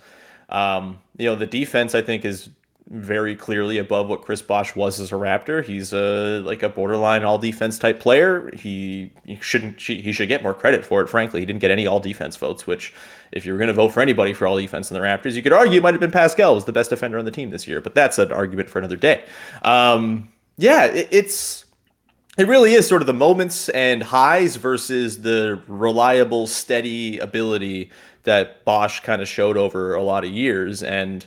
Um, 0.49 0.99
you 1.19 1.27
know, 1.27 1.37
the 1.37 1.47
defense 1.47 1.95
I 1.95 2.01
think 2.01 2.25
is 2.25 2.49
very 2.91 3.37
clearly 3.37 3.77
above 3.79 4.09
what 4.09 4.23
Chris 4.23 4.41
Bosh 4.41 4.75
was 4.75 4.99
as 4.99 5.13
a 5.13 5.15
Raptor. 5.15 5.63
He's 5.65 5.93
a 5.93 6.41
like 6.41 6.63
a 6.63 6.69
borderline 6.69 7.23
all 7.23 7.39
defense 7.39 7.79
type 7.79 8.01
player. 8.01 8.51
He, 8.55 9.11
he 9.27 9.39
shouldn't 9.41 9.81
he 9.81 10.13
should 10.13 10.29
get 10.29 10.43
more 10.43 10.55
credit 10.55 10.85
for 10.85 11.03
it. 11.03 11.09
Frankly, 11.09 11.41
he 11.41 11.47
didn't 11.47 11.61
get 11.61 11.71
any 11.71 11.87
all 11.87 12.01
defense 12.01 12.37
votes. 12.37 12.67
Which, 12.67 12.95
if 13.33 13.45
you 13.45 13.53
were 13.53 13.59
going 13.59 13.69
to 13.69 13.75
vote 13.75 13.91
for 13.91 14.01
anybody 14.01 14.33
for 14.33 14.47
all 14.47 14.57
defense 14.57 14.91
in 14.91 14.95
the 14.95 15.03
Raptors, 15.03 15.35
you 15.35 15.43
could 15.43 15.53
argue 15.53 15.79
it 15.79 15.83
might 15.83 15.95
have 15.95 16.01
been 16.01 16.11
Pascal 16.11 16.55
was 16.55 16.65
the 16.65 16.73
best 16.73 16.89
defender 16.89 17.19
on 17.19 17.27
the 17.27 17.31
team 17.31 17.51
this 17.51 17.69
year. 17.69 17.81
But 17.81 17.95
that's 17.95 18.19
an 18.19 18.33
argument 18.33 18.71
for 18.71 18.79
another 18.79 18.97
day. 18.97 19.25
Um, 19.63 20.31
yeah, 20.57 20.87
it, 20.87 21.09
it's 21.11 21.67
it 22.39 22.49
really 22.49 22.73
is 22.73 22.89
sort 22.89 23.03
of 23.03 23.07
the 23.07 23.13
moments 23.13 23.69
and 23.71 24.03
highs 24.03 24.57
versus 24.57 25.21
the 25.21 25.61
reliable, 25.67 26.47
steady 26.47 27.19
ability 27.19 27.91
that 28.23 28.65
Bosh 28.65 29.01
kind 29.01 29.21
of 29.21 29.29
showed 29.29 29.57
over 29.57 29.95
a 29.95 30.03
lot 30.03 30.25
of 30.25 30.31
years 30.31 30.83
and 30.83 31.27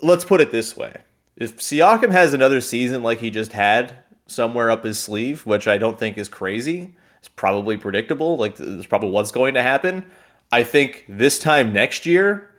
let's 0.00 0.24
put 0.24 0.40
it 0.40 0.50
this 0.50 0.76
way. 0.76 0.94
If 1.36 1.58
Siakam 1.58 2.10
has 2.10 2.34
another 2.34 2.60
season 2.60 3.02
like 3.02 3.20
he 3.20 3.30
just 3.30 3.52
had 3.52 3.96
somewhere 4.26 4.70
up 4.70 4.84
his 4.84 4.98
sleeve, 4.98 5.46
which 5.46 5.68
I 5.68 5.78
don't 5.78 5.98
think 5.98 6.18
is 6.18 6.28
crazy, 6.28 6.94
it's 7.18 7.28
probably 7.28 7.76
predictable. 7.76 8.36
Like 8.36 8.56
this 8.56 8.86
probably 8.86 9.10
what's 9.10 9.30
going 9.32 9.54
to 9.54 9.62
happen. 9.62 10.04
I 10.50 10.62
think 10.62 11.04
this 11.08 11.38
time 11.38 11.72
next 11.72 12.06
year, 12.06 12.50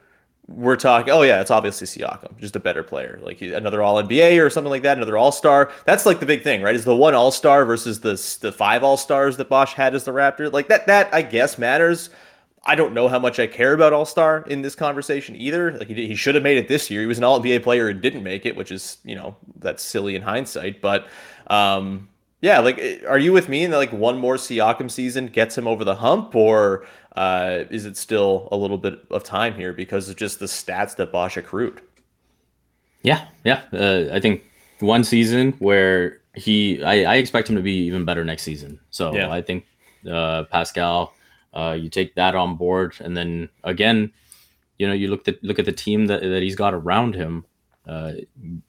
we're 0.48 0.76
talking. 0.76 1.14
Oh 1.14 1.22
yeah, 1.22 1.42
it's 1.42 1.52
obviously 1.52 1.86
Siakam, 1.88 2.38
just 2.38 2.56
a 2.56 2.60
better 2.60 2.84
player, 2.84 3.20
like 3.22 3.42
another 3.42 3.84
All 3.84 4.02
NBA 4.02 4.44
or 4.44 4.50
something 4.50 4.72
like 4.72 4.82
that, 4.84 4.98
another 4.98 5.18
All 5.18 5.32
Star. 5.32 5.72
That's 5.86 6.06
like 6.06 6.20
the 6.20 6.26
big 6.26 6.44
thing, 6.44 6.62
right? 6.62 6.76
Is 6.76 6.86
the 6.86 6.96
one 6.96 7.14
All 7.14 7.32
Star 7.32 7.66
versus 7.66 8.00
the 8.00 8.12
the 8.42 8.52
five 8.52 8.84
All 8.84 8.98
Stars 8.98 9.38
that 9.38 9.50
Bosh 9.50 9.74
had 9.74 9.94
as 9.94 10.06
the 10.06 10.12
Raptor. 10.12 10.52
Like 10.52 10.68
that. 10.70 10.88
That 10.88 11.14
I 11.14 11.22
guess 11.22 11.58
matters. 11.58 12.10
I 12.66 12.76
don't 12.76 12.94
know 12.94 13.08
how 13.08 13.20
much 13.20 13.40
I 13.40 13.48
care 13.48 13.74
about 13.74 13.94
All 13.94 14.06
Star 14.06 14.44
in 14.48 14.62
this 14.62 14.76
conversation 14.76 15.36
either. 15.36 15.78
Like 15.78 15.88
he, 15.88 16.08
he 16.08 16.16
should 16.16 16.36
have 16.36 16.44
made 16.44 16.58
it 16.58 16.68
this 16.68 16.90
year. 16.90 17.02
He 17.02 17.08
was 17.08 17.18
an 17.18 17.24
All 17.24 17.42
NBA 17.42 17.64
player 17.64 17.88
and 17.88 18.02
didn't 18.02 18.24
make 18.24 18.46
it, 18.46 18.56
which 18.56 18.72
is 18.72 18.98
you 19.04 19.16
know 19.16 19.36
that's 19.58 19.84
silly 19.84 20.16
in 20.16 20.22
hindsight. 20.22 20.82
But 20.82 21.08
um, 21.48 22.10
yeah, 22.42 22.60
like 22.60 22.78
eh, 22.80 23.00
are 23.08 23.18
you 23.18 23.32
with 23.32 23.50
me 23.50 23.64
in 23.64 23.72
that 23.72 23.78
like 23.78 23.94
one 23.94 24.18
more 24.18 24.36
Siakam 24.36 24.92
season 24.92 25.28
gets 25.28 25.58
him 25.58 25.68
over 25.68 25.84
the 25.84 25.96
hump, 25.96 26.36
or 26.36 26.86
uh, 27.16 27.64
is 27.70 27.86
it 27.86 27.98
still 27.98 28.48
a 28.52 28.58
little 28.58 28.78
bit 28.78 29.06
of 29.12 29.24
time 29.24 29.56
here 29.56 29.74
because 29.74 30.10
of 30.10 30.16
just 30.16 30.40
the 30.40 30.46
stats 30.46 30.96
that 30.98 31.12
Bosh 31.12 31.38
accrued? 31.38 31.82
Yeah, 33.04 33.28
yeah. 33.44 33.64
Uh, 33.72 34.10
I 34.12 34.20
think 34.20 34.44
one 34.80 35.04
season 35.04 35.54
where 35.60 36.20
he, 36.36 36.84
I, 36.84 37.14
I, 37.14 37.16
expect 37.16 37.50
him 37.50 37.56
to 37.56 37.62
be 37.62 37.86
even 37.86 38.06
better 38.06 38.24
next 38.24 38.44
season. 38.44 38.80
So 38.92 39.14
yeah. 39.14 39.32
I 39.32 39.42
think 39.42 39.66
uh, 40.10 40.44
Pascal 40.46 41.14
uh, 41.54 41.78
you 41.80 41.90
take 41.90 42.16
that 42.16 42.36
on 42.36 42.56
board, 42.56 42.96
and 43.00 43.16
then 43.16 43.50
again, 43.64 44.12
you 44.78 44.88
know, 44.88 44.94
you 44.94 45.10
look 45.10 45.28
at 45.28 45.44
look 45.44 45.60
at 45.60 45.66
the 45.66 45.72
team 45.72 46.08
that, 46.08 46.22
that 46.22 46.42
he's 46.42 46.56
got 46.56 46.74
around 46.74 47.16
him. 47.16 47.46
Uh, 47.88 48.14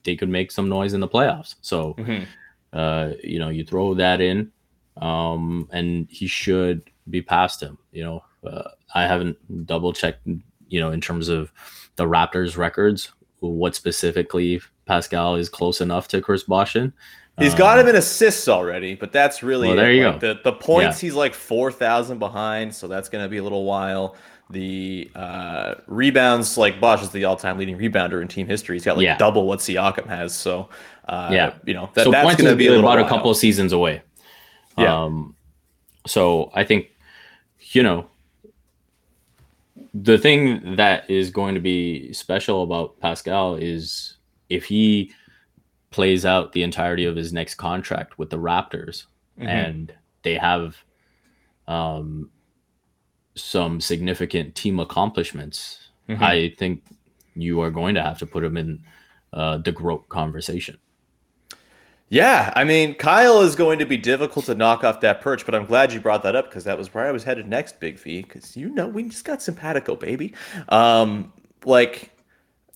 they 0.04 0.16
could 0.16 0.28
make 0.28 0.50
some 0.50 0.68
noise 0.68 0.94
in 0.94 1.00
the 1.00 1.08
playoffs. 1.08 1.56
So, 1.60 1.94
mm-hmm. 1.94 2.24
uh, 2.72 3.12
you 3.22 3.38
know, 3.38 3.50
you 3.50 3.64
throw 3.64 3.94
that 3.94 4.20
in, 4.20 4.50
um, 4.96 5.68
and 5.72 6.08
he 6.10 6.26
should 6.26 6.82
be 7.08 7.20
past 7.20 7.62
him. 7.62 7.78
You 7.92 8.04
know, 8.04 8.24
uh, 8.46 8.70
I 8.94 9.02
haven't 9.02 9.66
double 9.66 9.92
checked, 9.92 10.26
you 10.68 10.80
know, 10.80 10.90
in 10.90 11.00
terms 11.00 11.28
of 11.28 11.52
the 11.96 12.06
Raptors 12.06 12.56
records, 12.56 13.12
what 13.40 13.74
specifically 13.74 14.60
Pascal 14.86 15.36
is 15.36 15.48
close 15.48 15.80
enough 15.80 16.08
to 16.08 16.20
Chris 16.20 16.44
Bosh 16.44 16.76
in. 16.76 16.92
He's 17.40 17.54
got 17.54 17.78
him 17.78 17.88
in 17.88 17.96
assists 17.96 18.48
already, 18.48 18.94
but 18.94 19.12
that's 19.12 19.42
really 19.42 19.68
well, 19.68 19.76
there 19.76 19.90
it. 19.90 19.96
you 19.96 20.06
like 20.06 20.20
go. 20.20 20.34
The, 20.34 20.40
the 20.44 20.52
points 20.52 21.02
yeah. 21.02 21.08
he's 21.08 21.14
like 21.14 21.34
four 21.34 21.72
thousand 21.72 22.18
behind, 22.18 22.74
so 22.74 22.86
that's 22.86 23.08
going 23.08 23.24
to 23.24 23.28
be 23.28 23.38
a 23.38 23.42
little 23.42 23.64
while. 23.64 24.16
The 24.50 25.10
uh, 25.14 25.74
rebounds, 25.86 26.58
like 26.58 26.80
Bosh 26.80 27.02
is 27.02 27.10
the 27.10 27.24
all-time 27.24 27.56
leading 27.56 27.78
rebounder 27.78 28.20
in 28.20 28.28
team 28.28 28.46
history. 28.46 28.76
He's 28.76 28.84
got 28.84 28.96
like 28.96 29.04
yeah. 29.04 29.16
double 29.16 29.46
what 29.46 29.60
Siakam 29.60 30.06
has. 30.06 30.34
So 30.34 30.68
uh, 31.08 31.30
yeah, 31.32 31.54
you 31.64 31.74
know 31.74 31.88
that, 31.94 32.04
so 32.04 32.10
that's 32.10 32.36
going 32.36 32.50
to 32.50 32.56
be 32.56 32.66
a 32.66 32.78
about 32.78 32.98
while. 32.98 33.04
a 33.04 33.08
couple 33.08 33.30
of 33.30 33.36
seasons 33.36 33.72
away. 33.72 34.02
Yeah. 34.76 35.04
Um, 35.04 35.36
so 36.06 36.50
I 36.54 36.64
think 36.64 36.90
you 37.60 37.82
know 37.82 38.10
the 39.94 40.18
thing 40.18 40.76
that 40.76 41.08
is 41.08 41.30
going 41.30 41.54
to 41.54 41.60
be 41.60 42.12
special 42.12 42.62
about 42.62 42.98
Pascal 43.00 43.56
is 43.56 44.16
if 44.48 44.64
he 44.64 45.12
plays 45.90 46.24
out 46.24 46.52
the 46.52 46.62
entirety 46.62 47.04
of 47.04 47.16
his 47.16 47.32
next 47.32 47.56
contract 47.56 48.18
with 48.18 48.30
the 48.30 48.38
Raptors, 48.38 49.06
mm-hmm. 49.38 49.48
and 49.48 49.94
they 50.22 50.34
have 50.34 50.76
um, 51.66 52.30
some 53.34 53.80
significant 53.80 54.54
team 54.54 54.80
accomplishments, 54.80 55.88
mm-hmm. 56.08 56.22
I 56.22 56.54
think 56.58 56.84
you 57.34 57.60
are 57.60 57.70
going 57.70 57.94
to 57.94 58.02
have 58.02 58.18
to 58.18 58.26
put 58.26 58.44
him 58.44 58.56
in 58.56 58.82
uh, 59.32 59.58
the 59.58 59.72
GOAT 59.72 60.08
conversation. 60.08 60.78
Yeah, 62.08 62.52
I 62.56 62.64
mean, 62.64 62.96
Kyle 62.96 63.40
is 63.40 63.54
going 63.54 63.78
to 63.78 63.86
be 63.86 63.96
difficult 63.96 64.46
to 64.46 64.56
knock 64.56 64.82
off 64.82 65.00
that 65.02 65.20
perch, 65.20 65.44
but 65.46 65.54
I'm 65.54 65.64
glad 65.64 65.92
you 65.92 66.00
brought 66.00 66.24
that 66.24 66.34
up 66.34 66.46
because 66.46 66.64
that 66.64 66.76
was 66.76 66.92
where 66.92 67.06
I 67.06 67.12
was 67.12 67.22
headed 67.22 67.46
next, 67.46 67.78
Big 67.78 68.00
V. 68.00 68.22
Because 68.22 68.56
you 68.56 68.68
know 68.68 68.88
we 68.88 69.04
just 69.04 69.24
got 69.24 69.40
simpatico, 69.40 69.94
baby. 69.94 70.34
Um, 70.70 71.32
like, 71.64 72.10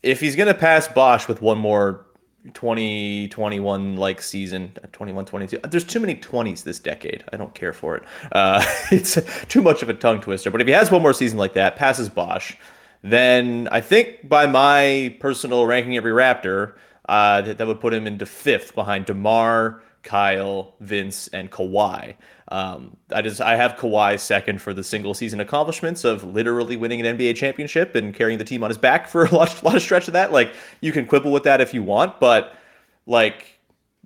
if 0.04 0.20
he's 0.20 0.36
gonna 0.36 0.54
pass 0.54 0.86
Bosh 0.86 1.26
with 1.26 1.42
one 1.42 1.58
more 1.58 2.06
2021 2.52 3.96
like 3.96 4.20
season 4.20 4.70
21 4.92 5.24
22 5.24 5.58
there's 5.70 5.84
too 5.84 6.00
many 6.00 6.14
20s 6.14 6.62
this 6.62 6.78
decade. 6.78 7.24
I 7.32 7.36
don't 7.36 7.54
care 7.54 7.72
for 7.72 7.96
it. 7.96 8.04
Uh, 8.32 8.64
it's 8.90 9.18
too 9.48 9.62
much 9.62 9.82
of 9.82 9.88
a 9.88 9.94
tongue 9.94 10.20
twister. 10.20 10.50
But 10.50 10.60
if 10.60 10.66
he 10.66 10.72
has 10.72 10.90
one 10.90 11.02
more 11.02 11.14
season 11.14 11.38
like 11.38 11.54
that 11.54 11.76
passes 11.76 12.08
bosh 12.08 12.56
then 13.04 13.68
i 13.70 13.80
think 13.80 14.26
by 14.26 14.46
my 14.46 15.14
personal 15.20 15.66
ranking 15.66 15.96
every 15.96 16.10
raptor 16.10 16.72
uh, 17.06 17.42
that, 17.42 17.58
that 17.58 17.66
would 17.66 17.80
put 17.80 17.92
him 17.92 18.06
into 18.06 18.24
fifth 18.24 18.74
behind 18.74 19.04
demar 19.04 19.82
kyle 20.04 20.74
vince 20.80 21.28
and 21.28 21.50
Kawhi. 21.50 22.14
Um, 22.48 22.96
I 23.10 23.22
just 23.22 23.40
I 23.40 23.56
have 23.56 23.72
Kawhi 23.72 24.20
second 24.20 24.60
for 24.60 24.72
the 24.72 24.84
single 24.84 25.14
season 25.14 25.40
accomplishments 25.40 26.04
of 26.04 26.22
literally 26.22 26.76
winning 26.76 27.04
an 27.04 27.18
NBA 27.18 27.36
championship 27.36 27.94
and 27.94 28.14
carrying 28.14 28.38
the 28.38 28.44
team 28.44 28.62
on 28.62 28.70
his 28.70 28.78
back 28.78 29.08
for 29.08 29.24
a 29.24 29.34
lot, 29.34 29.62
lot 29.64 29.74
of 29.74 29.82
stretch 29.82 30.06
of 30.06 30.12
that. 30.12 30.30
Like 30.30 30.52
you 30.80 30.92
can 30.92 31.06
quibble 31.06 31.32
with 31.32 31.42
that 31.44 31.60
if 31.60 31.74
you 31.74 31.82
want, 31.82 32.20
but 32.20 32.54
like 33.06 33.58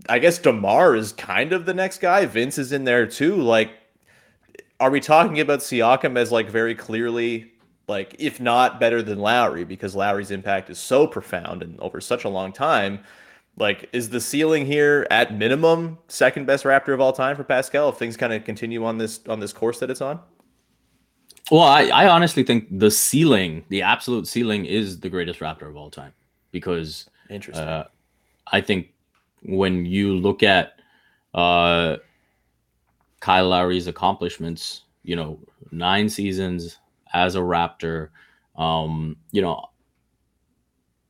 I 0.08 0.18
guess 0.18 0.38
Demar 0.38 0.94
is 0.94 1.12
kind 1.12 1.52
of 1.52 1.66
the 1.66 1.74
next 1.74 2.00
guy. 2.00 2.24
Vince 2.26 2.58
is 2.58 2.72
in 2.72 2.84
there 2.84 3.06
too. 3.06 3.36
Like, 3.36 3.72
are 4.78 4.90
we 4.90 5.00
talking 5.00 5.40
about 5.40 5.58
Siakam 5.58 6.16
as 6.16 6.30
like 6.30 6.48
very 6.48 6.74
clearly 6.74 7.52
like 7.88 8.14
if 8.18 8.38
not 8.38 8.78
better 8.78 9.02
than 9.02 9.18
Lowry 9.18 9.64
because 9.64 9.96
Lowry's 9.96 10.30
impact 10.30 10.70
is 10.70 10.78
so 10.78 11.06
profound 11.06 11.62
and 11.62 11.80
over 11.80 12.00
such 12.00 12.24
a 12.24 12.28
long 12.28 12.52
time? 12.52 13.00
Like, 13.58 13.88
is 13.92 14.08
the 14.10 14.20
ceiling 14.20 14.66
here 14.66 15.06
at 15.10 15.34
minimum 15.34 15.98
second 16.08 16.46
best 16.46 16.64
Raptor 16.64 16.94
of 16.94 17.00
all 17.00 17.12
time 17.12 17.34
for 17.36 17.44
Pascal 17.44 17.88
if 17.88 17.96
things 17.96 18.16
kind 18.16 18.32
of 18.32 18.44
continue 18.44 18.84
on 18.84 18.98
this 18.98 19.20
on 19.28 19.40
this 19.40 19.52
course 19.52 19.80
that 19.80 19.90
it's 19.90 20.00
on? 20.00 20.20
Well, 21.50 21.62
I, 21.62 21.84
I 21.84 22.08
honestly 22.08 22.42
think 22.42 22.66
the 22.78 22.90
ceiling, 22.90 23.64
the 23.68 23.82
absolute 23.82 24.26
ceiling, 24.28 24.66
is 24.66 25.00
the 25.00 25.08
greatest 25.08 25.40
Raptor 25.40 25.68
of 25.68 25.76
all 25.76 25.90
time 25.90 26.12
because 26.52 27.08
interesting. 27.30 27.66
Uh, 27.66 27.84
I 28.52 28.60
think 28.60 28.92
when 29.42 29.84
you 29.86 30.14
look 30.16 30.42
at 30.42 30.80
uh, 31.34 31.96
Kyle 33.20 33.48
Lowry's 33.48 33.86
accomplishments, 33.86 34.82
you 35.02 35.16
know, 35.16 35.38
nine 35.70 36.08
seasons 36.08 36.78
as 37.14 37.34
a 37.34 37.40
Raptor, 37.40 38.10
um, 38.56 39.16
you 39.32 39.42
know, 39.42 39.64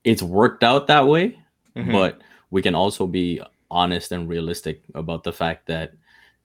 it's 0.05 0.23
worked 0.23 0.63
out 0.63 0.87
that 0.87 1.07
way, 1.07 1.39
Mhm. 1.77 1.93
but 1.93 2.21
we 2.51 2.63
can 2.63 2.75
also 2.75 3.07
be 3.07 3.41
honest 3.71 4.13
and 4.13 4.29
realistic 4.29 4.83
about 4.95 5.25
the 5.25 5.33
fact 5.33 5.67
that 5.67 5.93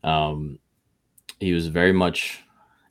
um, 0.03 0.59
he 1.39 1.53
was 1.53 1.67
very 1.67 1.93
much 1.93 2.39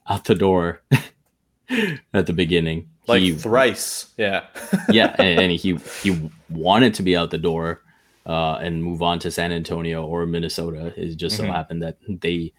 out 0.09 0.25
the 0.25 0.35
door 0.35 0.83
at 2.15 2.27
the 2.27 2.33
beginning. 2.33 2.89
like 3.07 3.21
he, 3.23 3.33
thrice. 3.33 4.09
Yeah. 4.17 4.47
yeah, 4.91 5.15
and, 5.19 5.41
and 5.41 5.53
he 5.53 5.77
he 6.03 6.31
wanted 6.51 6.95
to 6.95 7.03
be 7.03 7.17
out 7.17 7.31
the 7.31 7.39
door 7.39 7.83
uh, 8.27 8.55
and 8.57 8.83
move 8.83 9.03
on 9.03 9.19
to 9.21 9.31
San 9.31 9.53
Antonio 9.53 10.05
or 10.07 10.25
Minnesota. 10.27 10.93
It 10.97 11.17
just 11.17 11.37
so 11.37 11.45
Mhm. 11.45 11.53
happened 11.53 11.83
that 11.83 11.97
they 12.09 12.53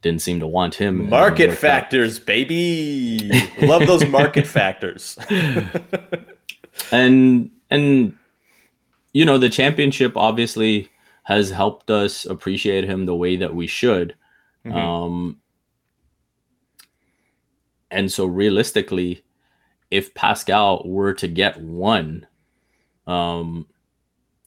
didn't 0.00 0.22
seem 0.22 0.38
to 0.40 0.46
want 0.46 0.74
him. 0.76 1.08
Market 1.10 1.48
worked 1.48 1.64
out. 1.64 1.70
factors, 1.70 2.18
baby. 2.20 3.28
Love 3.62 3.86
those 3.86 4.06
market 4.06 4.46
factors. 4.58 5.18
and 6.92 7.50
and 7.70 8.14
you 9.12 9.24
know 9.24 9.38
the 9.38 9.48
championship 9.50 10.16
obviously 10.16 10.88
has 11.24 11.50
helped 11.50 11.90
us 11.90 12.24
appreciate 12.26 12.84
him 12.84 13.04
the 13.06 13.14
way 13.14 13.36
that 13.36 13.54
we 13.54 13.66
should 13.66 14.14
Mhm. 14.64 14.72
um 14.74 15.40
and 17.90 18.10
so 18.10 18.26
realistically 18.26 19.22
if 19.90 20.12
pascal 20.14 20.82
were 20.84 21.14
to 21.14 21.28
get 21.28 21.58
one 21.60 22.26
um 23.06 23.66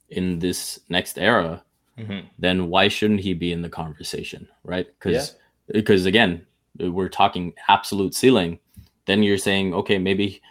in 0.10 0.40
this 0.40 0.80
next 0.90 1.18
era 1.18 1.64
Mhm. 1.98 2.26
then 2.38 2.70
why 2.70 2.88
shouldn't 2.88 3.20
he 3.22 3.34
be 3.34 3.52
in 3.52 3.62
the 3.62 3.70
conversation 3.70 4.48
right 4.64 4.88
because 5.00 5.36
because 5.68 6.06
again 6.06 6.46
we're 6.80 7.10
talking 7.10 7.54
absolute 7.68 8.14
ceiling 8.14 8.60
then 9.06 9.24
you're 9.24 9.38
saying 9.38 9.74
okay 9.74 9.98
maybe 9.98 10.42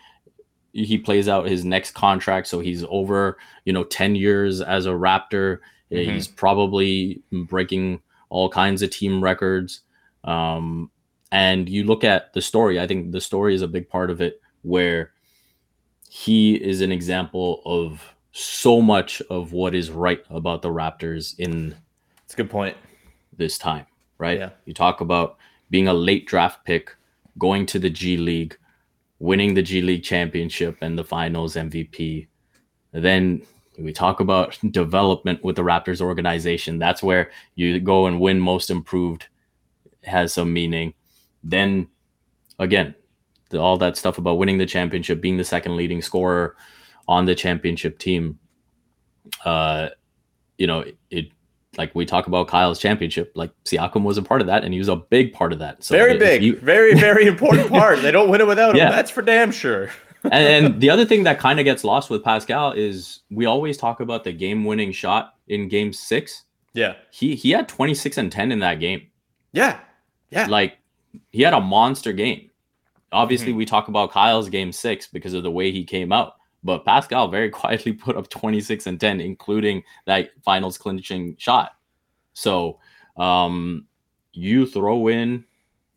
he 0.72 0.96
plays 0.98 1.28
out 1.28 1.46
his 1.48 1.64
next 1.64 1.92
contract 1.92 2.46
so 2.46 2.60
he's 2.60 2.84
over 2.88 3.36
you 3.64 3.72
know 3.72 3.84
10 3.84 4.14
years 4.14 4.60
as 4.60 4.86
a 4.86 4.90
raptor 4.90 5.58
Mhm. 5.90 6.12
he's 6.14 6.28
probably 6.28 7.20
breaking 7.32 8.00
all 8.28 8.48
kinds 8.48 8.80
of 8.82 8.90
team 8.90 9.22
records 9.22 9.80
um 10.24 10.90
and 11.32 11.68
you 11.68 11.82
look 11.84 12.04
at 12.04 12.32
the 12.32 12.40
story 12.40 12.78
i 12.78 12.86
think 12.86 13.10
the 13.12 13.20
story 13.20 13.54
is 13.54 13.62
a 13.62 13.68
big 13.68 13.88
part 13.88 14.10
of 14.10 14.20
it 14.20 14.40
where 14.62 15.10
he 16.08 16.54
is 16.54 16.80
an 16.80 16.92
example 16.92 17.62
of 17.64 18.14
so 18.32 18.80
much 18.80 19.20
of 19.30 19.52
what 19.52 19.74
is 19.74 19.90
right 19.90 20.22
about 20.30 20.62
the 20.62 20.68
raptors 20.68 21.38
in 21.38 21.74
It's 22.24 22.34
a 22.34 22.36
good 22.36 22.50
point. 22.50 22.76
this 23.36 23.58
time, 23.58 23.86
right? 24.18 24.38
Yeah. 24.38 24.50
You 24.66 24.74
talk 24.74 25.00
about 25.00 25.36
being 25.70 25.88
a 25.88 25.94
late 25.94 26.26
draft 26.26 26.64
pick, 26.64 26.94
going 27.38 27.64
to 27.66 27.78
the 27.78 27.90
G 27.90 28.16
League, 28.16 28.56
winning 29.20 29.54
the 29.54 29.62
G 29.62 29.80
League 29.82 30.02
championship 30.02 30.78
and 30.80 30.98
the 30.98 31.04
finals 31.04 31.54
MVP. 31.54 32.26
Then 32.92 33.42
we 33.78 33.92
talk 33.92 34.18
about 34.18 34.58
development 34.70 35.44
with 35.44 35.54
the 35.54 35.62
Raptors 35.62 36.00
organization. 36.00 36.78
That's 36.78 37.02
where 37.02 37.30
you 37.54 37.78
go 37.78 38.06
and 38.06 38.18
win 38.18 38.40
most 38.40 38.70
improved 38.70 39.26
has 40.02 40.32
some 40.32 40.52
meaning. 40.52 40.94
Then 41.44 41.88
again, 42.58 42.94
the, 43.50 43.60
all 43.60 43.76
that 43.78 43.96
stuff 43.96 44.18
about 44.18 44.38
winning 44.38 44.58
the 44.58 44.66
championship, 44.66 45.20
being 45.20 45.36
the 45.36 45.44
second 45.44 45.76
leading 45.76 46.02
scorer 46.02 46.56
on 47.06 47.26
the 47.26 47.34
championship 47.34 47.98
team. 47.98 48.38
Uh, 49.44 49.90
you 50.58 50.66
know, 50.66 50.84
like 51.78 51.94
we 51.94 52.04
talk 52.04 52.26
about 52.26 52.48
Kyle's 52.48 52.78
championship, 52.78 53.32
like 53.34 53.52
Siakam 53.64 54.02
was 54.02 54.18
a 54.18 54.22
part 54.22 54.40
of 54.40 54.46
that, 54.48 54.64
and 54.64 54.72
he 54.72 54.78
was 54.78 54.88
a 54.88 54.96
big 54.96 55.32
part 55.32 55.52
of 55.52 55.58
that. 55.60 55.82
So 55.84 55.96
very 55.96 56.18
big, 56.18 56.42
you- 56.42 56.56
very, 56.56 56.94
very 57.00 57.26
important 57.26 57.68
part. 57.68 58.02
They 58.02 58.10
don't 58.10 58.28
win 58.28 58.40
it 58.40 58.46
without 58.46 58.70
him. 58.70 58.76
Yeah. 58.76 58.90
That's 58.90 59.10
for 59.10 59.22
damn 59.22 59.52
sure. 59.52 59.90
and, 60.24 60.32
and 60.66 60.80
the 60.80 60.90
other 60.90 61.04
thing 61.04 61.22
that 61.24 61.38
kind 61.38 61.58
of 61.60 61.64
gets 61.64 61.84
lost 61.84 62.10
with 62.10 62.24
Pascal 62.24 62.72
is 62.72 63.20
we 63.30 63.46
always 63.46 63.76
talk 63.76 64.00
about 64.00 64.24
the 64.24 64.32
game-winning 64.32 64.92
shot 64.92 65.34
in 65.48 65.68
Game 65.68 65.92
Six. 65.92 66.44
Yeah. 66.74 66.94
He 67.10 67.34
he 67.34 67.50
had 67.50 67.68
26 67.68 68.18
and 68.18 68.30
10 68.30 68.52
in 68.52 68.58
that 68.60 68.80
game. 68.80 69.06
Yeah. 69.52 69.78
Yeah. 70.30 70.46
Like 70.46 70.78
he 71.30 71.42
had 71.42 71.54
a 71.54 71.60
monster 71.60 72.12
game. 72.12 72.38
Mm-hmm. 72.38 72.46
Obviously, 73.12 73.52
we 73.52 73.64
talk 73.64 73.88
about 73.88 74.12
Kyle's 74.12 74.48
game 74.48 74.70
six 74.70 75.08
because 75.08 75.34
of 75.34 75.42
the 75.42 75.50
way 75.50 75.72
he 75.72 75.82
came 75.84 76.12
out, 76.12 76.34
but 76.62 76.84
Pascal 76.84 77.28
very 77.28 77.50
quietly 77.60 77.92
put 77.92 78.16
up 78.16 78.28
26 78.28 78.86
and 78.86 79.00
10, 79.00 79.20
including 79.20 79.82
that 80.06 80.30
finals 80.42 80.78
clinching 80.78 81.36
shot. 81.38 81.72
So 82.32 82.78
um 83.16 83.86
you 84.32 84.66
throw 84.66 85.08
in 85.08 85.44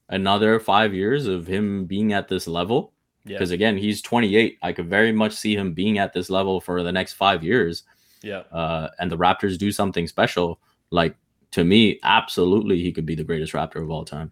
another 0.10 0.60
five 0.60 0.94
years 0.94 1.28
of 1.28 1.48
him 1.48 1.86
being 1.86 2.14
at 2.14 2.28
this 2.28 2.48
level. 2.48 2.94
Yeah. 3.26 3.38
Because 3.38 3.52
again, 3.52 3.78
he's 3.78 4.02
28. 4.02 4.58
I 4.62 4.74
could 4.74 4.90
very 4.90 5.12
much 5.12 5.34
see 5.34 5.56
him 5.56 5.74
being 5.74 5.98
at 5.98 6.14
this 6.14 6.30
level 6.30 6.60
for 6.60 6.84
the 6.84 6.92
next 6.92 7.14
five 7.14 7.44
years. 7.44 7.84
Yeah. 8.22 8.44
Uh, 8.52 8.90
and 9.00 9.12
the 9.12 9.18
Raptors 9.18 9.58
do 9.58 9.72
something 9.72 10.08
special. 10.08 10.60
Like 10.92 11.16
to 11.52 11.64
me, 11.64 12.00
absolutely, 12.04 12.82
he 12.82 12.92
could 12.92 13.06
be 13.06 13.16
the 13.16 13.24
greatest 13.24 13.54
Raptor 13.54 13.82
of 13.82 13.90
all 13.90 14.06
time. 14.06 14.32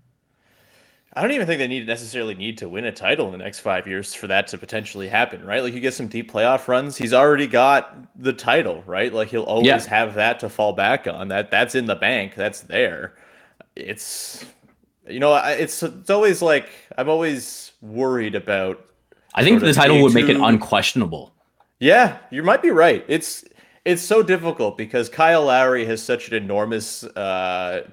I 1.14 1.22
don't 1.22 1.32
even 1.32 1.46
think 1.46 1.60
they 1.60 1.68
need 1.68 1.86
necessarily 1.88 2.36
need 2.36 2.58
to 2.60 2.70
win 2.70 2.86
a 2.86 2.92
title 2.92 3.26
in 3.26 3.34
the 3.34 3.38
next 3.38 3.60
five 3.60 3.86
years 3.86 4.14
for 4.14 4.28
that 4.28 4.48
to 4.48 4.58
potentially 4.58 5.10
happen, 5.10 5.46
right? 5.46 5.62
Like 5.62 5.74
you 5.74 5.82
get 5.82 5.94
some 5.94 6.08
deep 6.08 6.32
playoff 6.32 6.68
runs, 6.70 6.96
he's 6.98 7.14
already 7.14 7.48
got 7.48 7.98
the 8.22 8.32
title, 8.32 8.82
right? 8.86 9.12
Like 9.14 9.28
he'll 9.28 9.44
always 9.44 9.68
Yeah. 9.68 9.90
have 9.90 10.14
that 10.16 10.40
to 10.40 10.50
fall 10.50 10.72
back 10.74 11.08
on. 11.08 11.28
That 11.28 11.52
that's 11.52 11.76
in 11.76 11.86
the 11.86 11.96
bank. 11.96 12.36
That's 12.36 12.62
there. 12.62 13.16
It's 13.76 14.46
you 15.10 15.20
know, 15.20 15.34
I- 15.34 15.52
it's 15.54 15.84
it's 15.84 16.10
always 16.10 16.42
like 16.42 16.70
I'm 16.98 17.10
always 17.10 17.74
worried 17.82 18.36
about. 18.36 18.86
I 19.34 19.44
think 19.44 19.60
the 19.62 19.74
title 19.74 20.02
would 20.02 20.14
make 20.14 20.30
it 20.30 20.38
unquestionable. 20.38 21.34
Yeah, 21.80 22.20
you 22.30 22.44
might 22.44 22.62
be 22.62 22.70
right. 22.70 23.04
It's 23.10 23.44
it's 23.84 24.02
so 24.02 24.24
difficult 24.24 24.78
because 24.78 25.10
Kyle 25.10 25.46
Lowry 25.46 25.86
has 25.86 26.02
such 26.02 26.30
an 26.30 26.36
enormous 26.36 27.04
uh, 27.04 27.90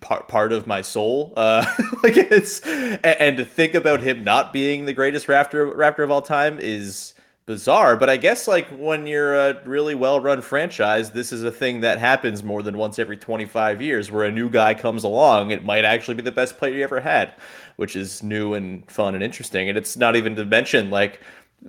part 0.00 0.28
part 0.28 0.52
of 0.52 0.66
my 0.66 0.82
soul. 0.82 1.32
Uh, 1.36 1.64
like 2.02 2.16
it's 2.16 2.60
and 2.60 3.36
to 3.36 3.44
think 3.44 3.74
about 3.74 4.00
him 4.00 4.24
not 4.24 4.52
being 4.52 4.84
the 4.84 4.92
greatest 4.92 5.26
Raptor 5.26 5.74
Raptor 5.74 6.04
of 6.04 6.10
all 6.10 6.22
time 6.22 6.58
is 6.58 7.14
bizarre. 7.46 7.96
But 7.96 8.10
I 8.10 8.16
guess 8.16 8.48
like 8.48 8.68
when 8.70 9.06
you're 9.06 9.34
a 9.34 9.62
really 9.64 9.94
well 9.94 10.20
run 10.20 10.42
franchise, 10.42 11.12
this 11.12 11.32
is 11.32 11.44
a 11.44 11.50
thing 11.50 11.80
that 11.80 11.98
happens 11.98 12.42
more 12.42 12.62
than 12.62 12.76
once 12.76 12.98
every 12.98 13.16
25 13.16 13.80
years, 13.80 14.10
where 14.10 14.24
a 14.24 14.32
new 14.32 14.50
guy 14.50 14.74
comes 14.74 15.04
along. 15.04 15.52
It 15.52 15.64
might 15.64 15.84
actually 15.84 16.14
be 16.14 16.22
the 16.22 16.32
best 16.32 16.58
player 16.58 16.74
you 16.74 16.84
ever 16.84 17.00
had, 17.00 17.32
which 17.76 17.96
is 17.96 18.22
new 18.22 18.54
and 18.54 18.88
fun 18.90 19.14
and 19.14 19.22
interesting. 19.22 19.68
And 19.68 19.78
it's 19.78 19.96
not 19.96 20.16
even 20.16 20.36
to 20.36 20.44
mention 20.44 20.90
like. 20.90 21.20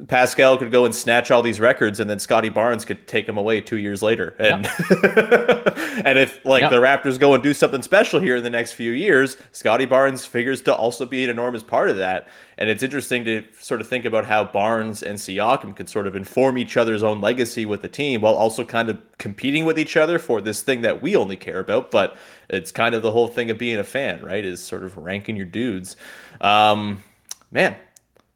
Pascal 0.08 0.58
could 0.58 0.72
go 0.72 0.86
and 0.86 0.94
snatch 0.94 1.32
all 1.32 1.42
these 1.42 1.60
records, 1.60 2.00
and 2.00 2.10
then 2.10 2.20
Scottie 2.20 2.50
Barnes 2.50 2.86
could 2.86 3.08
take 3.08 3.26
them 3.26 3.38
away 3.38 3.62
two 3.62 3.78
years 3.78 4.04
later. 4.04 4.36
And 4.38 4.66
and 6.06 6.20
if 6.20 6.46
like 6.46 6.70
the 6.70 6.78
Raptors 6.78 7.18
go 7.18 7.34
and 7.34 7.42
do 7.42 7.54
something 7.54 7.82
special 7.82 8.20
here 8.20 8.36
in 8.36 8.44
the 8.44 8.50
next 8.50 8.74
few 8.74 8.92
years, 8.92 9.38
Scottie 9.54 9.86
Barnes 9.86 10.24
figures 10.24 10.62
to 10.64 10.76
also 10.76 11.06
be 11.06 11.24
an 11.24 11.30
enormous 11.30 11.64
part 11.64 11.90
of 11.90 11.98
that. 11.98 12.28
And 12.60 12.70
it's 12.70 12.84
interesting 12.84 13.24
to 13.26 13.44
sort 13.60 13.82
of 13.82 13.88
think 13.88 14.06
about 14.06 14.26
how 14.26 14.44
Barnes 14.44 15.02
and 15.02 15.18
Siakam 15.18 15.76
could 15.76 15.90
sort 15.90 16.06
of 16.06 16.16
inform 16.16 16.58
each 16.58 16.78
other's 16.78 17.02
own 17.02 17.20
legacy 17.20 17.66
with 17.66 17.82
the 17.82 17.90
team 17.90 18.22
while 18.22 18.36
also 18.36 18.64
kind 18.64 18.90
of 18.90 19.00
competing 19.18 19.66
with 19.66 19.80
each 19.80 19.98
other 19.98 20.20
for 20.20 20.42
this 20.42 20.62
thing 20.62 20.82
that 20.82 21.02
we 21.02 21.16
only 21.16 21.36
care 21.36 21.60
about. 21.60 21.90
But 21.90 22.18
it's 22.50 22.72
kind 22.72 22.94
of 22.94 23.02
the 23.02 23.12
whole 23.12 23.28
thing 23.28 23.50
of 23.50 23.58
being 23.58 23.78
a 23.78 23.84
fan, 23.84 24.22
right? 24.22 24.46
Is 24.46 24.64
sort 24.64 24.84
of 24.84 24.96
ranking 24.96 25.36
your 25.36 25.46
dudes. 25.46 25.96
Um, 26.42 27.04
man, 27.52 27.76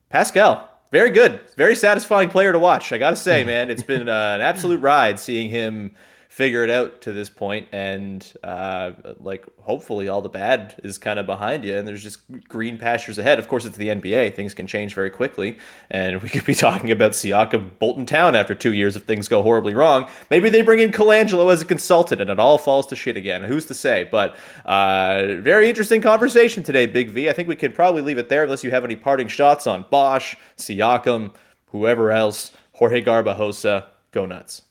Pascal, 0.10 0.71
very 0.92 1.10
good, 1.10 1.39
very 1.56 1.76
satisfying 1.76 2.30
player 2.30 2.52
to 2.52 2.60
watch. 2.60 2.92
I 2.92 2.98
gotta 2.98 3.16
say, 3.16 3.44
man, 3.44 3.70
it's 3.70 3.84
been 3.84 4.10
uh, 4.10 4.36
an 4.36 4.42
absolute 4.42 4.82
ride 4.82 5.20
seeing 5.20 5.50
him 5.50 5.96
figure 6.32 6.64
it 6.64 6.70
out 6.70 7.02
to 7.02 7.12
this 7.12 7.30
point, 7.30 7.68
and 7.74 8.32
uh, 8.42 8.94
like 9.20 9.46
hopefully 9.60 10.08
all 10.08 10.22
the 10.22 10.30
bad 10.30 10.80
is 10.82 10.98
kind 10.98 11.20
of 11.20 11.26
behind 11.26 11.66
you, 11.66 11.76
and 11.76 11.86
there's 11.86 12.02
just 12.02 12.22
green 12.48 12.78
pastures 12.78 13.18
ahead. 13.18 13.38
Of 13.38 13.50
course, 13.50 13.66
it's 13.66 13.76
the 13.76 13.90
NBA; 13.90 14.34
things 14.34 14.54
can 14.54 14.66
change 14.66 14.94
very 14.96 15.10
quickly, 15.10 15.58
and 15.90 16.22
we 16.24 16.30
could 16.30 16.46
be 16.46 16.56
talking 16.68 16.90
about 16.90 17.12
Siakam 17.12 17.78
Bolton 17.80 18.06
Town 18.06 18.34
after 18.34 18.56
two 18.56 18.72
years 18.72 18.96
if 18.96 19.04
things 19.04 19.28
go 19.28 19.44
horribly 19.44 19.74
wrong. 19.74 20.10
Maybe 20.30 20.50
they 20.50 20.62
bring 20.62 20.80
in 20.80 20.94
Colangelo 20.94 21.52
as 21.52 21.62
a 21.62 21.66
consultant, 21.66 22.22
and 22.22 22.30
it 22.30 22.40
all 22.40 22.58
falls 22.58 22.88
to 22.88 22.96
shit 22.96 23.18
again. 23.18 23.44
Who's 23.44 23.66
to 23.66 23.74
say? 23.74 24.08
But 24.10 24.38
uh, 24.64 25.36
very 25.42 25.68
interesting 25.68 26.02
conversation 26.02 26.64
today, 26.64 26.86
Big 26.86 27.10
V. 27.10 27.30
I 27.30 27.34
think 27.34 27.50
we 27.50 27.58
could 27.58 27.76
probably 27.76 28.04
leave 28.04 28.18
it 28.18 28.30
there 28.30 28.46
unless 28.46 28.64
you 28.64 28.72
have 28.72 28.86
any 28.86 28.96
parting 28.96 29.28
shots 29.28 29.68
on 29.68 29.84
Bosh, 29.92 30.38
Siakam, 30.58 31.34
whoever 31.66 32.10
else, 32.10 32.54
Jorge 32.72 33.04
Garbajosa. 33.04 33.88
Go 34.14 34.26
nuts. 34.26 34.62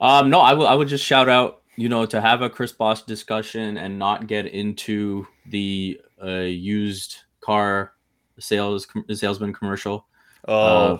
Um, 0.00 0.30
no, 0.30 0.40
I 0.40 0.52
will. 0.54 0.66
I 0.66 0.74
would 0.74 0.88
just 0.88 1.04
shout 1.04 1.28
out, 1.28 1.62
you 1.76 1.88
know, 1.88 2.06
to 2.06 2.20
have 2.20 2.42
a 2.42 2.50
Chris 2.50 2.72
Bosh 2.72 3.02
discussion 3.02 3.76
and 3.76 3.98
not 3.98 4.26
get 4.26 4.46
into 4.46 5.26
the 5.46 6.00
uh, 6.22 6.40
used 6.40 7.16
car 7.40 7.92
sales 8.38 8.86
salesman 9.12 9.52
commercial. 9.52 10.06
Oh, 10.48 10.54
Uh, 10.94 10.98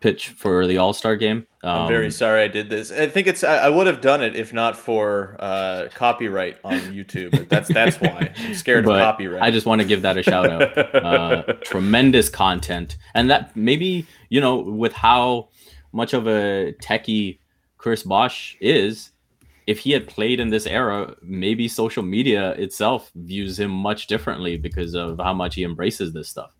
pitch 0.00 0.28
for 0.28 0.66
the 0.66 0.78
All 0.78 0.92
Star 0.92 1.16
game. 1.16 1.46
Um, 1.64 1.70
I'm 1.82 1.88
very 1.88 2.10
sorry 2.10 2.42
I 2.42 2.48
did 2.48 2.70
this. 2.70 2.92
I 2.92 3.08
think 3.08 3.26
it's 3.26 3.42
I, 3.42 3.56
I 3.56 3.68
would 3.68 3.86
have 3.88 4.00
done 4.00 4.22
it 4.22 4.36
if 4.36 4.52
not 4.52 4.76
for 4.76 5.36
uh, 5.40 5.88
copyright 5.94 6.56
on 6.62 6.78
YouTube. 6.94 7.48
That's 7.48 7.68
that's 7.72 7.96
why 8.00 8.32
I'm 8.36 8.54
scared 8.54 8.86
of 8.86 8.90
copyright. 8.90 9.42
I 9.42 9.50
just 9.50 9.66
want 9.66 9.80
to 9.80 9.86
give 9.86 10.02
that 10.02 10.16
a 10.16 10.22
shout 10.22 10.48
out. 10.50 10.94
Uh, 11.08 11.42
tremendous 11.62 12.28
content, 12.28 12.96
and 13.14 13.28
that 13.30 13.56
maybe 13.56 14.06
you 14.28 14.40
know 14.40 14.56
with 14.56 14.92
how 14.92 15.48
much 15.92 16.12
of 16.12 16.26
a 16.28 16.74
techie 16.82 17.38
Chris 17.78 18.02
Bosh 18.02 18.56
is, 18.60 19.12
if 19.66 19.78
he 19.78 19.92
had 19.92 20.06
played 20.06 20.40
in 20.40 20.50
this 20.50 20.66
era, 20.66 21.14
maybe 21.22 21.68
social 21.68 22.02
media 22.02 22.50
itself 22.52 23.10
views 23.14 23.58
him 23.58 23.70
much 23.70 24.08
differently 24.08 24.56
because 24.56 24.94
of 24.94 25.18
how 25.18 25.32
much 25.32 25.54
he 25.54 25.62
embraces 25.62 26.12
this 26.12 26.28
stuff. 26.28 26.50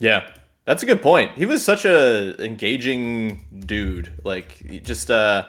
Yeah, 0.00 0.28
that's 0.64 0.82
a 0.82 0.86
good 0.86 1.02
point. 1.02 1.32
He 1.32 1.46
was 1.46 1.64
such 1.64 1.84
a 1.84 2.42
engaging 2.42 3.44
dude. 3.66 4.12
Like 4.24 4.82
just 4.82 5.10
uh 5.10 5.46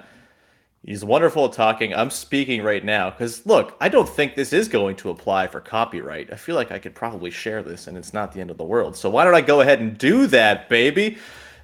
he's 0.84 1.06
wonderful 1.06 1.46
at 1.46 1.54
talking. 1.54 1.94
I'm 1.94 2.10
speaking 2.10 2.62
right 2.62 2.84
now 2.84 3.10
cuz 3.12 3.46
look, 3.46 3.78
I 3.80 3.88
don't 3.88 4.10
think 4.10 4.36
this 4.36 4.52
is 4.52 4.68
going 4.68 4.98
to 4.98 5.10
apply 5.10 5.48
for 5.48 5.62
copyright. 5.62 6.32
I 6.32 6.36
feel 6.36 6.56
like 6.56 6.72
I 6.72 6.80
could 6.80 6.94
probably 6.94 7.32
share 7.32 7.64
this 7.64 7.88
and 7.88 7.98
it's 7.98 8.14
not 8.14 8.34
the 8.34 8.42
end 8.42 8.52
of 8.52 8.58
the 8.58 8.64
world. 8.64 8.96
So 8.96 9.10
why 9.10 9.24
don't 9.24 9.36
I 9.36 9.42
go 9.42 9.62
ahead 9.62 9.80
and 9.80 9.98
do 9.98 10.28
that, 10.28 10.70
baby? 10.70 11.18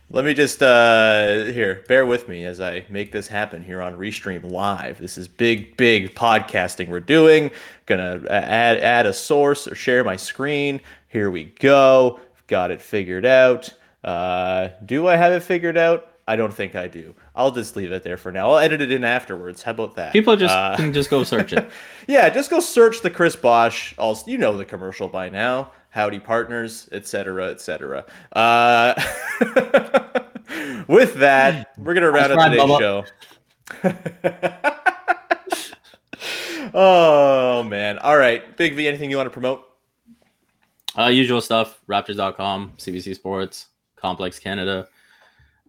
Let 0.09 0.23
me 0.23 0.33
just 0.33 0.63
uh 0.63 1.45
here, 1.45 1.83
bear 1.89 2.05
with 2.05 2.29
me 2.29 2.45
as 2.45 2.61
I 2.61 2.85
make 2.89 3.11
this 3.11 3.27
happen 3.27 3.61
here 3.61 3.81
on 3.81 3.95
Restream 3.97 4.49
Live. 4.49 4.99
This 4.99 5.17
is 5.17 5.27
big 5.27 5.75
big 5.75 6.15
podcasting 6.15 6.87
we're 6.87 7.01
doing. 7.01 7.51
Going 7.87 8.21
to 8.21 8.31
add 8.31 8.77
add 8.77 9.05
a 9.05 9.13
source 9.13 9.67
or 9.67 9.75
share 9.75 10.03
my 10.05 10.15
screen. 10.15 10.79
Here 11.09 11.29
we 11.29 11.45
go 11.59 12.21
got 12.47 12.71
it 12.71 12.81
figured 12.81 13.25
out. 13.25 13.73
Uh, 14.01 14.69
do 14.85 15.07
I 15.07 15.17
have 15.17 15.33
it 15.33 15.43
figured 15.43 15.77
out? 15.77 16.13
I 16.29 16.37
don't 16.37 16.53
think 16.53 16.75
I 16.75 16.87
do. 16.87 17.13
I'll 17.35 17.51
just 17.51 17.75
leave 17.75 17.91
it 17.91 18.03
there 18.03 18.15
for 18.15 18.31
now. 18.31 18.51
I'll 18.51 18.57
edit 18.59 18.79
it 18.81 18.91
in 18.91 19.03
afterwards. 19.03 19.63
How 19.63 19.71
about 19.71 19.95
that? 19.95 20.13
People 20.13 20.37
just 20.37 20.55
Uh, 20.55 20.77
can 20.77 20.93
just 20.93 21.09
go 21.09 21.25
search 21.25 21.51
it. 21.51 21.69
yeah, 22.07 22.29
just 22.29 22.49
go 22.49 22.61
search 22.61 23.01
the 23.01 23.09
Chris 23.09 23.35
Bosh. 23.35 23.93
Also, 23.97 24.29
you 24.31 24.37
know 24.37 24.55
the 24.55 24.63
commercial 24.65 25.09
by 25.09 25.27
now. 25.29 25.71
Howdy 25.89 26.19
Partners, 26.19 26.89
etc., 26.91 27.49
etc. 27.49 28.05
Uh, 28.33 28.93
with 30.87 31.15
that, 31.15 31.73
we're 31.77 31.93
gonna 31.93 32.11
round 32.11 32.35
ride, 32.35 32.49
today's 32.49 32.77
show. 32.77 33.05
oh 36.73 37.63
man! 37.63 37.99
All 37.99 38.17
right, 38.17 38.55
Big 38.57 38.75
V. 38.75 38.87
Anything 38.87 39.09
you 39.09 39.17
want 39.17 39.27
to 39.27 39.31
promote? 39.31 39.67
Uh, 40.97 41.07
usual 41.07 41.41
stuff, 41.41 41.79
Raptors.com, 41.87 42.73
CBC 42.77 43.13
Sports, 43.15 43.67
Complex 43.95 44.39
Canada. 44.39 44.87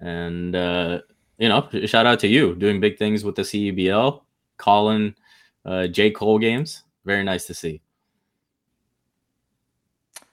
And, 0.01 0.57
uh, 0.57 1.01
you 1.39 1.49
know, 1.49 1.69
shout 1.85 2.07
out 2.07 2.19
to 2.21 2.29
you 2.29 2.55
doing 2.55 2.81
big 2.81 2.99
things 2.99 3.25
with 3.25 3.35
the 3.35 3.43
CEBL, 3.43 4.23
calling 4.57 5.15
uh, 5.67 5.87
J. 5.89 6.11
Cole 6.11 6.39
games. 6.39 6.85
Very 7.05 7.25
nice 7.25 7.47
to 7.47 7.55
see. 7.55 7.83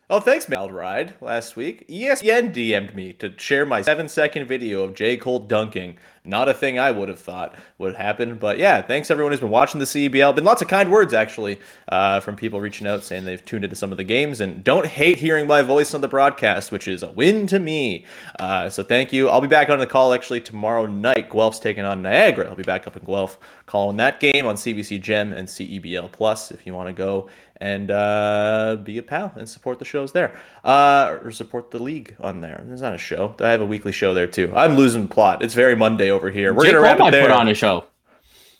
Oh, 0.08 0.20
thanks, 0.20 0.48
Mal 0.48 0.70
Ride. 0.70 1.16
Last 1.20 1.56
week, 1.56 1.88
ESPN 1.88 2.54
DM'd 2.54 2.94
me 2.94 3.14
to 3.14 3.34
share 3.40 3.66
my 3.66 3.82
seven-second 3.82 4.46
video 4.46 4.84
of 4.84 4.94
J. 4.94 5.18
Cole 5.18 5.40
dunking. 5.40 5.98
Not 6.24 6.48
a 6.48 6.54
thing 6.54 6.78
I 6.78 6.92
would 6.92 7.10
have 7.10 7.20
thought 7.20 7.56
would 7.80 7.96
happen, 7.96 8.36
but 8.36 8.60
yeah, 8.60 8.84
thanks 8.84 9.10
everyone 9.10 9.32
who's 9.32 9.40
been 9.40 9.50
watching 9.50 9.80
the 9.80 9.86
CBL. 9.86 10.36
Been 10.36 10.44
lots 10.44 10.62
of 10.62 10.68
kind 10.68 10.92
words 10.92 11.14
actually 11.14 11.60
uh, 11.90 12.20
from 12.20 12.36
people 12.36 12.62
reaching 12.62 12.86
out 12.86 13.04
saying 13.04 13.26
they've 13.26 13.44
tuned 13.46 13.64
into 13.64 13.76
some 13.76 13.92
of 13.92 13.98
the 13.98 14.04
games 14.04 14.42
and 14.42 14.64
don't 14.64 14.86
hate 14.86 15.18
hearing 15.18 15.48
my 15.48 15.64
voice 15.64 15.96
on 15.96 16.02
the 16.02 16.08
broadcast, 16.08 16.72
which 16.72 16.88
is 16.88 17.02
a 17.02 17.12
win 17.12 17.48
to 17.48 17.60
me. 17.60 18.06
Uh, 18.40 18.70
so 18.70 18.84
thank 18.84 19.12
you. 19.12 19.30
I'll 19.30 19.42
be 19.42 19.48
back 19.48 19.70
on 19.70 19.80
the 19.80 19.88
call 19.88 20.14
actually 20.14 20.42
tomorrow 20.42 20.86
night. 20.86 21.30
Guelph's 21.30 21.60
taking 21.60 21.84
on 21.84 22.02
Niagara. 22.04 22.48
I'll 22.48 22.56
be 22.56 22.64
back 22.64 22.86
up 22.86 22.96
in 22.96 23.04
Guelph 23.04 23.40
calling 23.66 23.98
that 23.98 24.20
game 24.20 24.46
on 24.46 24.56
CBC 24.56 25.02
Gem 25.02 25.34
and 25.34 25.48
CEBL 25.48 26.12
Plus 26.12 26.52
if 26.52 26.66
you 26.66 26.74
want 26.74 26.90
to 26.90 26.94
go 26.94 27.30
and 27.62 27.92
uh, 27.92 28.78
be 28.84 28.98
a 28.98 29.04
pal 29.04 29.32
and 29.36 29.48
support 29.48 29.80
the 29.80 29.86
shows 29.86 30.12
there, 30.12 30.38
uh, 30.64 31.18
or 31.24 31.32
support 31.32 31.72
the 31.72 31.80
league 31.82 32.16
on 32.20 32.42
there. 32.42 32.64
There's 32.66 32.82
not 32.82 32.94
a 32.94 32.98
show. 32.98 33.36
I 33.40 33.50
have 33.50 33.62
a 33.62 33.66
weekly 33.66 33.92
show 33.92 34.14
there 34.14 34.28
too. 34.28 34.52
I'm 34.56 34.76
losing 34.76 35.08
plot. 35.08 35.42
It's 35.44 35.54
very 35.54 35.76
Monday 35.76 36.12
over 36.12 36.30
here. 36.30 36.54
We're 36.54 36.66
gonna 36.66 36.76
Cole 36.76 36.84
wrap 36.84 37.00
it 37.00 37.12
there. 37.12 37.28
put 37.28 37.32
on 37.32 37.48
a 37.48 37.54
show. 37.54 37.86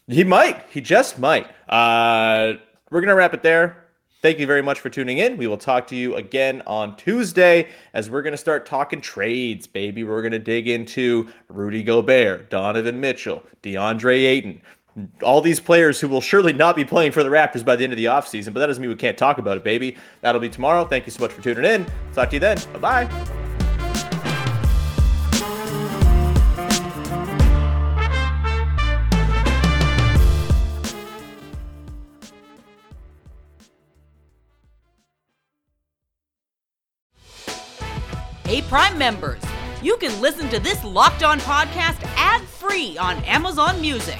He 0.08 0.24
might. 0.24 0.64
He 0.70 0.82
just 0.82 1.20
might. 1.20 1.48
Uh, 1.68 2.54
we're 2.92 3.02
gonna 3.02 3.16
wrap 3.16 3.34
it 3.34 3.44
there. 3.44 3.86
Thank 4.22 4.40
you 4.40 4.48
very 4.48 4.64
much 4.64 4.80
for 4.80 4.90
tuning 4.90 5.20
in. 5.20 5.38
We 5.38 5.46
will 5.46 5.58
talk 5.58 5.86
to 5.90 5.96
you 5.96 6.16
again 6.16 6.64
on 6.66 6.96
Tuesday 6.96 7.68
as 7.94 8.10
we're 8.10 8.24
going 8.24 8.34
to 8.34 8.38
start 8.38 8.66
talking 8.66 9.00
trades, 9.00 9.68
baby. 9.68 10.04
We're 10.04 10.24
going 10.24 10.32
to 10.32 10.40
dig 10.40 10.68
into 10.68 11.30
Rudy 11.48 11.84
Gobert, 11.84 12.50
Donovan 12.50 13.00
Mitchell, 13.00 13.44
DeAndre 13.62 14.26
Ayton, 14.26 14.64
all 15.24 15.42
these 15.42 15.60
players 15.60 16.00
who 16.00 16.08
will 16.08 16.22
surely 16.22 16.54
not 16.54 16.76
be 16.76 16.86
playing 16.86 17.12
for 17.12 17.24
the 17.24 17.30
Raptors 17.30 17.66
by 17.66 17.76
the 17.76 17.84
end 17.84 17.94
of 17.94 17.98
the 17.98 18.06
offseason, 18.06 18.54
but 18.54 18.60
that 18.62 18.68
doesn't 18.68 18.82
mean 18.82 18.90
we 18.90 18.96
can't 18.96 19.18
talk 19.18 19.38
about 19.38 19.58
it, 19.58 19.64
baby. 19.64 19.98
That'll 20.22 20.42
be 20.42 20.50
tomorrow. 20.50 20.86
Thank 20.86 21.06
you 21.06 21.12
so 21.12 21.22
much 21.22 21.32
for 21.32 21.42
tuning 21.42 21.66
in. 21.66 21.86
Talk 22.14 22.30
to 22.30 22.36
you 22.36 22.40
then. 22.40 22.58
Bye 22.74 23.08
bye. 23.08 23.36
Hey, 38.46 38.62
Prime 38.62 38.98
members, 38.98 39.42
you 39.82 39.98
can 39.98 40.22
listen 40.22 40.48
to 40.50 40.60
this 40.60 40.82
Locked 40.86 41.24
On 41.24 41.40
podcast 41.40 42.02
ad 42.16 42.42
free 42.44 42.96
on 42.98 43.18
Amazon 43.26 43.82
Music. 43.82 44.20